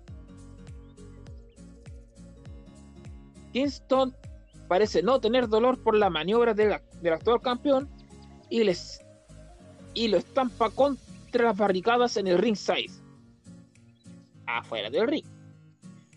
Kingston 3.52 4.14
parece 4.68 5.02
no 5.02 5.20
tener 5.20 5.48
dolor 5.48 5.82
por 5.82 5.96
la 5.96 6.10
maniobra 6.10 6.54
del, 6.54 6.76
del 7.02 7.12
actual 7.12 7.40
campeón 7.40 7.88
y, 8.48 8.64
les, 8.64 9.00
y 9.94 10.08
lo 10.08 10.18
estampa 10.18 10.70
contra 10.70 11.44
las 11.44 11.56
barricadas 11.56 12.16
en 12.16 12.28
el 12.28 12.38
ringside 12.38 12.92
afuera 14.46 14.90
del 14.90 15.08
ring. 15.08 15.24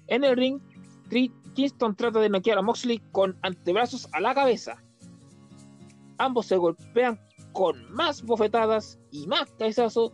En 0.08 0.24
el 0.24 0.36
ring, 0.36 0.60
Kingston 1.56 1.96
trata 1.96 2.20
de 2.20 2.30
noquear 2.30 2.58
a 2.58 2.62
Moxley 2.62 3.00
con 3.12 3.38
antebrazos 3.42 4.10
a 4.12 4.20
la 4.20 4.34
cabeza. 4.34 4.84
Ambos 6.18 6.48
se 6.48 6.58
golpean 6.58 7.20
con 7.54 7.92
más 7.94 8.22
bofetadas 8.24 9.00
y 9.12 9.28
más 9.28 9.50
cabezazos 9.58 10.12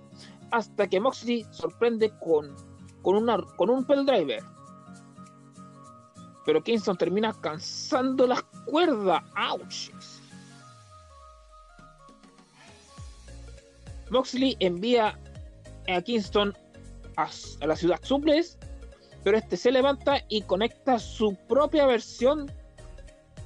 hasta 0.51 0.87
que 0.87 0.99
Moxley 0.99 1.45
sorprende 1.51 2.11
con, 2.19 2.55
con, 3.01 3.15
una, 3.15 3.37
con 3.57 3.69
un 3.69 3.85
pell 3.85 4.05
driver. 4.05 4.43
Pero 6.45 6.63
Kingston 6.63 6.97
termina 6.97 7.33
cansando 7.41 8.27
las 8.27 8.43
cuerdas. 8.65 9.23
¡Auch! 9.35 9.91
Moxley 14.09 14.57
envía 14.59 15.19
a 15.87 16.01
Kingston 16.01 16.53
a, 17.15 17.29
a 17.61 17.67
la 17.67 17.75
ciudad 17.75 17.99
suples, 18.01 18.57
pero 19.23 19.37
este 19.37 19.57
se 19.57 19.71
levanta 19.71 20.23
y 20.29 20.41
conecta 20.41 20.97
su 20.97 21.35
propia 21.47 21.85
versión 21.85 22.51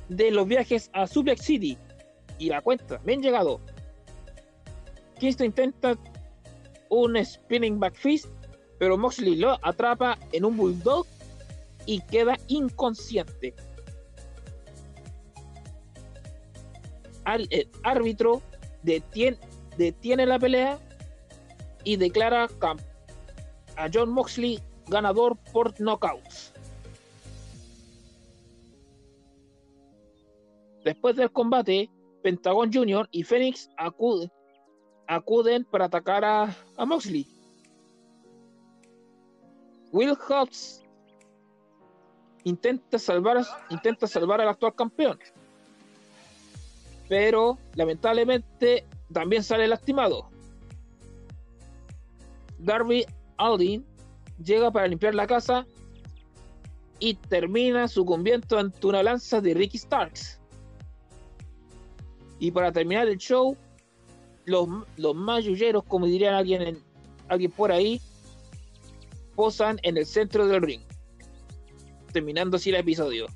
de 0.08 0.32
los 0.32 0.48
viajes 0.48 0.90
a 0.94 1.08
Suplex 1.08 1.44
City 1.44 1.78
y 2.38 2.50
la 2.50 2.62
cuenta, 2.62 3.00
bien 3.04 3.22
llegado. 3.22 3.60
Kingston 5.24 5.46
intenta 5.46 5.98
un 6.90 7.16
spinning 7.24 7.80
back 7.80 7.96
fist, 7.96 8.28
pero 8.78 8.98
Moxley 8.98 9.38
lo 9.38 9.58
atrapa 9.66 10.20
en 10.34 10.44
un 10.44 10.58
bulldog 10.58 11.08
y 11.86 12.02
queda 12.02 12.38
inconsciente. 12.50 13.56
El 17.26 17.70
árbitro 17.84 18.42
detiene, 18.82 20.26
la 20.26 20.38
pelea 20.38 20.78
y 21.86 21.96
declara 21.96 22.50
a 23.78 23.90
John 23.94 24.10
Moxley 24.10 24.60
ganador 24.90 25.38
por 25.54 25.74
knockouts. 25.80 26.52
Después 30.84 31.16
del 31.16 31.32
combate, 31.32 31.90
Pentagon 32.24 32.70
Jr. 32.74 33.08
y 33.12 33.24
Phoenix 33.24 33.70
acuden, 33.78 34.30
acuden 35.08 35.66
para 35.66 35.86
atacar 35.86 36.24
a, 36.26 36.56
a 36.78 36.86
Moxley. 36.86 37.28
Will 39.92 40.16
Hobbs 40.28 40.84
intenta 42.44 42.98
salvar, 42.98 43.46
intenta 43.70 44.08
salvar 44.08 44.42
al 44.42 44.50
actual 44.50 44.76
campeón, 44.76 45.20
pero 47.08 47.58
lamentablemente 47.76 48.86
también 49.12 49.44
sale 49.44 49.68
lastimado. 49.68 50.30
Darby 52.58 53.06
Aldin 53.38 53.86
llega 54.44 54.72
para 54.72 54.88
limpiar 54.88 55.14
la 55.14 55.28
casa 55.28 55.66
y 57.00 57.16
termina 57.16 57.88
sucumbiendo 57.88 58.58
ante 58.58 58.88
una 58.88 59.04
lanza 59.04 59.42
de 59.42 59.54
Ricky 59.54 59.78
Starks. 59.78 60.40
Y 62.40 62.52
para 62.52 62.72
terminar 62.72 63.08
el 63.08 63.18
show, 63.18 63.58
los, 64.46 64.68
los 64.98 65.16
más 65.16 65.44
yulleros, 65.44 65.84
como 65.86 66.06
dirían 66.06 66.34
alguien, 66.36 66.62
en- 66.62 66.84
alguien 67.30 67.52
por 67.52 67.72
ahí, 67.72 68.02
posan 69.36 69.80
en 69.84 69.98
el 69.98 70.06
centro 70.06 70.48
del 70.48 70.62
ring. 70.62 70.82
Terminando 72.12 72.58
así 72.58 72.70
el 72.70 72.76
episodio. 72.78 73.28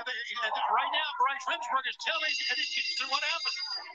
It 0.00 0.38
and 0.40 0.66
right 0.72 0.92
now, 0.92 1.08
Brian 1.20 1.40
Flensburg 1.44 1.84
is 1.88 1.96
telling 2.04 2.34
Eddie 2.52 2.68
Kingston 2.68 3.08
what 3.10 3.22
happened. 3.22 3.89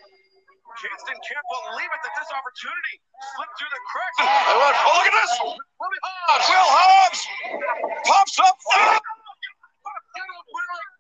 Kingston 0.81 1.17
can't 1.23 1.47
believe 1.47 1.91
it 1.91 2.01
that 2.03 2.13
this 2.19 2.29
opportunity 2.33 2.95
slipped 3.35 3.55
through 3.55 3.71
the 3.71 3.81
cracks. 3.87 4.17
Oh, 4.19 4.65
look 4.99 5.07
at 5.07 5.15
this! 5.15 5.33
Hobbs! 5.39 6.47
Will 6.49 6.69
Hobbs 6.69 7.21
pops 8.03 8.35
up. 8.43 8.57
What 8.65 9.93
a 9.93 10.01
beautiful 10.13 10.43
wearing 10.51 10.95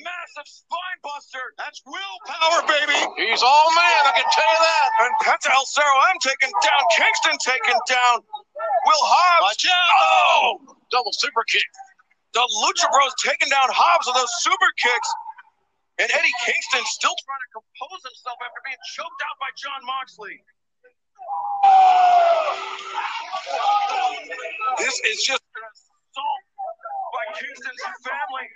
massive 0.00 0.48
spine 0.48 0.98
buster. 1.04 1.42
That's 1.60 1.82
willpower, 1.84 2.64
baby. 2.64 2.98
He's 3.20 3.42
all 3.44 3.68
man, 3.76 4.02
I 4.08 4.12
can 4.16 4.28
tell 4.32 4.50
you 4.50 4.60
that. 4.62 4.88
And 5.06 5.12
Penta 5.22 5.50
El 5.52 5.66
Cerro 5.68 5.96
M 6.10 6.18
taken 6.20 6.50
down. 6.64 6.80
Kingston 6.96 7.36
taken 7.38 7.76
down. 7.86 8.16
Will 8.24 9.04
Hobbs. 9.04 9.42
Watch 9.52 9.66
out! 9.68 9.92
Oh, 10.00 10.76
double 10.90 11.12
super 11.12 11.44
kick. 11.44 11.64
The 12.32 12.40
Lucha 12.40 12.88
Bros 12.88 13.12
taking 13.20 13.52
down 13.52 13.68
Hobbs 13.68 14.08
with 14.08 14.16
those 14.16 14.32
super 14.40 14.70
kicks. 14.80 15.08
And 16.00 16.08
Eddie 16.08 16.36
Kingston 16.44 16.84
still 16.88 17.14
trying 17.28 17.44
to 17.44 17.50
compose 17.52 18.00
himself 18.00 18.38
after 18.40 18.60
being 18.64 18.80
choked 18.96 19.20
out 19.28 19.36
by 19.36 19.52
John 19.60 19.80
Moxley. 19.84 20.40
This 24.80 24.96
is 25.04 25.22
just 25.22 25.44
an 25.44 25.64
assault 25.68 26.42
by 27.12 27.24
Kingston's 27.36 27.84
family. 28.02 28.48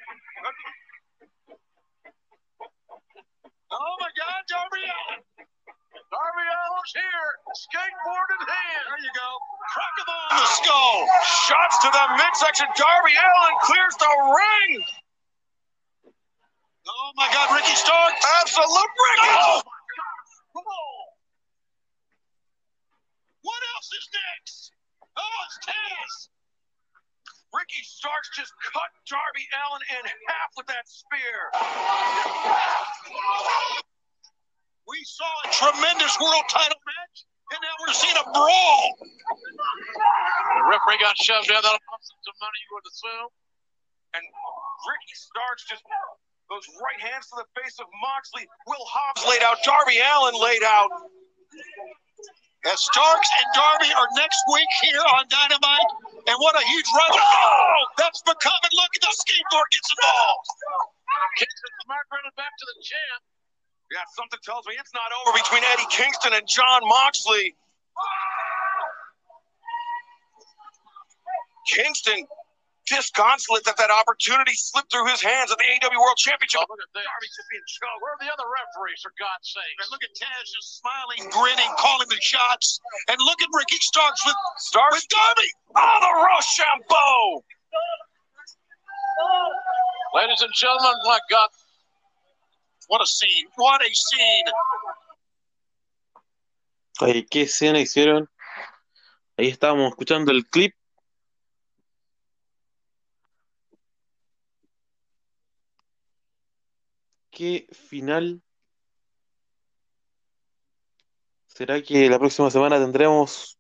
Oh 3.71 3.95
my 4.01 4.11
God, 4.17 4.41
Darby 4.49 4.83
Allen! 4.89 5.23
Darby 6.07 6.45
Allen's 6.47 6.93
here, 6.95 7.29
skateboard 7.53 8.29
in 8.33 8.43
hand. 8.47 8.85
There 8.89 9.03
you 9.03 9.13
go. 9.13 9.31
Crack 9.75 9.95
him 10.01 10.09
on 10.09 10.29
the 10.39 10.49
skull. 10.57 10.97
Shots 11.51 11.77
to 11.83 11.89
the 11.91 12.05
midsection. 12.17 12.67
Darby 12.79 13.15
Allen 13.19 13.55
clears 13.67 13.95
the 13.99 14.13
ring. 14.33 14.87
Oh 17.17 17.25
my 17.25 17.33
God, 17.33 17.49
Ricky 17.49 17.73
Stark! 17.73 18.13
Absolute 18.45 18.93
Ricky! 18.93 19.33
Oh 19.41 19.65
my 19.65 19.81
God! 19.89 20.21
Oh. 20.53 21.17
What 23.41 23.57
else 23.73 23.89
is 23.89 24.05
next? 24.13 24.77
Oh, 25.17 25.39
it's 25.49 25.57
Taz! 25.65 26.29
Ricky 27.57 27.81
Starks 27.89 28.29
just 28.37 28.53
cut 28.61 28.93
Darby 29.09 29.49
Allen 29.65 29.81
in 29.97 30.05
half 30.29 30.53
with 30.61 30.69
that 30.69 30.85
spear. 30.85 31.57
We 34.85 35.01
saw 35.09 35.33
a 35.41 35.49
tremendous 35.57 36.21
world 36.21 36.45
title 36.53 36.77
match, 36.85 37.17
and 37.57 37.65
now 37.65 37.75
we're 37.81 37.97
seeing 37.97 38.21
a 38.21 38.29
brawl. 38.29 38.93
The 39.01 40.69
referee 40.69 41.01
got 41.01 41.17
shoved 41.17 41.49
down. 41.49 41.65
That'll 41.65 41.81
cost 41.81 42.13
him 42.13 42.21
some 42.29 42.37
money, 42.45 42.61
you 42.61 42.77
would 42.77 42.85
assume. 42.93 43.33
And 44.21 44.25
Ricky 44.85 45.17
Starks 45.17 45.65
just 45.65 45.81
those 46.51 46.67
right 46.79 47.01
hands 47.03 47.27
to 47.35 47.43
the 47.43 47.49
face 47.59 47.79
of 47.83 47.87
Moxley. 47.99 48.47
Will 48.67 48.87
Hobbs 48.87 49.27
laid 49.27 49.43
out. 49.43 49.59
Darby 49.67 49.99
Allen 49.99 50.35
laid 50.39 50.63
out. 50.63 50.91
As 52.67 52.83
Starks 52.83 53.31
and 53.39 53.49
Darby 53.55 53.91
are 53.95 54.11
next 54.19 54.43
week 54.51 54.71
here 54.83 55.03
on 55.15 55.23
Dynamite, 55.31 55.91
and 56.27 56.37
what 56.43 56.59
a 56.59 56.65
huge 56.67 56.89
run! 56.99 57.11
Oh, 57.15 57.79
that's 57.95 58.23
becoming. 58.27 58.73
Look 58.75 58.91
at 58.99 59.03
the 59.07 59.13
skateboard 59.23 59.69
gets 59.71 59.87
involved. 59.95 60.47
Kingston 61.39 61.73
smart 61.87 62.07
running 62.11 62.35
back 62.35 62.51
to 62.51 62.67
the 62.67 62.79
champ. 62.83 63.23
Yeah, 63.95 64.03
something 64.19 64.43
tells 64.43 64.67
me 64.67 64.75
it's 64.75 64.91
not 64.95 65.15
over 65.15 65.39
between 65.39 65.63
Eddie 65.63 65.87
Kingston 65.95 66.35
and 66.35 66.43
John 66.51 66.83
Moxley. 66.91 67.55
Kingston 71.71 72.27
disconsolate 72.87 73.67
that 73.67 73.77
that 73.77 73.91
opportunity 73.91 74.55
slipped 74.55 74.95
through 74.95 75.11
his 75.11 75.19
hands 75.19 75.51
at 75.51 75.59
the 75.59 75.67
AEW 75.67 75.99
World 75.99 76.17
Championship. 76.17 76.63
Oh, 76.63 76.71
look 76.71 76.79
at 76.81 76.91
this. 76.95 77.03
Darby 77.03 77.27
just 77.27 77.49
being 77.51 77.67
choked. 77.67 77.99
Where 77.99 78.15
are 78.15 78.23
the 78.23 78.31
other 78.31 78.47
referees, 78.47 79.03
for 79.03 79.11
God's 79.19 79.51
sake? 79.51 79.77
And 79.83 79.91
look 79.91 80.07
at 80.07 80.15
Taz 80.15 80.47
just 80.47 80.79
smiling, 80.79 81.27
grinning, 81.35 81.71
calling 81.83 82.07
the 82.07 82.23
shots. 82.23 82.79
And 83.11 83.19
look 83.19 83.43
at 83.43 83.51
Ricky 83.51 83.83
Starks 83.83 84.23
with 84.23 84.39
Starks 84.63 85.03
with 85.03 85.07
Darby. 85.11 85.51
Oh, 85.75 85.99
the 85.99 86.13
Rochambeau! 86.15 87.43
Ladies 90.15 90.41
and 90.47 90.55
gentlemen, 90.55 90.95
my 91.05 91.19
God, 91.29 91.51
What 92.87 93.03
a 93.03 93.07
scene! 93.07 93.51
What 93.57 93.83
a 93.83 93.91
scene! 93.91 94.47
Oye, 97.01 97.27
¿qué 97.27 97.43
escena 97.43 97.81
hicieron? 97.81 98.31
Ahí 99.37 99.49
estábamos 99.49 99.91
escuchando 99.91 100.31
el 100.31 100.47
clip. 100.47 100.76
¿Qué 107.37 107.67
final? 107.71 108.41
¿Será 111.49 111.83
que 111.83 112.09
la 112.09 112.19
próxima 112.19 112.51
semana 112.51 112.79
tendremos 112.79 113.59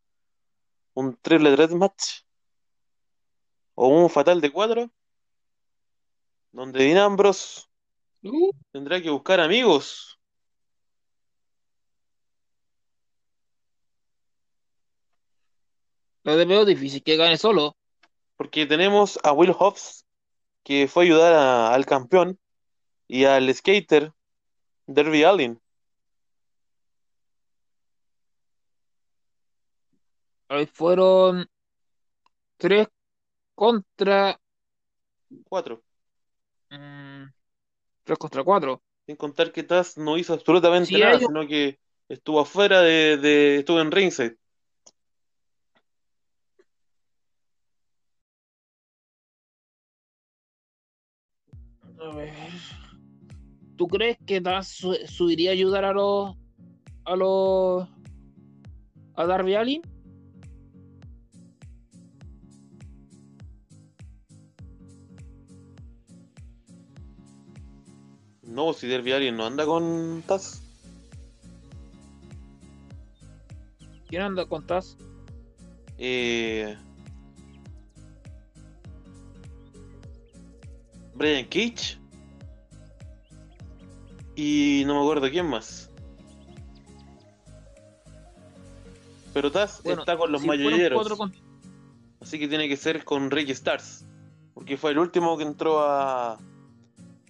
un 0.94 1.14
triple 1.20 1.52
threat 1.54 1.72
match? 1.72 2.22
¿O 3.74 3.88
un 3.88 4.08
fatal 4.08 4.40
de 4.40 4.50
cuatro? 4.50 4.90
Donde 6.52 6.84
Dean 6.84 6.96
Ambrose 6.96 7.64
Uh, 8.22 8.50
tendrá 8.72 9.02
que 9.02 9.10
buscar 9.10 9.40
amigos. 9.40 10.18
lo 16.24 16.34
de 16.38 16.46
veo 16.46 16.64
difícil 16.64 17.02
que 17.02 17.16
gane 17.18 17.36
solo. 17.36 17.76
Porque 18.38 18.64
tenemos 18.64 19.20
a 19.22 19.32
Will 19.32 19.52
Hobbs, 19.52 20.06
que 20.64 20.88
fue 20.88 21.04
a 21.04 21.06
ayudar 21.08 21.32
a- 21.34 21.74
al 21.74 21.84
campeón, 21.84 22.40
y 23.08 23.24
al 23.24 23.52
skater 23.54 24.12
Derby 24.86 25.24
Allin. 25.24 25.60
Ahí 30.48 30.66
fueron 30.66 31.48
tres 32.56 32.88
contra 33.54 34.40
Cuatro. 35.48 35.82
mm, 36.70 37.24
tres 38.04 38.18
contra 38.18 38.44
cuatro. 38.44 38.80
Sin 39.06 39.16
contar 39.16 39.52
que 39.52 39.62
Taz 39.62 39.96
no 39.98 40.16
hizo 40.18 40.34
absolutamente 40.34 40.88
Sí, 40.94 41.00
nada, 41.00 41.18
sino 41.18 41.46
que 41.46 41.78
estuvo 42.08 42.40
afuera 42.40 42.80
de, 42.80 43.16
de- 43.16 43.56
estuvo 43.58 43.80
en 43.80 43.90
ringside. 43.90 44.36
A 52.00 52.14
ver. 52.14 52.32
¿Tú 53.76 53.88
crees 53.88 54.16
que 54.26 54.40
Taz 54.40 54.68
su- 54.68 54.96
subiría 55.06 55.50
a 55.50 55.52
ayudar 55.52 55.84
a 55.84 55.92
los 55.92 56.36
a 57.04 57.14
los 57.16 57.88
a 59.14 59.26
Darby 59.26 59.54
Allin? 59.54 59.82
No, 68.42 68.72
si 68.72 68.86
Derby 68.86 69.12
Allin 69.12 69.36
no 69.36 69.46
anda 69.46 69.66
con 69.66 70.22
Taz. 70.26 70.62
¿Quién 74.08 74.22
anda 74.22 74.46
con 74.46 74.66
Taz? 74.66 74.96
Eh, 75.98 76.76
Brian 81.14 81.44
Cage. 81.46 81.98
Y 84.36 84.84
no 84.86 84.94
me 84.94 85.00
acuerdo 85.00 85.28
quién 85.30 85.46
más. 85.48 85.90
Pero 89.32 89.50
Taz 89.50 89.82
Bueno, 89.82 90.00
está 90.02 90.16
con 90.16 90.30
los 90.32 90.42
si 90.42 90.46
mayoyeros. 90.46 91.08
con- 91.16 91.32
Así 92.20 92.38
que 92.38 92.48
tiene 92.48 92.68
que 92.68 92.76
ser 92.76 93.04
con 93.04 93.30
Ricky 93.30 93.52
Stars. 93.52 94.04
Porque 94.54 94.76
fue 94.76 94.90
el 94.92 94.98
último 94.98 95.36
que 95.36 95.44
entró 95.44 95.80
a, 95.80 96.38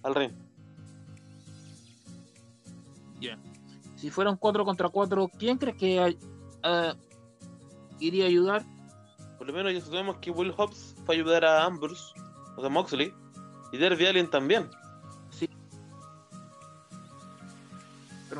al 0.03 0.15
ring. 0.15 0.31
Si 3.97 4.11
fueron 4.11 4.37
4 4.37 4.63
contra 4.63 4.89
4, 4.89 5.27
¿quién 5.39 5.57
crees 5.57 5.75
que 5.75 5.99
ay- 5.99 6.19
ah, 6.61 6.93
iría 7.99 8.25
a 8.25 8.27
ayudar? 8.27 8.63
Por 9.39 9.47
lo 9.47 9.53
menos 9.53 9.73
ya 9.73 9.81
sabemos 9.81 10.17
que 10.17 10.29
Will 10.29 10.53
Hobbs 10.55 10.93
fue 11.03 11.15
a 11.15 11.17
ayudar 11.17 11.43
a 11.43 11.65
Ambrose, 11.65 12.03
o 12.55 12.61
sea, 12.61 12.69
Moxley. 12.69 13.11
Y 13.71 13.77
Derby 13.77 14.05
Allin 14.05 14.29
también. 14.29 14.69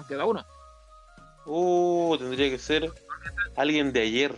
Nos 0.07 0.15
queda 0.15 0.25
uno. 0.25 0.45
Uh, 1.45 2.15
tendría 2.17 2.49
que 2.49 2.57
ser 2.57 2.89
alguien 3.57 3.91
de 3.91 4.01
ayer. 4.01 4.35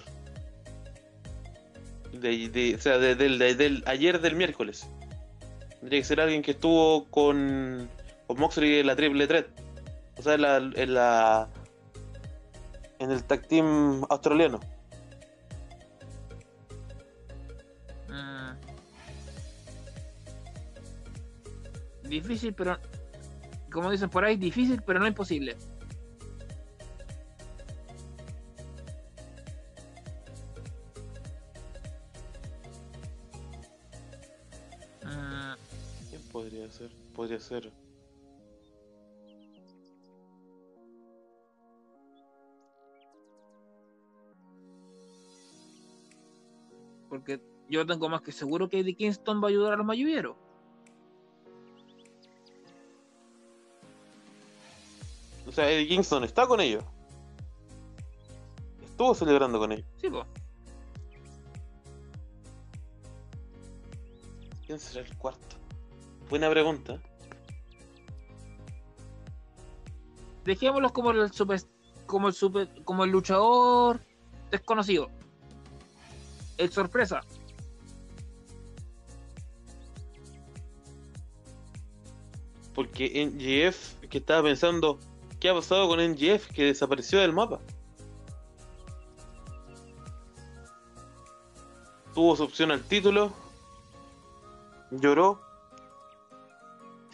De, 2.11 2.49
de- 2.49 2.76
o 2.76 2.80
sea, 2.82 2.97
de- 2.97 3.13
del, 3.13 3.38
de- 3.38 3.53
del 3.53 3.84
ayer 3.86 4.20
del 4.20 4.36
miércoles. 4.36 4.89
Tendría 5.80 5.99
que 5.99 6.05
ser 6.05 6.22
alguien 6.22 6.41
que 6.41 6.51
estuvo 6.51 7.05
con, 7.05 7.88
con 8.26 8.39
Moxley 8.39 8.80
en 8.80 8.88
la 8.88 8.95
triple 8.95 9.28
threat. 9.28 9.45
O 10.17 10.24
sea, 10.24 10.34
en 10.34 10.41
la, 10.41 10.57
en 10.57 10.93
la 10.95 11.47
en 12.97 13.11
el 13.11 13.24
tag 13.24 13.47
team 13.47 14.03
australiano. 14.09 14.59
Mm. 18.09 18.53
Difícil, 22.09 22.53
pero. 22.53 22.78
Como 23.72 23.91
dicen 23.91 24.09
por 24.09 24.26
ahí, 24.26 24.36
difícil, 24.36 24.82
pero 24.86 24.99
no 24.99 25.07
imposible. 25.07 25.55
Mm, 35.03 35.53
¿Quién 36.09 36.22
podría 36.32 36.70
ser? 36.72 36.91
Podría 37.13 37.39
ser. 37.39 37.72
porque 47.09 47.41
yo 47.67 47.86
tengo 47.86 48.07
más 48.07 48.22
que 48.22 48.32
seguro 48.32 48.70
que 48.70 48.80
Eddie 48.80 48.95
Kingston 48.95 49.41
va 49.43 49.47
a 49.47 49.49
ayudar 49.49 49.74
a 49.74 49.78
los 49.78 49.86
mayuyeros. 49.86 50.38
Sea, 55.60 55.72
Eddie 55.72 55.88
Kingston 55.88 56.24
está 56.24 56.47
con 56.47 56.62
ellos. 56.62 56.84
Estuvo 58.82 59.14
celebrando 59.14 59.60
con 59.60 59.72
ellos. 59.72 59.86
Sí, 59.97 60.10
pues. 60.10 60.26
¿Quién 64.66 64.80
será 64.80 65.05
el 65.05 65.18
cuarto? 65.18 65.57
Buena 66.30 66.49
pregunta. 66.49 67.01
Dejémoslos 70.45 70.91
como 70.91 71.12
el 71.12 71.32
super, 71.32 71.60
como 72.05 72.28
el 72.28 72.34
super, 72.34 72.84
como 72.84 73.03
el 73.03 73.12
luchador 73.12 73.99
desconocido. 74.51 75.10
El 76.57 76.72
sorpresa. 76.72 77.22
Porque 82.74 83.26
NGF, 83.26 84.07
que 84.07 84.20
estaba 84.20 84.43
pensando, 84.43 84.99
¿qué 85.40 85.50
ha 85.50 85.54
pasado 85.54 85.88
con 85.88 86.00
NGF 86.00 86.48
que 86.54 86.66
desapareció 86.66 87.20
del 87.20 87.34
mapa? 87.34 87.60
Tuvo 92.14 92.36
su 92.36 92.44
opción 92.44 92.72
al 92.72 92.84
título, 92.84 93.32
lloró, 94.92 95.40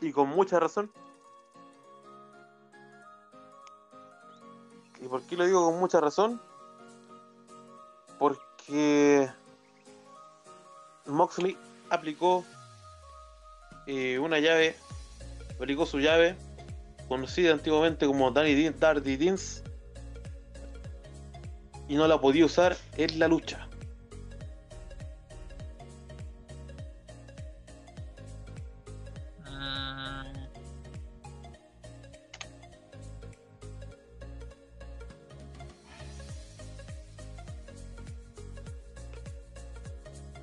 y 0.01 0.11
con 0.11 0.29
mucha 0.29 0.59
razón. 0.59 0.91
¿Y 5.01 5.07
por 5.07 5.21
qué 5.23 5.37
lo 5.37 5.45
digo 5.45 5.65
con 5.65 5.79
mucha 5.79 5.99
razón? 5.99 6.41
Porque 8.17 9.29
Moxley 11.05 11.57
aplicó 11.89 12.43
eh, 13.85 14.17
una 14.17 14.39
llave, 14.39 14.75
aplicó 15.59 15.85
su 15.85 15.99
llave, 15.99 16.35
conocida 17.07 17.53
antiguamente 17.53 18.05
como 18.05 18.31
Danny 18.31 18.69
Dardy 18.69 19.15
Deans, 19.17 19.63
y 21.87 21.95
no 21.95 22.07
la 22.07 22.19
podía 22.19 22.45
usar 22.45 22.75
en 22.97 23.19
la 23.19 23.27
lucha. 23.27 23.67
Mm, 29.45 30.33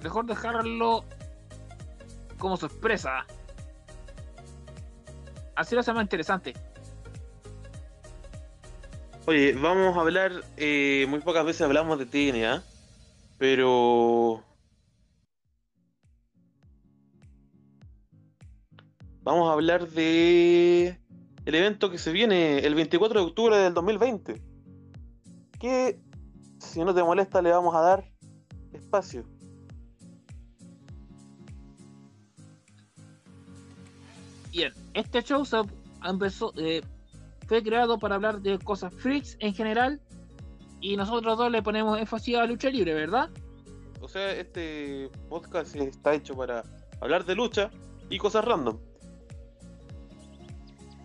Mejor 0.03 0.27
dejarlo 0.27 1.05
como 2.39 2.57
sorpresa. 2.57 3.27
Así 5.63 5.77
lo 5.77 5.81
hace 5.81 5.93
más 5.93 6.03
interesante. 6.03 6.55
Oye, 9.27 9.53
vamos 9.53 9.97
a 9.97 10.01
hablar, 10.01 10.33
eh, 10.57 11.07
muy 11.09 11.21
pocas 11.21 11.45
veces 11.45 11.63
hablamos 11.63 12.01
de 12.01 12.07
TNA, 12.07 12.65
pero... 13.39 14.43
Vamos 19.23 19.49
a 19.49 19.53
hablar 19.53 19.89
de 19.89 20.99
el 21.45 21.55
evento 21.55 21.93
que 21.93 21.99
se 21.99 22.11
viene 22.11 22.59
el 22.59 22.75
24 22.75 23.21
de 23.21 23.27
octubre 23.27 23.57
del 23.57 23.73
2020. 23.73 24.43
Que, 25.61 26.01
si 26.59 26.81
no 26.83 26.93
te 26.93 27.05
molesta, 27.05 27.41
le 27.41 27.53
vamos 27.53 27.73
a 27.77 27.83
dar 27.83 28.05
espacio. 28.73 29.25
Bien, 34.51 34.73
este 34.95 35.23
show 35.23 35.45
se 35.45 35.59
empezó, 36.05 36.53
eh, 36.57 36.83
fue 37.47 37.63
creado 37.63 37.99
para 37.99 38.15
hablar 38.17 38.41
de 38.41 38.59
cosas 38.59 38.93
freaks 38.95 39.37
en 39.41 39.55
general 39.55 40.01
y 40.81 40.97
nosotros 40.97 41.37
dos 41.39 41.51
le 41.51 41.63
ponemos 41.63 41.99
énfasis 41.99 42.37
a 42.37 42.47
lucha 42.47 42.71
libre, 42.71 42.95
¿verdad? 42.95 43.31
O 44.01 44.09
sea, 44.09 44.33
este 44.33 45.11
podcast 45.29 45.75
está 45.77 46.15
hecho 46.15 46.35
para 46.37 46.65
hablar 47.01 47.25
de 47.25 47.35
lucha 47.37 47.71
y 48.11 48.19
cosas 48.19 48.45
random. 48.45 48.79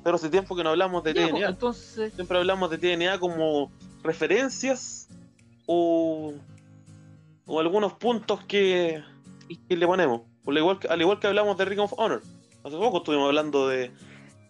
Pero 0.03 0.15
hace 0.15 0.29
tiempo 0.29 0.55
que 0.55 0.63
no 0.63 0.69
hablamos 0.69 1.03
de 1.03 1.13
Ya, 1.13 1.27
pues, 1.27 1.33
TNA. 1.41 1.49
entonces, 1.49 2.13
Siempre 2.13 2.37
hablamos 2.37 2.69
de 2.69 2.77
TNA 2.77 3.19
como 3.19 3.71
referencias 4.03 5.09
o, 5.65 6.33
o 7.45 7.59
algunos 7.59 7.93
puntos 7.93 8.43
que, 8.45 9.03
que 9.67 9.75
le 9.75 9.85
ponemos. 9.85 10.21
Lo 10.45 10.57
igual 10.57 10.79
que- 10.79 10.87
al 10.87 11.01
igual 11.01 11.19
que 11.19 11.27
hablamos 11.27 11.57
de 11.57 11.65
Ring 11.65 11.79
of 11.81 11.93
Honor. 11.97 12.21
Hace 12.67 12.77
poco 12.77 12.97
estuvimos 12.97 13.27
hablando 13.27 13.69
de 13.69 13.93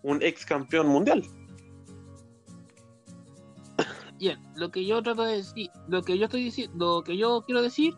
un 0.01 0.24
ex 0.24 0.43
campeón 0.43 0.88
mundial. 0.88 1.24
bien, 4.18 4.41
lo 4.55 4.72
que 4.72 4.84
yo 4.84 5.03
trato 5.03 5.22
de 5.22 5.38
decir, 5.38 5.70
lo 5.88 6.01
que 6.01 6.18
yo 6.18 6.26
estoy 6.26 6.45
diciendo, 6.45 6.95
lo 6.95 7.03
que 7.03 7.15
yo 7.15 7.43
quiero 7.45 7.61
decir 7.61 7.93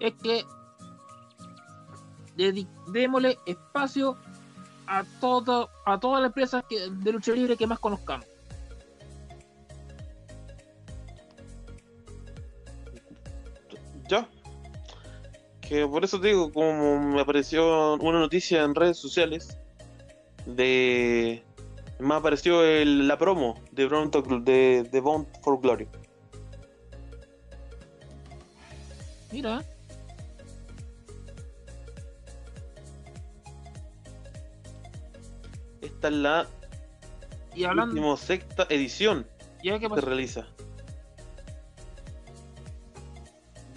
es 0.00 0.14
que 0.22 0.42
démosle 2.86 3.38
espacio 3.44 4.16
a 4.86 5.04
todo, 5.20 5.68
a 5.84 6.00
todas 6.00 6.22
las 6.22 6.30
empresas 6.30 6.64
de 6.70 7.12
lucha 7.12 7.32
libre 7.32 7.58
que 7.58 7.66
más 7.66 7.78
conozcamos. 7.78 8.26
Que 15.68 15.86
por 15.86 16.04
eso 16.04 16.20
te 16.20 16.28
digo, 16.28 16.52
como 16.52 17.00
me 17.00 17.20
apareció 17.20 17.94
una 17.94 18.20
noticia 18.20 18.62
en 18.62 18.74
redes 18.74 18.98
sociales 18.98 19.58
de. 20.46 21.42
Me 21.98 22.14
apareció 22.14 22.62
el- 22.64 23.08
la 23.08 23.18
promo 23.18 23.60
de 23.72 23.86
Bound, 23.88 24.44
de, 24.44 24.84
de 24.90 25.00
Bound 25.00 25.26
for 25.42 25.60
Glory. 25.60 25.88
Mira, 29.32 29.62
Esta 35.80 36.08
es 36.08 36.14
la 36.14 36.46
y 37.54 37.64
hablando, 37.64 37.94
última 37.94 38.16
sexta 38.16 38.66
edición 38.68 39.26
ya 39.62 39.78
que 39.78 39.88
se 39.88 40.00
realiza. 40.00 40.46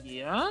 ya, 0.03 0.47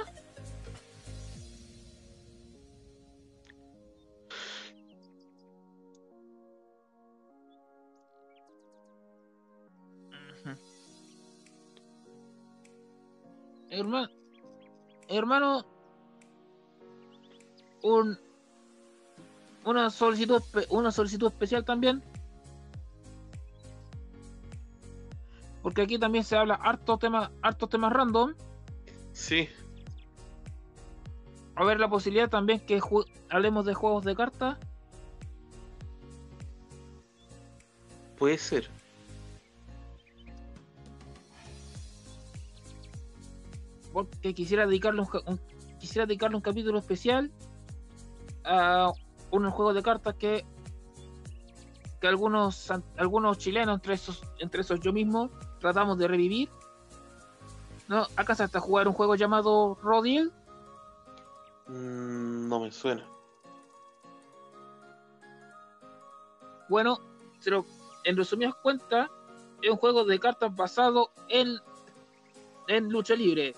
Hermano, 13.79 14.09
hermano, 15.09 15.65
un 17.83 18.19
una 19.65 19.91
solicitud 19.91 20.43
una 20.71 20.91
solicitud 20.91 21.29
especial 21.29 21.65
también. 21.65 22.03
Porque 25.63 25.83
aquí 25.83 25.97
también 25.97 26.25
se 26.25 26.37
habla 26.37 26.55
harto 26.55 26.99
tema 26.99 27.31
hartos 27.41 27.69
temas 27.69 27.93
random. 27.93 28.35
Sí, 29.13 29.49
a 31.55 31.65
ver 31.65 31.79
la 31.79 31.89
posibilidad 31.89 32.29
también 32.29 32.59
que 32.59 32.81
hablemos 33.31 33.65
de 33.65 33.75
juegos 33.75 34.05
de 34.05 34.17
cartas. 34.17 34.59
Puede 38.17 38.39
ser. 38.39 38.78
Porque 44.07 44.35
quisiera 44.35 44.67
dedicarle 44.67 45.01
un, 45.03 45.09
un- 45.27 45.41
quisiera 45.79 46.07
dedicarle 46.07 46.37
un 46.37 46.43
capítulo 46.43 46.79
especial 46.79 47.31
a 48.45 48.93
unos 49.31 49.53
juegos 49.55 49.75
de 49.75 49.83
cartas 49.83 50.15
que 50.15 50.45
que 52.01 52.07
algunos 52.07 52.71
algunos 52.97 53.39
chilenos 53.39 53.75
entre 53.77 53.95
esos 53.95 54.23
entre 54.39 54.61
esos 54.61 54.79
yo 54.81 54.93
mismo 54.93 55.31
tratamos 55.61 55.99
de 55.99 56.07
revivir. 56.09 56.49
No 57.89 58.07
acá 58.17 58.35
se 58.35 58.45
hasta 58.45 58.61
jugar 58.61 58.87
un 58.87 58.95
juego 58.95 59.15
llamado 59.17 59.77
Rodiel 59.83 60.33
Mm, 61.67 62.49
no 62.49 62.61
me 62.61 62.71
suena. 62.73 63.05
bueno 66.69 66.99
pero 67.45 67.65
en 68.05 68.17
resumidas 68.17 68.55
cuentas 68.63 69.11
es 69.63 69.71
un 69.71 69.77
juego 69.77 70.05
de 70.05 70.19
cartas 70.19 70.55
basado 70.55 71.11
en 71.29 71.59
en 72.69 72.89
lucha 72.91 73.15
libre 73.15 73.55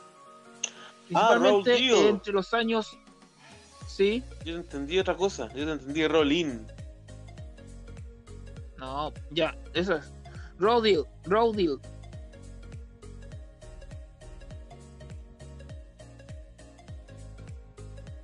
principalmente 1.11 1.71
Deal. 1.73 2.07
entre 2.07 2.33
los 2.33 2.55
años 2.55 2.97
sí 3.89 4.23
Yo 4.45 4.55
entendí 4.55 4.97
otra 4.99 5.17
cosa. 5.17 5.49
Yo 5.55 5.67
te 5.67 5.73
entendí 5.73 6.07
Roll-In. 6.07 6.67
No, 8.79 9.13
ya, 9.31 9.57
eso 9.75 9.97
es. 9.97 10.13
Deal, 10.59 11.05
Raw 11.25 11.53
Deal. 11.53 11.81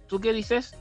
¿Tú 0.07 0.21
qué 0.21 0.33
dices? 0.33 0.75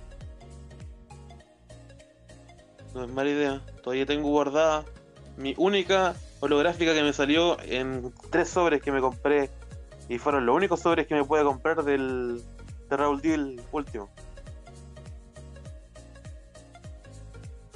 No 2.94 3.04
es 3.04 3.10
mala 3.10 3.30
idea. 3.32 3.62
Todavía 3.84 4.06
tengo 4.06 4.30
guardada 4.30 4.86
mi 5.38 5.56
única 5.58 6.16
holográfica 6.40 6.94
que 6.94 7.02
me 7.02 7.12
salió 7.12 7.60
en 7.62 8.14
tres 8.30 8.50
sobres 8.50 8.82
que 8.82 8.92
me 8.92 9.02
compré 9.02 9.50
y 10.08 10.18
fueron 10.18 10.46
los 10.46 10.56
únicos 10.56 10.80
sobres 10.80 11.08
que 11.08 11.16
me 11.16 11.24
pude 11.24 11.44
comprar 11.44 11.84
del 11.84 12.42
de 12.90 12.98
Raúl 12.98 13.22
Deal 13.22 13.62
último. 13.72 14.10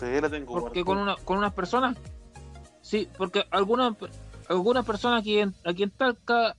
La 0.02 0.30
tengo 0.30 0.62
Porque 0.62 0.86
con 0.86 0.98
una 0.98 1.16
con 1.18 1.38
unas 1.38 1.54
personas. 1.54 1.98
Sí, 2.82 3.10
porque 3.18 3.44
algunas 3.52 3.96
algunas 4.48 4.86
personas 4.86 5.22
aquí 5.22 5.40
en, 5.40 5.54
aquí 5.66 5.84
en 5.84 5.92
Talca 5.92 6.56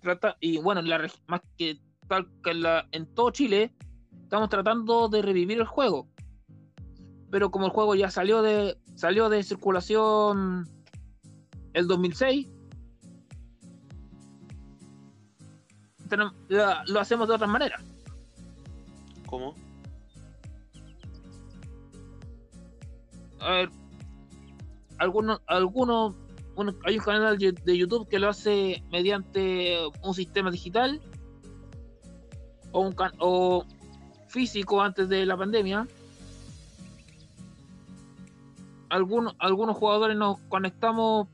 trata 0.00 0.36
y 0.40 0.58
bueno, 0.58 0.80
en 0.80 0.88
la 0.88 1.06
más 1.26 1.42
que 1.58 1.78
Talca 2.08 2.50
en, 2.50 2.62
la, 2.62 2.88
en 2.92 3.06
todo 3.14 3.30
Chile 3.30 3.74
estamos 4.22 4.48
tratando 4.48 5.08
de 5.08 5.20
revivir 5.20 5.58
el 5.58 5.66
juego. 5.66 6.08
Pero 7.30 7.50
como 7.50 7.66
el 7.66 7.72
juego 7.72 7.94
ya 7.94 8.10
salió 8.10 8.42
de 8.42 8.78
salió 8.94 9.28
de 9.28 9.42
circulación 9.42 10.66
el 11.74 11.86
2006 11.86 12.48
la- 16.16 16.84
lo 16.86 17.00
hacemos 17.00 17.28
de 17.28 17.34
otra 17.34 17.46
manera. 17.46 17.80
¿Cómo? 19.26 19.54
a 23.40 23.50
ver, 23.50 23.70
algunos, 24.98 25.40
algunos, 25.48 26.14
bueno, 26.54 26.74
hay 26.84 26.98
un 26.98 27.04
canal 27.04 27.36
de 27.38 27.50
de 27.52 27.76
YouTube 27.76 28.08
que 28.08 28.20
lo 28.20 28.28
hace 28.28 28.84
mediante 28.92 29.76
un 30.02 30.14
sistema 30.14 30.50
digital 30.52 31.00
o 32.70 32.80
un 32.82 32.92
can- 32.92 33.14
o 33.18 33.64
físico 34.28 34.80
antes 34.80 35.08
de 35.08 35.26
la 35.26 35.36
pandemia. 35.36 35.88
Algunos, 38.90 39.34
algunos 39.38 39.76
jugadores 39.76 40.16
nos 40.16 40.38
conectamos 40.48 41.26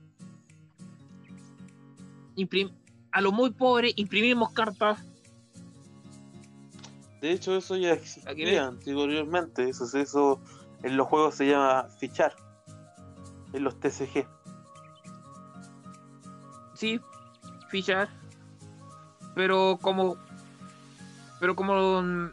imprim- 2.37 2.73
a 3.13 3.21
lo 3.21 3.33
muy 3.33 3.51
pobre, 3.51 3.93
imprimimos 3.97 4.53
cartas. 4.53 4.99
De 7.21 7.33
hecho, 7.33 7.57
eso 7.57 7.77
ya 7.77 7.93
existía 7.95 8.67
anteriormente. 8.67 9.69
Eso, 9.69 9.85
eso 9.99 10.41
en 10.83 10.97
los 10.97 11.09
juegos 11.09 11.35
se 11.35 11.47
llama 11.49 11.89
fichar. 11.99 12.35
En 13.53 13.65
los 13.65 13.81
TCG. 13.81 14.27
sí, 16.75 17.01
fichar, 17.71 18.09
pero 19.35 19.79
como, 19.81 20.17
pero 21.41 21.57
como 21.57 22.31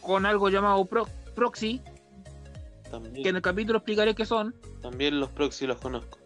con 0.00 0.26
algo 0.26 0.48
llamado 0.48 0.84
pro- 0.86 1.06
proxy, 1.36 1.80
También, 2.90 3.22
que 3.22 3.28
en 3.28 3.36
el 3.36 3.42
capítulo 3.42 3.78
explicaré 3.78 4.14
qué 4.14 4.24
son. 4.26 4.54
también 4.82 5.20
los 5.20 5.28
proxy 5.30 5.66
los 5.66 5.78
conozco. 5.78 6.18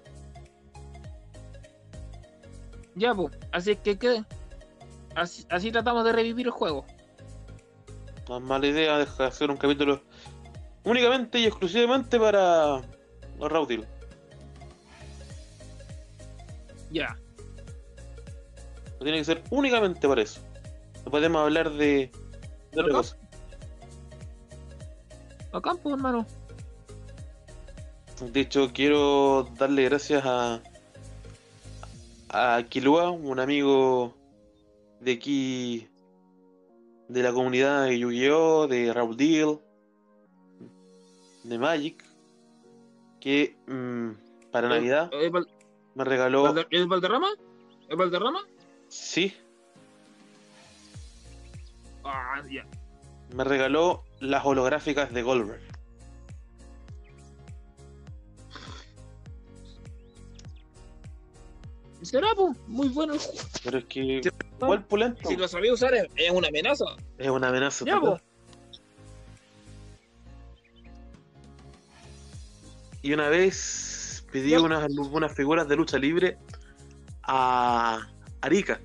Ya, 2.97 3.15
pues, 3.15 3.37
así 3.53 3.77
que, 3.77 3.99
que 3.99 4.25
así, 5.15 5.47
así 5.51 5.73
tratamos 5.73 6.05
de 6.05 6.13
revivir 6.13 6.47
el 6.47 6.53
juego. 6.53 6.85
No 8.29 8.39
es 8.39 8.43
mala 8.43 8.67
idea 8.67 8.99
dejar 8.99 9.27
hacer 9.27 9.51
un 9.51 9.57
capítulo 9.57 10.01
únicamente 10.85 11.39
y 11.39 11.47
exclusivamente 11.47 12.19
para 12.19 12.81
los 13.39 13.53
Raudil. 13.53 13.87
Ya, 16.91 17.17
No 18.99 19.05
tiene 19.05 19.19
que 19.19 19.25
ser 19.25 19.43
únicamente 19.51 20.07
para 20.07 20.23
eso. 20.23 20.41
No 21.05 21.11
podemos 21.11 21.43
hablar 21.43 21.71
de, 21.73 22.11
de 22.73 22.81
otra 22.81 22.93
cosa. 22.93 23.17
acá, 25.53 25.75
pues, 25.83 25.95
hermano. 25.95 26.25
De 28.33 28.41
hecho, 28.41 28.71
quiero 28.73 29.49
darle 29.59 29.85
gracias 29.85 30.23
a 30.25 30.63
a 32.35 32.63
Kilua, 32.69 33.11
un 33.11 33.39
amigo 33.39 34.15
de 35.01 35.13
aquí 35.13 35.89
de 37.09 37.23
la 37.23 37.33
comunidad 37.33 37.85
de 37.85 37.99
Yu-Gi-Oh, 37.99 38.67
de 38.67 38.93
Raúl 38.93 39.17
Deal, 39.17 39.59
de 41.45 41.59
Magic, 41.59 42.03
que 43.21 43.55
mm, 43.67 44.51
para 44.51 44.69
Navidad 44.69 45.11
¿El, 45.13 45.31
Val- 45.31 45.49
me 45.95 46.05
regaló, 46.05 46.55
el 46.71 46.87
Valderrama? 46.89 47.29
¿El 47.89 47.97
Valderrama? 47.97 48.41
sí, 48.89 49.33
Ah, 52.07 52.43
ya. 52.51 52.67
me 53.35 53.45
regaló 53.45 54.03
las 54.21 54.45
holográficas 54.45 55.13
de 55.15 55.23
Goldberg. 55.23 55.63
¿Será, 62.15 62.29
pues? 62.37 62.57
Muy 62.69 62.89
bueno 62.91 63.15
el 63.15 63.19
juego. 63.19 63.41
Pero 63.65 63.79
es 63.79 63.85
que 63.87 64.21
Sí. 64.23 64.31
igual 64.63 64.85
pulento 64.85 65.29
Si 65.29 65.37
lo 65.37 65.49
sabía 65.49 65.73
usar, 65.73 65.95
es, 65.95 66.07
es 66.15 66.31
una 66.31 66.47
amenaza. 66.47 66.85
es 67.19 67.29
una 67.29 67.49
amenaza. 67.49 67.85
Ya, 67.85 67.99
pues. 68.01 68.23
Y 73.03 73.13
una 73.13 73.29
vez 73.31 74.25
pedí 74.31 74.51
Ya. 74.51 74.61
unas, 74.61 74.89
unas 74.97 75.35
figuras 75.35 75.67
de 75.67 75.75
lucha 75.75 75.99
libre 75.99 76.39
a 77.25 78.07
Arica. 78.43 78.81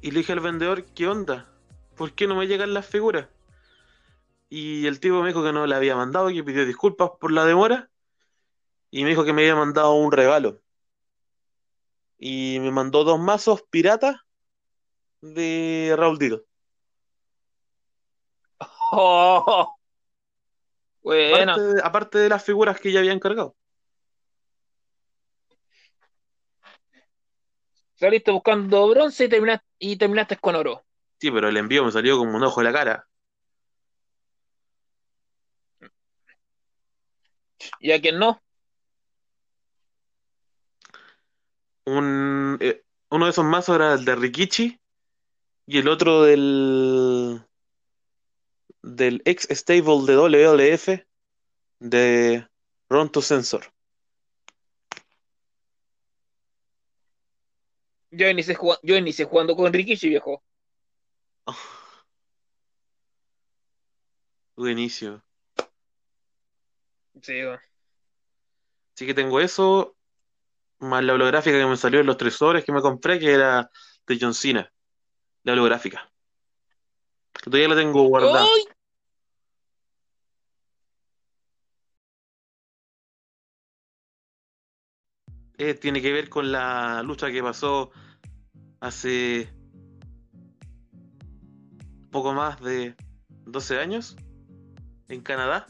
Y 0.00 0.10
le 0.10 0.18
dije 0.18 0.32
al 0.32 0.40
vendedor, 0.40 0.84
¿qué 0.96 1.06
onda? 1.06 1.46
¿Por 1.94 2.10
qué 2.12 2.26
no 2.26 2.34
me 2.34 2.48
llegan 2.48 2.74
las 2.74 2.86
figuras? 2.86 3.28
Y 4.50 4.88
el 4.88 4.98
tipo 4.98 5.20
me 5.22 5.28
dijo 5.28 5.44
que 5.44 5.52
no 5.52 5.64
le 5.64 5.76
había 5.76 5.94
mandado, 5.94 6.26
que 6.30 6.42
pidió 6.42 6.66
disculpas 6.66 7.10
por 7.20 7.30
la 7.30 7.44
demora. 7.44 7.88
Y 8.90 9.04
me 9.04 9.10
dijo 9.10 9.24
que 9.24 9.32
me 9.32 9.42
había 9.42 9.54
mandado 9.54 9.92
un 9.94 10.10
regalo. 10.10 10.61
Y 12.24 12.58
me 12.60 12.70
mandó 12.70 13.02
dos 13.02 13.18
mazos 13.18 13.64
piratas 13.68 14.16
de 15.22 15.94
Raúl 15.96 16.18
Tito. 16.18 16.44
Oh. 18.94 19.74
Bueno, 21.02 21.52
Aparte, 21.52 21.60
de- 21.74 21.80
aparte 21.82 22.18
de 22.18 22.28
las 22.28 22.44
figuras 22.44 22.78
que 22.80 22.92
ya 22.92 23.00
habían 23.00 23.18
cargado. 23.18 23.56
saliste 27.94 28.30
buscando 28.30 28.86
bronce 28.88 29.24
y 29.24 29.28
terminaste, 29.28 29.66
y 29.78 29.96
terminaste 29.96 30.36
con 30.36 30.56
oro. 30.56 30.84
Sí, 31.20 31.30
pero 31.30 31.48
el 31.48 31.56
envío 31.56 31.84
me 31.84 31.90
salió 31.92 32.18
como 32.18 32.36
un 32.36 32.42
ojo 32.44 32.60
de 32.60 32.64
la 32.64 32.72
cara. 32.72 33.08
Y 37.80 37.92
a 37.92 38.00
quien 38.00 38.18
no, 38.18 38.40
Un, 41.86 42.58
eh, 42.60 42.82
uno 43.10 43.24
de 43.26 43.30
esos 43.30 43.44
mazos 43.44 43.76
era 43.76 43.94
el 43.94 44.04
de 44.04 44.14
Rikichi 44.14 44.80
y 45.66 45.78
el 45.78 45.88
otro 45.88 46.22
del 46.22 47.44
del 48.82 49.22
ex 49.24 49.48
stable 49.50 50.06
de 50.06 50.16
WLF 50.16 51.06
de 51.80 52.46
Ronto 52.88 53.22
Sensor. 53.22 53.72
yo 58.12 58.28
inicié, 58.28 58.54
jugando, 58.54 58.80
yo 58.84 58.96
inicié 58.96 59.24
jugando 59.24 59.56
con 59.56 59.72
Rikishi, 59.72 60.08
viejo. 60.08 60.42
Buenísimo. 64.56 65.22
Sí. 67.22 67.40
Así 68.94 69.06
que 69.06 69.14
tengo 69.14 69.40
eso, 69.40 69.96
más 70.82 71.04
la 71.04 71.14
holográfica 71.14 71.58
que 71.58 71.66
me 71.66 71.76
salió 71.76 72.00
en 72.00 72.06
los 72.06 72.16
tres 72.16 72.34
sobres 72.34 72.64
que 72.64 72.72
me 72.72 72.82
compré, 72.82 73.18
que 73.18 73.32
era 73.32 73.70
de 74.06 74.18
John 74.20 74.34
Cena, 74.34 74.70
la 75.44 75.52
holográfica. 75.52 76.10
Que 77.32 77.50
Todavía 77.50 77.68
la 77.68 77.76
tengo 77.76 78.02
guardada. 78.08 78.42
¡Ay! 78.42 78.64
Eh, 85.58 85.74
tiene 85.74 86.02
que 86.02 86.12
ver 86.12 86.28
con 86.28 86.50
la 86.50 87.02
lucha 87.04 87.30
que 87.30 87.42
pasó 87.42 87.92
hace 88.80 89.48
poco 92.10 92.32
más 92.32 92.60
de 92.60 92.96
12 93.46 93.78
años 93.78 94.16
en 95.08 95.20
Canadá. 95.20 95.66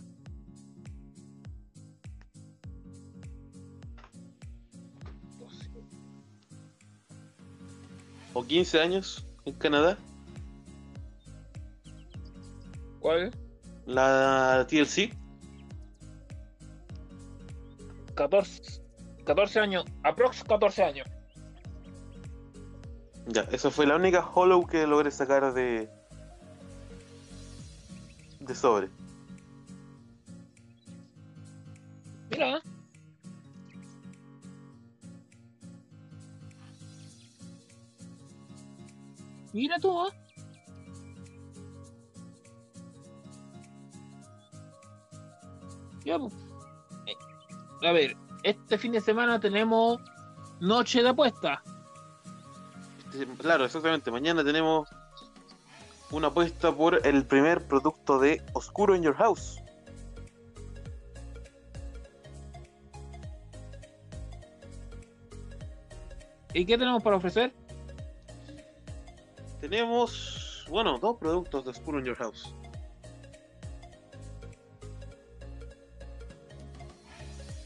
O 8.43 8.44
15 8.44 8.81
años 8.81 9.24
en 9.44 9.55
Canadá. 9.55 9.97
¿Cuál? 12.98 13.31
La 13.86 14.66
TLC. 14.69 15.14
14, 18.16 18.82
14 19.24 19.60
años, 19.60 19.85
aprox 20.02 20.43
14 20.43 20.82
años. 20.82 21.09
Ya, 23.28 23.43
esa 23.52 23.70
fue 23.70 23.86
la 23.86 23.94
única 23.94 24.28
hollow 24.28 24.66
que 24.66 24.89
logré 24.89 25.12
sacar 25.12 25.55
de. 25.55 25.89
de 28.40 28.55
sobre. 28.56 28.89
Mira, 32.28 32.60
Mira 39.52 39.78
tú, 39.78 40.00
¿ah? 40.00 40.08
Ya, 46.04 46.18
pues. 46.18 46.32
Eh, 47.06 47.86
A 47.86 47.92
ver, 47.92 48.16
este 48.42 48.78
fin 48.78 48.92
de 48.92 49.00
semana 49.00 49.38
tenemos 49.38 50.00
noche 50.60 51.02
de 51.02 51.08
apuesta. 51.10 51.62
Este, 53.12 53.26
Claro, 53.38 53.64
exactamente. 53.64 54.10
Mañana 54.10 54.42
tenemos 54.42 54.88
una 56.10 56.28
apuesta 56.28 56.74
por 56.74 57.06
el 57.06 57.24
primer 57.26 57.66
producto 57.66 58.18
de 58.18 58.42
Oscuro 58.54 58.94
in 58.96 59.02
Your 59.02 59.14
House. 59.16 59.58
¿Y 66.54 66.66
qué 66.66 66.76
tenemos 66.76 67.02
para 67.02 67.16
ofrecer? 67.16 67.52
Tenemos, 69.62 70.66
bueno, 70.68 70.98
dos 70.98 71.18
productos 71.18 71.64
de 71.64 71.70
Oscuro 71.70 72.01
in 72.01 72.05
Your 72.05 72.16
House. 72.16 72.52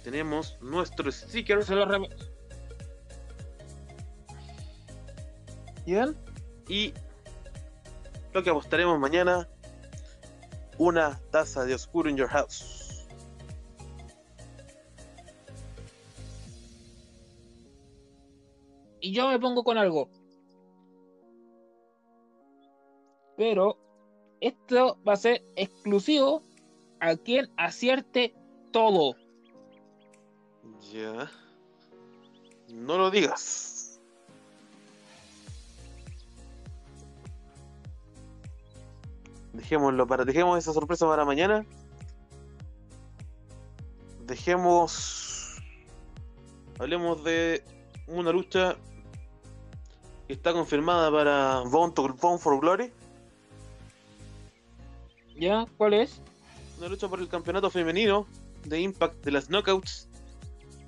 Tenemos 0.05 0.59
nuestro 0.60 1.10
sticker 1.10 1.64
Se 1.64 1.74
lo 1.74 1.86
¿Bien? 5.86 6.14
y 6.68 6.93
lo 8.35 8.43
que 8.43 8.51
apostaremos 8.51 8.98
mañana, 8.98 9.48
una 10.77 11.18
taza 11.31 11.64
de 11.64 11.73
Oscuro 11.73 12.10
in 12.10 12.18
Your 12.18 12.28
House. 12.28 13.06
Y 19.01 19.14
yo 19.14 19.31
me 19.31 19.40
pongo 19.40 19.64
con 19.64 19.78
algo. 19.78 20.10
Pero 23.36 23.76
esto 24.40 24.98
va 25.06 25.14
a 25.14 25.16
ser 25.16 25.44
exclusivo 25.56 26.42
a 27.00 27.16
quien 27.16 27.50
acierte 27.56 28.34
todo. 28.72 29.14
Ya. 30.92 31.30
No 32.68 32.98
lo 32.98 33.10
digas. 33.10 34.00
Dejémoslo 39.52 40.06
para. 40.06 40.24
Dejemos 40.24 40.58
esa 40.58 40.72
sorpresa 40.72 41.06
para 41.06 41.24
mañana. 41.24 41.64
Dejemos. 44.26 45.56
Hablemos 46.78 47.24
de 47.24 47.64
una 48.06 48.32
lucha 48.32 48.76
que 50.26 50.34
está 50.34 50.52
confirmada 50.52 51.10
para 51.10 51.60
Bone, 51.70 51.92
to- 51.94 52.14
Bone 52.20 52.38
for 52.38 52.60
Glory. 52.60 52.92
¿Ya? 55.36 55.66
¿Cuál 55.76 55.94
es? 55.94 56.20
Una 56.78 56.88
lucha 56.88 57.08
por 57.08 57.20
el 57.20 57.28
campeonato 57.28 57.70
femenino 57.70 58.26
de 58.64 58.80
Impact 58.80 59.24
de 59.24 59.30
las 59.32 59.48
Knockouts. 59.48 60.08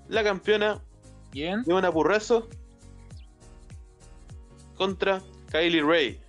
La 0.08 0.24
campeona 0.24 0.80
Bien. 1.32 1.62
Leona 1.66 1.90
Burrazo 1.90 2.48
contra 4.76 5.20
Kylie 5.50 5.82
Ray. 5.82 6.20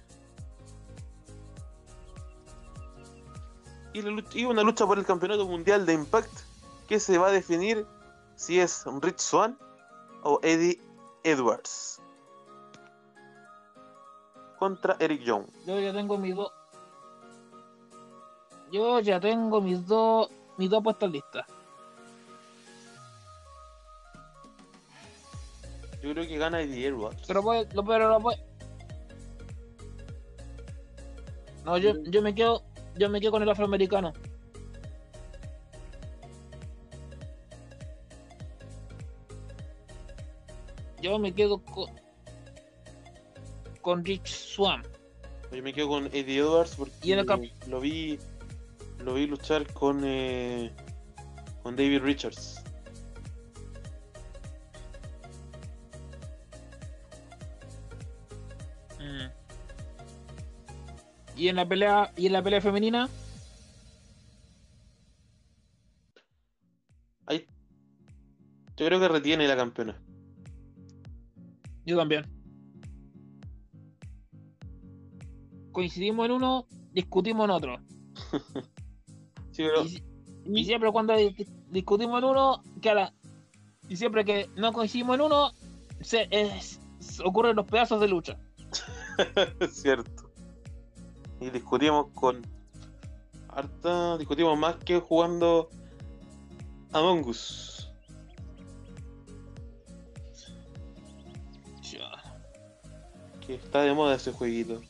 Y, 3.93 4.01
lucha- 4.01 4.37
y 4.37 4.45
una 4.45 4.63
lucha 4.63 4.85
por 4.85 4.97
el 4.99 5.05
campeonato 5.05 5.47
mundial 5.47 5.85
de 5.85 5.93
Impact 5.93 6.31
que 6.87 6.99
se 6.99 7.17
va 7.17 7.27
a 7.27 7.31
definir 7.31 7.85
si 8.35 8.59
es 8.59 8.83
Rich 9.01 9.19
Swan 9.19 9.57
o 10.23 10.39
Eddie 10.43 10.79
Edwards 11.23 12.01
contra 14.57 14.95
Eric 14.99 15.21
Young. 15.21 15.45
Yo 15.65 15.79
ya 15.79 15.93
tengo 15.93 16.17
mis 16.17 16.35
dos. 16.35 16.51
Yo 18.71 18.99
ya 18.99 19.19
tengo 19.19 19.61
mis 19.61 19.85
dos. 19.87 20.29
Mis 20.57 20.69
dos 20.69 20.83
puestas 20.83 21.09
listas. 21.09 21.45
Yo 26.01 26.11
creo 26.13 26.27
que 26.27 26.37
gana 26.37 26.61
Eddie 26.61 26.87
Edwards. 26.87 27.23
Pero 27.27 27.41
puede, 27.43 27.67
lo 27.73 27.83
pero 27.83 28.09
lo 28.09 28.19
puede. 28.19 28.39
No, 31.65 31.77
yo, 31.77 31.93
yo 32.05 32.21
me 32.21 32.33
quedo. 32.35 32.63
Yo 32.97 33.09
me 33.09 33.19
quedo 33.21 33.31
con 33.31 33.43
el 33.43 33.49
afroamericano. 33.49 34.13
Yo 41.01 41.17
me 41.19 41.33
quedo 41.33 41.59
con. 41.59 41.89
Con 43.81 44.03
Rich 44.03 44.27
Swan. 44.27 44.83
Yo 45.51 45.63
me 45.63 45.73
quedo 45.73 45.87
con 45.87 46.05
Eddie 46.07 46.39
Edwards 46.39 46.75
porque 46.75 46.93
Y 47.01 47.13
en 47.13 47.19
el 47.19 47.25
cap- 47.25 47.41
lo 47.67 47.79
vi 47.79 48.19
lo 49.03 49.13
vi 49.13 49.27
luchar 49.27 49.71
con 49.73 50.01
eh, 50.03 50.71
con 51.63 51.75
David 51.75 52.01
Richards. 52.01 52.63
Mm. 58.99 59.29
Y 61.37 61.47
en 61.47 61.55
la 61.55 61.67
pelea. 61.67 62.13
Y 62.15 62.27
en 62.27 62.33
la 62.33 62.43
pelea 62.43 62.61
femenina. 62.61 63.09
Ahí 67.25 67.47
yo 68.75 68.85
creo 68.85 68.99
que 68.99 69.07
retiene 69.07 69.47
la 69.47 69.57
campeona. 69.57 70.01
Yo 71.85 71.97
también. 71.97 72.23
Coincidimos 75.71 76.25
en 76.25 76.31
uno, 76.31 76.67
discutimos 76.91 77.45
en 77.45 77.51
otro. 77.51 77.77
Sí, 79.51 79.63
pero 79.63 79.83
Y, 79.83 80.03
y 80.61 80.65
siempre 80.65 80.91
cuando 80.91 81.15
di- 81.15 81.35
discutimos 81.69 82.19
en 82.19 82.29
uno, 82.29 82.63
que 82.81 82.89
a 82.89 82.93
la- 82.93 83.13
y 83.87 83.95
siempre 83.95 84.23
que 84.25 84.49
no 84.55 84.71
coincidimos 84.73 85.15
en 85.15 85.21
uno, 85.21 85.51
se, 86.01 86.27
es- 86.31 86.79
se 86.99 87.23
ocurren 87.23 87.55
los 87.55 87.65
pedazos 87.65 87.99
de 88.01 88.07
lucha. 88.07 88.37
cierto. 89.71 90.29
Y 91.41 91.49
discutimos 91.49 92.07
con 92.13 92.45
harta 93.49 94.17
discutimos 94.17 94.57
más 94.59 94.75
que 94.77 94.99
jugando 94.99 95.69
Among 96.93 97.25
Us. 97.27 97.75
Que 103.45 103.55
está 103.55 103.81
de 103.81 103.93
moda 103.93 104.15
ese 104.15 104.31
jueguito. 104.31 104.81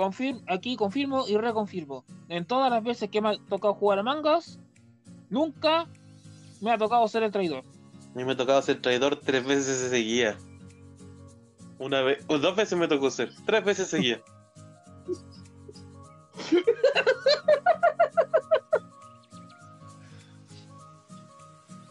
Confirm, 0.00 0.40
aquí 0.48 0.76
confirmo 0.76 1.28
y 1.28 1.36
reconfirmo. 1.36 2.06
En 2.30 2.46
todas 2.46 2.70
las 2.70 2.82
veces 2.82 3.10
que 3.10 3.20
me 3.20 3.28
ha 3.28 3.34
tocado 3.50 3.74
jugar 3.74 3.98
a 3.98 4.02
mangas, 4.02 4.58
nunca 5.28 5.88
me 6.62 6.72
ha 6.72 6.78
tocado 6.78 7.06
ser 7.06 7.22
el 7.22 7.30
traidor. 7.30 7.64
A 8.14 8.16
mí 8.16 8.24
me 8.24 8.34
tocaba 8.34 8.62
ser 8.62 8.80
traidor 8.80 9.16
tres 9.16 9.44
veces 9.44 9.76
se 9.76 9.90
seguía. 9.90 10.38
Una 11.78 12.00
vez, 12.00 12.24
o 12.28 12.38
dos 12.38 12.56
veces 12.56 12.78
me 12.78 12.88
tocó 12.88 13.10
ser, 13.10 13.30
tres 13.44 13.62
veces 13.62 13.88
seguía. 13.88 14.22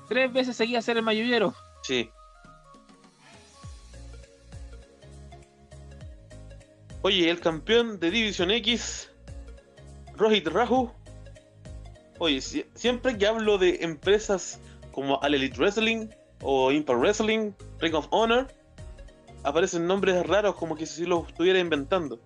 Tres 0.08 0.34
veces 0.34 0.56
seguía 0.56 0.82
ser 0.82 0.98
el 0.98 1.04
mayullero. 1.04 1.54
Sí. 1.84 2.10
Oye, 7.10 7.28
el 7.32 7.40
campeón 7.40 8.00
de 8.00 8.12
División 8.12 8.52
X, 8.52 9.10
Rohit 10.16 10.46
Raju. 10.46 10.92
Oye, 12.20 12.40
si- 12.40 12.66
siempre 12.76 13.18
que 13.18 13.26
hablo 13.26 13.58
de 13.58 13.80
empresas 13.82 14.60
como 14.92 15.16
All 15.16 15.34
Elite 15.34 15.58
Wrestling 15.58 16.10
o 16.44 16.72
Impact 16.72 17.00
Wrestling, 17.00 17.54
Ring 17.80 17.96
of 17.96 18.06
Honor, 18.12 18.48
aparecen 19.44 19.88
nombres 19.88 20.24
raros 20.28 20.54
como 20.54 20.76
que 20.76 20.86
si 20.86 21.04
los 21.08 21.28
estuviera 21.30 21.58
inventando. 21.58 22.20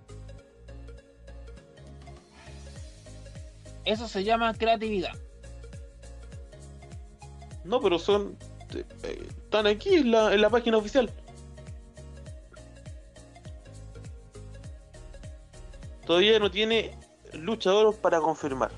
Eso 3.86 4.10
se 4.10 4.26
llama 4.26 4.54
creatividad. 4.54 5.14
No, 7.64 7.80
pero 7.80 8.00
son. 8.00 8.38
eh, 8.76 8.84
están 9.46 9.66
aquí 9.66 9.94
en 9.96 10.12
la, 10.12 10.34
en 10.34 10.42
la 10.42 10.50
página 10.50 10.76
oficial. 10.76 11.10
Todavía 16.06 16.40
no 16.40 16.52
tiene 16.52 16.98
luchadores 17.34 18.00
para 18.00 18.20
confirmar 18.20 18.72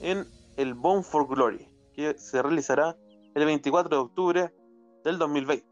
en 0.00 0.26
el 0.56 0.74
Bone 0.74 1.02
for 1.02 1.26
Glory, 1.26 1.68
que 1.94 2.14
se 2.18 2.40
realizará 2.42 2.96
el 3.34 3.44
24 3.44 3.96
de 3.96 4.02
octubre 4.02 4.54
del 5.04 5.18
2020. 5.18 5.66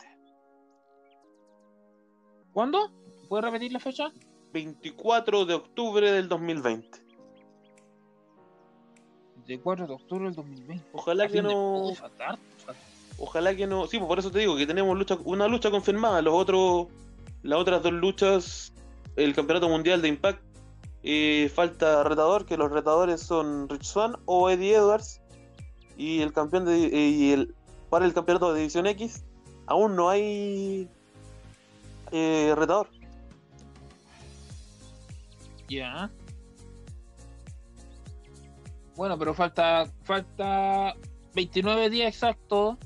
¿Cuándo? 2.53 2.93
¿Puedes 3.29 3.45
repetir 3.45 3.73
la 3.73 3.81
fecha? 3.81 4.13
24 4.53 5.45
de 5.47 5.55
octubre 5.55 6.11
del 6.11 6.29
2020. 6.29 7.05
De 9.47 9.61
4 9.61 9.87
de 9.87 9.93
octubre 9.93 10.25
del 10.25 10.35
2020. 10.35 10.85
Ojalá 10.93 11.29
que 11.29 11.43
no. 11.43 11.93
Ojalá 13.19 13.55
que 13.55 13.67
no. 13.67 13.87
Sí, 13.87 13.99
pues 13.99 14.09
por 14.09 14.19
eso 14.19 14.31
te 14.31 14.39
digo 14.41 14.57
que 14.57 14.67
tenemos 14.67 14.97
lucha, 14.97 15.19
una 15.25 15.49
lucha 15.49 15.71
confirmada. 15.71 16.23
Los 16.23 16.35
otros 16.35 16.89
las 17.45 17.59
otras 17.59 17.83
dos 17.83 17.93
luchas, 17.93 18.73
el 19.17 19.35
campeonato 19.35 19.69
mundial 19.69 20.01
de 20.01 20.09
Impact, 20.09 20.43
eh, 21.07 21.51
falta 21.55 22.03
retador, 22.03 22.47
que 22.47 22.57
los 22.57 22.73
retadores 22.73 23.21
son 23.21 23.69
Rich 23.69 23.85
Swan 23.85 24.17
o 24.25 24.49
Eddie 24.49 24.77
Edwards. 24.77 25.21
Y 25.97 26.23
el 26.23 26.33
campeón 26.33 26.65
de, 26.65 26.87
eh, 26.87 27.09
y 27.11 27.33
el, 27.33 27.55
para 27.91 28.07
el 28.07 28.15
campeonato 28.15 28.53
de 28.53 28.61
División 28.61 28.87
X, 28.87 29.23
aún 29.67 29.95
no 29.95 30.09
hay 30.09 30.89
eh, 32.11 32.55
retador. 32.57 32.89
Ya. 35.69 36.11
Bueno, 38.97 39.19
pero 39.19 39.35
falta 39.35 39.87
falta 40.05 40.95
29 41.35 41.91
días 41.91 42.09
exactos. 42.09 42.77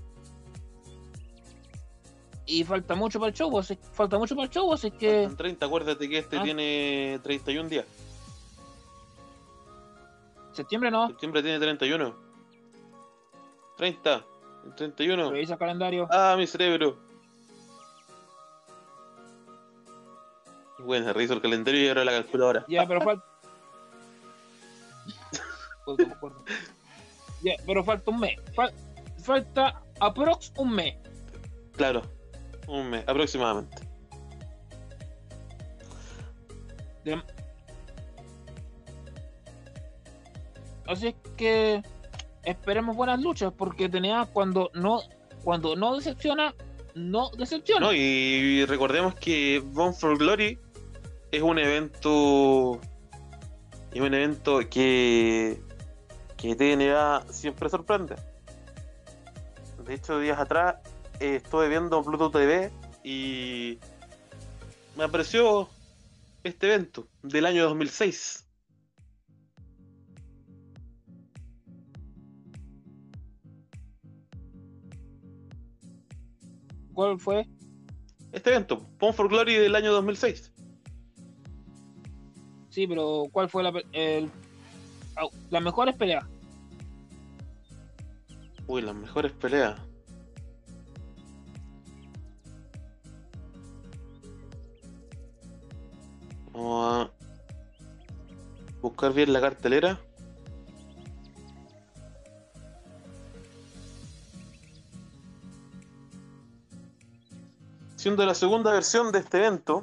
Y 2.46 2.64
falta 2.64 2.94
mucho 2.94 3.20
para 3.20 3.28
el 3.28 3.34
show, 3.34 3.58
así, 3.58 3.78
falta 3.92 4.16
mucho 4.16 4.34
para 4.34 4.46
el 4.46 4.50
show, 4.50 4.72
así 4.72 4.90
que 4.90 5.24
Faltan 5.24 5.36
30, 5.36 5.66
acuérdate 5.66 6.08
que 6.08 6.18
este 6.18 6.38
Ah. 6.38 6.42
tiene 6.42 7.20
31 7.22 7.68
días. 7.68 7.84
Septiembre 10.58 10.90
no. 10.90 11.06
Septiembre 11.08 11.42
tiene 11.42 11.58
31. 11.58 12.14
30. 13.76 14.24
31. 14.76 15.30
Revisa 15.30 15.52
el 15.54 15.58
calendario. 15.58 16.06
Ah, 16.10 16.34
mi 16.36 16.46
cerebro. 16.46 16.98
Bueno, 20.80 21.12
reviso 21.12 21.34
el 21.34 21.40
calendario 21.42 21.82
y 21.82 21.88
ahora 21.88 22.04
la 22.04 22.12
calculadora. 22.12 22.64
Ya, 22.68 22.86
pero 22.86 23.00
falta. 23.00 23.24
Ya, 27.40 27.54
pero 27.66 27.84
falta 27.84 28.10
un 28.10 28.18
mes. 28.20 28.36
Fal- 28.54 28.74
falta 29.22 29.80
aprox 30.00 30.52
un 30.58 30.72
mes. 30.74 30.96
Claro, 31.76 32.02
un 32.66 32.90
mes 32.90 33.04
aproximadamente. 33.06 33.76
De- 37.04 37.22
Así 40.88 41.08
es 41.08 41.14
que 41.36 41.82
esperemos 42.44 42.96
buenas 42.96 43.20
luchas, 43.20 43.52
porque 43.52 43.90
tenía 43.90 44.26
cuando 44.32 44.70
no, 44.72 45.02
cuando 45.44 45.76
no 45.76 45.94
decepciona, 45.94 46.54
no 46.94 47.30
decepciona. 47.36 47.86
No, 47.86 47.92
y 47.92 48.64
recordemos 48.64 49.14
que 49.14 49.62
Bone 49.62 49.92
for 49.92 50.16
Glory 50.16 50.58
es 51.30 51.42
un 51.42 51.58
evento. 51.58 52.80
Es 53.92 54.00
un 54.00 54.14
evento 54.14 54.60
que. 54.70 55.60
que 56.38 56.56
TNA 56.56 57.26
siempre 57.30 57.68
sorprende. 57.68 58.16
De 59.84 59.92
hecho, 59.92 60.18
días 60.20 60.38
atrás 60.38 60.76
eh, 61.20 61.36
estuve 61.44 61.68
viendo 61.68 62.02
Pluto 62.02 62.30
TV 62.30 62.70
y. 63.04 63.78
me 64.96 65.04
apareció 65.04 65.68
este 66.44 66.68
evento 66.68 67.06
del 67.22 67.44
año 67.44 67.64
2006. 67.64 68.47
¿Cuál 76.98 77.20
fue? 77.20 77.46
Este 78.32 78.50
evento, 78.50 78.84
Bone 78.98 79.12
for 79.12 79.28
Glory 79.28 79.54
del 79.54 79.76
año 79.76 79.92
2006. 79.92 80.52
Sí, 82.70 82.88
pero 82.88 83.26
¿cuál 83.30 83.48
fue 83.48 83.62
la, 83.62 83.72
el, 83.92 84.28
las 85.48 85.62
mejores 85.62 85.94
peleas? 85.94 86.24
Uy, 88.66 88.82
las 88.82 88.96
mejores 88.96 89.30
peleas. 89.30 89.80
Vamos 96.52 97.06
a 97.06 97.10
buscar 98.82 99.12
bien 99.12 99.32
la 99.32 99.40
cartelera. 99.40 100.00
Siendo 107.98 108.24
la 108.24 108.34
segunda 108.34 108.70
versión 108.70 109.10
de 109.10 109.18
este 109.18 109.38
evento, 109.38 109.82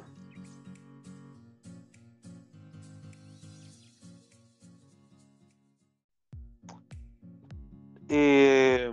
eh, 8.08 8.90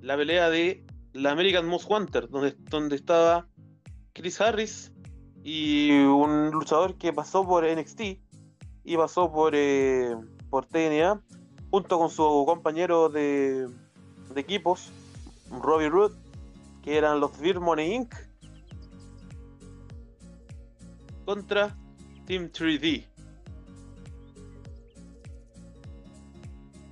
la 0.00 0.16
pelea 0.16 0.48
de 0.48 0.86
la 1.12 1.32
American 1.32 1.66
Most 1.66 1.90
Wanted, 1.90 2.28
donde, 2.28 2.54
donde 2.70 2.94
estaba 2.94 3.48
Chris 4.12 4.40
Harris 4.40 4.92
y 5.42 5.90
un 5.90 6.52
luchador 6.52 6.96
que 6.98 7.12
pasó 7.12 7.44
por 7.44 7.64
NXT 7.64 8.00
y 8.84 8.96
pasó 8.96 9.32
por, 9.32 9.54
eh, 9.56 10.14
por 10.50 10.66
TNA, 10.66 11.20
junto 11.72 11.98
con 11.98 12.10
su 12.10 12.44
compañero 12.46 13.08
de, 13.08 13.66
de 14.32 14.40
equipos, 14.40 14.92
Robbie 15.50 15.88
Roode, 15.88 16.27
que 16.82 16.96
eran 16.96 17.20
los 17.20 17.38
Beer 17.38 17.60
Money 17.60 17.94
Inc. 17.94 18.14
contra 21.24 21.76
Team 22.26 22.50
3D. 22.50 23.04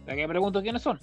La 0.06 0.14
que 0.14 0.28
pregunto 0.28 0.62
quiénes 0.62 0.82
son. 0.82 0.98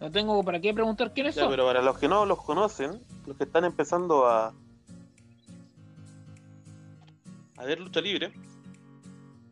No 0.00 0.10
tengo 0.10 0.42
para 0.42 0.60
qué 0.60 0.74
preguntar 0.74 1.12
quiénes 1.12 1.34
Ya, 1.34 1.42
son. 1.42 1.50
pero 1.50 1.64
para 1.64 1.80
los 1.80 1.96
que 1.98 2.08
no 2.08 2.26
los 2.26 2.42
conocen, 2.42 3.00
los 3.26 3.36
que 3.36 3.44
están 3.44 3.64
empezando 3.64 4.26
a 4.26 4.52
a 7.56 7.64
ver 7.64 7.78
lucha 7.78 8.00
libre, 8.00 8.32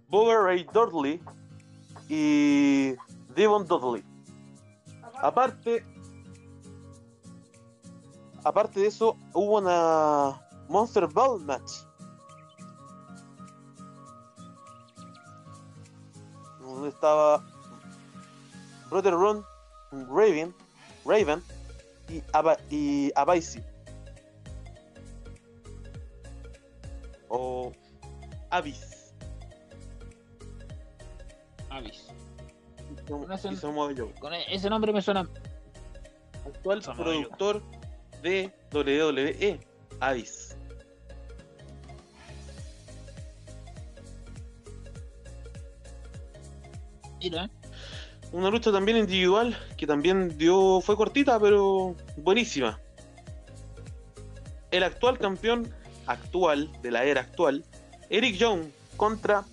Bobby 0.09 0.35
Ray 0.35 0.67
Dudley 0.75 1.21
y 2.09 2.95
Devon 3.37 3.65
Dudley. 3.67 4.03
Aparte, 5.23 5.85
aparte 8.43 8.81
de 8.81 8.87
eso, 8.87 9.17
hubo 9.35 9.59
una 9.59 10.41
Monster 10.69 11.07
Ball 11.07 11.41
match. 11.45 11.71
Donde 16.61 16.89
estaba 16.89 17.45
Brother 18.89 19.13
Ron 19.13 19.45
Raven, 19.93 20.55
Raven 21.05 21.43
y, 22.09 22.23
Aba 22.33 22.57
y 22.71 23.13
Abaisi. 23.15 23.63
O 27.29 27.73
Avis. 28.51 29.13
Avis. 31.69 32.20
Con 33.11 34.33
e- 34.35 34.45
ese 34.49 34.71
nombre 34.71 34.93
me 34.93 35.03
suena. 35.03 35.29
Actual 36.47 36.81
productor 36.97 37.63
de 38.23 38.53
WWE, 38.73 39.61
Avis. 40.01 40.57
Mira, 47.21 47.51
Una 48.33 48.49
lucha 48.49 48.71
también 48.71 48.97
individual 48.97 49.57
que 49.77 49.87
también 49.87 50.39
dio 50.39 50.81
fue 50.81 50.97
cortita 50.97 51.39
pero 51.41 51.97
buenísima. 52.17 52.81
El 54.71 54.85
actual 54.85 55.19
campeón 55.19 55.69
actual 56.07 56.71
de 56.81 56.93
la 56.93 57.05
era 57.05 57.23
actual, 57.23 57.65
Eric 58.09 58.37
Young 58.37 58.71
contra 58.97 59.45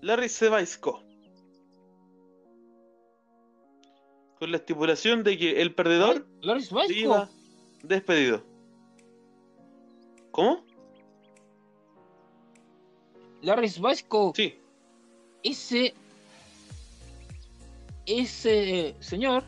Larry 0.00 0.28
Zbysko. 0.28 1.07
Con 4.38 4.52
la 4.52 4.58
estipulación 4.58 5.24
de 5.24 5.36
que 5.36 5.60
el 5.62 5.74
perdedor 5.74 6.26
se 6.60 6.94
iba 6.94 7.28
despedido. 7.82 8.44
¿Cómo? 10.30 10.64
Loris 13.42 13.80
Vasco. 13.80 14.32
Sí, 14.34 14.60
Ese. 15.42 15.94
Ese 18.06 18.96
señor. 19.00 19.44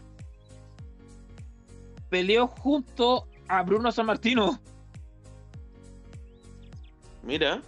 Peleó 2.08 2.48
junto 2.48 3.28
a 3.48 3.62
Bruno 3.62 3.92
San 3.92 4.06
Martino. 4.06 4.60
Mira. 7.22 7.62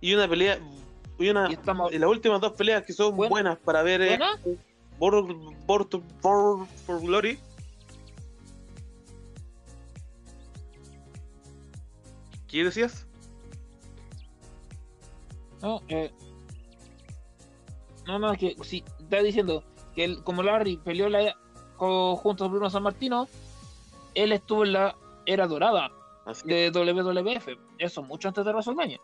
Y 0.00 0.14
una 0.14 0.28
pelea. 0.28 0.58
Y 1.18 1.28
una. 1.30 1.48
Estamos- 1.48 1.92
las 1.92 2.08
últimas 2.10 2.40
dos 2.40 2.52
peleas 2.52 2.84
que 2.84 2.92
son 2.92 3.16
Buena. 3.16 3.30
buenas 3.30 3.58
para 3.58 3.82
ver. 3.82 4.02
eh. 4.02 4.18
Born, 4.98 5.54
Born 5.66 5.88
to- 5.88 6.02
Born 6.22 6.66
for 6.86 7.00
Glory. 7.00 7.38
¿Qué 12.48 12.64
decías? 12.64 13.06
No, 15.60 15.82
eh, 15.88 16.10
no, 18.06 18.18
no, 18.18 18.32
que 18.34 18.54
si 18.62 18.84
está 19.00 19.22
diciendo 19.22 19.64
que 19.94 20.04
él, 20.04 20.22
como 20.24 20.42
Larry 20.42 20.76
peleó 20.78 21.08
la, 21.08 21.36
co- 21.76 22.16
junto 22.16 22.44
a 22.44 22.48
Bruno 22.48 22.70
San 22.70 22.84
Martino, 22.84 23.28
él 24.14 24.32
estuvo 24.32 24.64
en 24.64 24.72
la 24.72 24.96
era 25.26 25.46
dorada 25.46 25.90
Así 26.24 26.46
de 26.46 26.70
WWF. 26.70 27.56
Eso 27.78 28.02
mucho 28.02 28.28
antes 28.28 28.44
de 28.44 28.50
WrestleMania. 28.52 29.00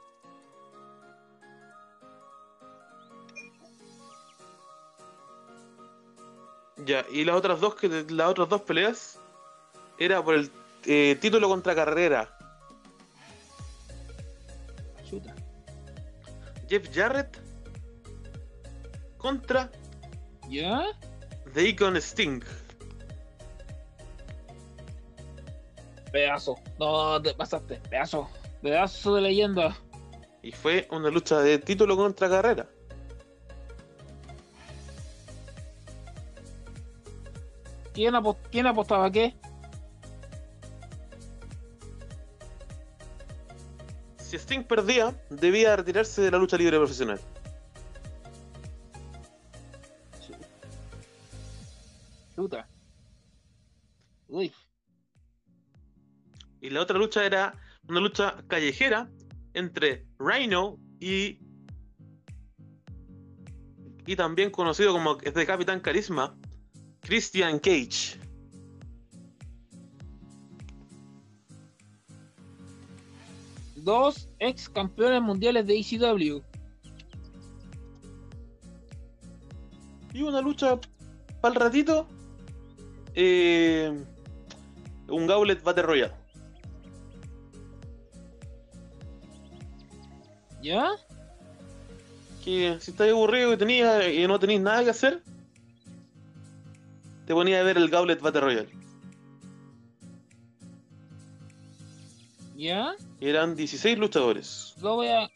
Ya, 6.85 7.05
y 7.11 7.25
las 7.25 7.37
otras 7.37 7.61
dos 7.61 7.75
que 7.75 7.89
las 7.89 8.29
otras 8.29 8.49
dos 8.49 8.61
peleas 8.63 9.19
era 9.99 10.23
por 10.23 10.35
el 10.35 10.51
eh, 10.85 11.17
título 11.21 11.49
contra 11.49 11.75
carrera. 11.75 12.37
Chuta. 15.09 15.35
Jeff 16.69 16.89
Jarrett 16.95 17.39
contra 19.19 19.71
¿Ya? 20.49 20.85
The 21.55 21.69
Icon 21.69 21.97
Sting. 21.97 22.43
Pedazo. 26.13 26.57
No, 26.79 27.21
te 27.21 27.35
pasaste. 27.35 27.81
Pedazo. 27.91 28.29
Pedazo 28.63 29.15
de 29.15 29.23
leyenda. 29.23 29.77
Y 30.43 30.53
fue 30.53 30.87
una 30.91 31.09
lucha 31.11 31.41
de 31.41 31.59
título 31.59 31.97
contra 31.97 32.29
carrera. 32.29 32.69
¿Quién, 37.95 38.15
apo- 38.15 38.37
quién 38.51 38.67
apostaba 38.67 39.11
qué? 39.11 39.35
Si 44.19 44.37
Sting 44.37 44.65
perdía, 44.65 45.15
debía 45.31 45.77
retirarse 45.77 46.21
de 46.23 46.31
la 46.33 46.39
lucha 46.39 46.57
libre 46.57 46.77
profesional. 46.77 47.21
Chuta. 52.35 52.69
Uy. 54.27 54.53
Y 56.61 56.71
la 56.71 56.81
otra 56.81 56.99
lucha 56.99 57.25
era 57.25 57.57
una 57.89 58.01
lucha 58.01 58.43
callejera 58.49 59.09
entre 59.53 60.07
Rhino 60.19 60.79
y. 60.99 61.39
Y 64.07 64.17
también 64.17 64.51
conocido 64.51 64.93
como 64.93 65.19
este 65.23 65.47
Capitán 65.47 65.81
Carisma, 65.81 66.37
Christian 67.05 67.59
Cage. 67.59 68.19
Dos 73.77 74.29
ex 74.39 74.69
campeones 74.69 75.21
mundiales 75.21 75.67
de 75.67 75.79
ECW. 75.79 76.43
Y 80.15 80.23
una 80.23 80.41
lucha 80.41 80.79
para 81.41 81.55
el 81.55 81.61
ratito. 81.61 82.07
eh, 83.15 83.93
un 85.09 85.27
Gauntlet 85.27 85.63
Battle 85.63 85.83
Royale. 85.83 86.15
¿Ya? 90.63 90.93
Que 92.43 92.79
si 92.81 92.91
estás 92.91 93.11
aburrido 93.11 93.53
y, 93.53 93.57
tenía, 93.59 94.11
y 94.11 94.27
no 94.27 94.39
tenéis 94.39 94.63
nada 94.63 94.83
que 94.83 94.91
hacer, 94.91 95.23
te 97.27 97.35
ponía 97.35 97.61
a 97.61 97.63
ver 97.63 97.77
el 97.77 97.89
Gauntlet 97.89 98.21
Battle 98.21 98.41
Royale. 98.41 98.69
¿Ya? 102.57 102.95
Eran 103.21 103.57
16 103.57 103.99
luchadores. 103.99 104.75
Lo 104.81 104.97
voy 104.97 105.09
a. 105.09 105.29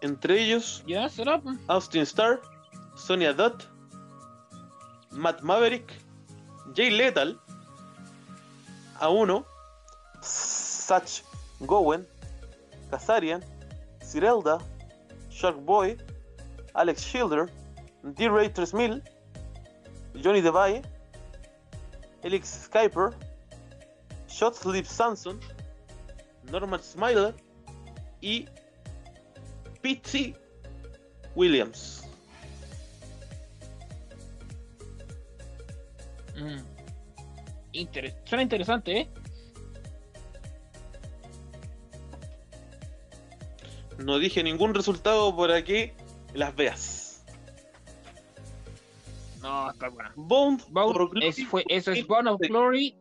Entre 0.00 0.40
ellos, 0.42 0.84
¿Ya? 0.86 1.08
¿Será? 1.08 1.42
Austin 1.66 2.02
Starr, 2.02 2.40
Sonia 2.96 3.32
Dutt, 3.32 3.64
Matt 5.10 5.42
Maverick, 5.42 5.92
Jay 6.74 6.90
Lethal, 6.90 7.38
A1, 9.00 9.44
Satch 10.22 11.24
Gowen, 11.60 12.06
Kazarian, 12.90 13.42
Cirelda, 14.00 14.58
Shark 15.30 15.56
Boy, 15.64 15.96
Alex 16.74 17.02
Schilder, 17.02 17.50
D-Ray 18.02 18.50
3000, 18.50 19.02
Johnny 20.22 20.40
Devalle, 20.40 20.82
Elix 22.22 22.64
Skyper, 22.68 23.10
Shot 24.28 24.54
Sleep 24.54 24.86
Samson, 24.86 25.38
Norman 26.50 26.80
Smiler 26.82 27.34
y 28.20 28.46
Pete 29.82 30.34
Williams. 31.34 32.04
Mm. 36.36 36.62
Interes- 37.72 38.14
Suena 38.24 38.42
interesante, 38.42 38.96
¿eh? 39.00 39.08
No 43.98 44.18
dije 44.18 44.42
ningún 44.44 44.74
resultado 44.74 45.36
para 45.36 45.62
que 45.64 45.92
las 46.34 46.54
veas. 46.54 47.24
No, 49.42 49.70
está 49.70 49.88
buena. 49.88 50.12
Bound 50.16 50.62
Bound 50.70 50.92
for 50.94 51.10
Glory 51.10 51.28
es, 51.28 51.46
fue, 51.46 51.64
eso 51.68 51.92
es 51.92 52.06
Bone 52.06 52.30
of 52.30 52.40
Glory. 52.40 52.94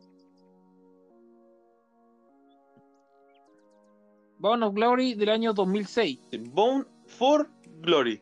Bone 4.40 4.66
of 4.66 4.74
Glory 4.76 5.16
del 5.16 5.30
año 5.30 5.54
2006. 5.54 6.20
Bound 6.52 6.86
for 7.08 7.49
Glory. 7.82 8.22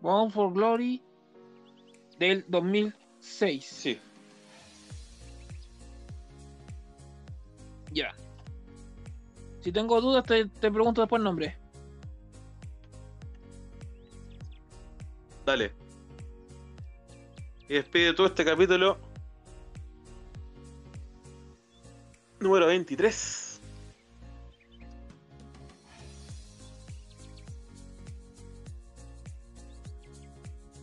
Bone 0.00 0.30
for 0.30 0.52
Glory 0.52 1.02
del 2.18 2.44
2006. 2.48 3.64
Sí. 3.64 3.98
Ya. 7.92 8.14
Si 9.60 9.70
tengo 9.70 10.00
dudas, 10.00 10.24
te, 10.24 10.46
te 10.46 10.70
pregunto 10.70 11.02
después 11.02 11.20
el 11.20 11.24
nombre. 11.24 11.61
Dale. 15.52 15.70
Y 17.68 17.74
despide 17.74 18.14
todo 18.14 18.26
este 18.26 18.42
capítulo. 18.42 18.96
Número 22.40 22.68
23. 22.68 23.60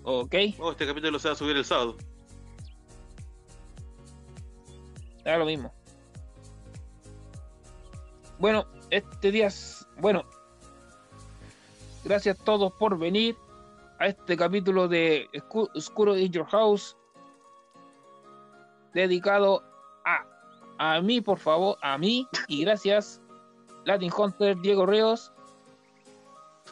Ok, 0.03 0.35
Oh, 0.59 0.69
este 0.69 0.85
capítulo 0.85 1.17
se 1.17 1.29
va 1.29 1.33
a 1.33 1.35
subir 1.35 1.57
el 1.57 1.65
sábado. 1.65 1.97
da 5.23 5.35
lo 5.39 5.45
mismo. 5.45 5.73
Bueno, 8.37 8.67
este 8.91 9.31
día 9.31 9.47
es. 9.47 9.87
Bueno, 9.97 10.25
gracias 12.03 12.39
a 12.39 12.43
todos 12.43 12.71
por 12.73 12.99
venir 12.99 13.35
a 13.99 14.07
este 14.07 14.37
capítulo 14.37 14.87
de 14.87 15.29
Oscuro 15.75 16.17
in 16.17 16.31
Your 16.31 16.47
House. 16.47 16.95
Dedicado 18.93 19.63
a, 20.05 20.95
a 20.95 21.01
mí, 21.01 21.21
por 21.21 21.37
favor, 21.37 21.77
a 21.81 21.97
mí. 21.97 22.27
Y 22.47 22.63
gracias, 22.63 23.21
Latin 23.85 24.11
Hunter 24.15 24.57
Diego 24.57 24.85
Ríos. 24.85 25.31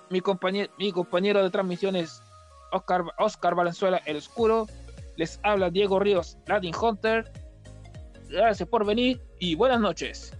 Mi 0.09 0.21
compañero, 0.21 0.71
mi 0.77 0.91
compañero 0.91 1.43
de 1.43 1.49
transmisiones, 1.49 2.21
Oscar, 2.71 3.03
Oscar 3.19 3.55
Valenzuela, 3.55 4.01
El 4.05 4.17
Oscuro. 4.17 4.67
Les 5.17 5.39
habla 5.43 5.69
Diego 5.69 5.99
Ríos, 5.99 6.37
Latin 6.45 6.73
Hunter. 6.79 7.31
Gracias 8.29 8.67
por 8.69 8.85
venir 8.85 9.21
y 9.39 9.55
buenas 9.55 9.79
noches. 9.79 10.36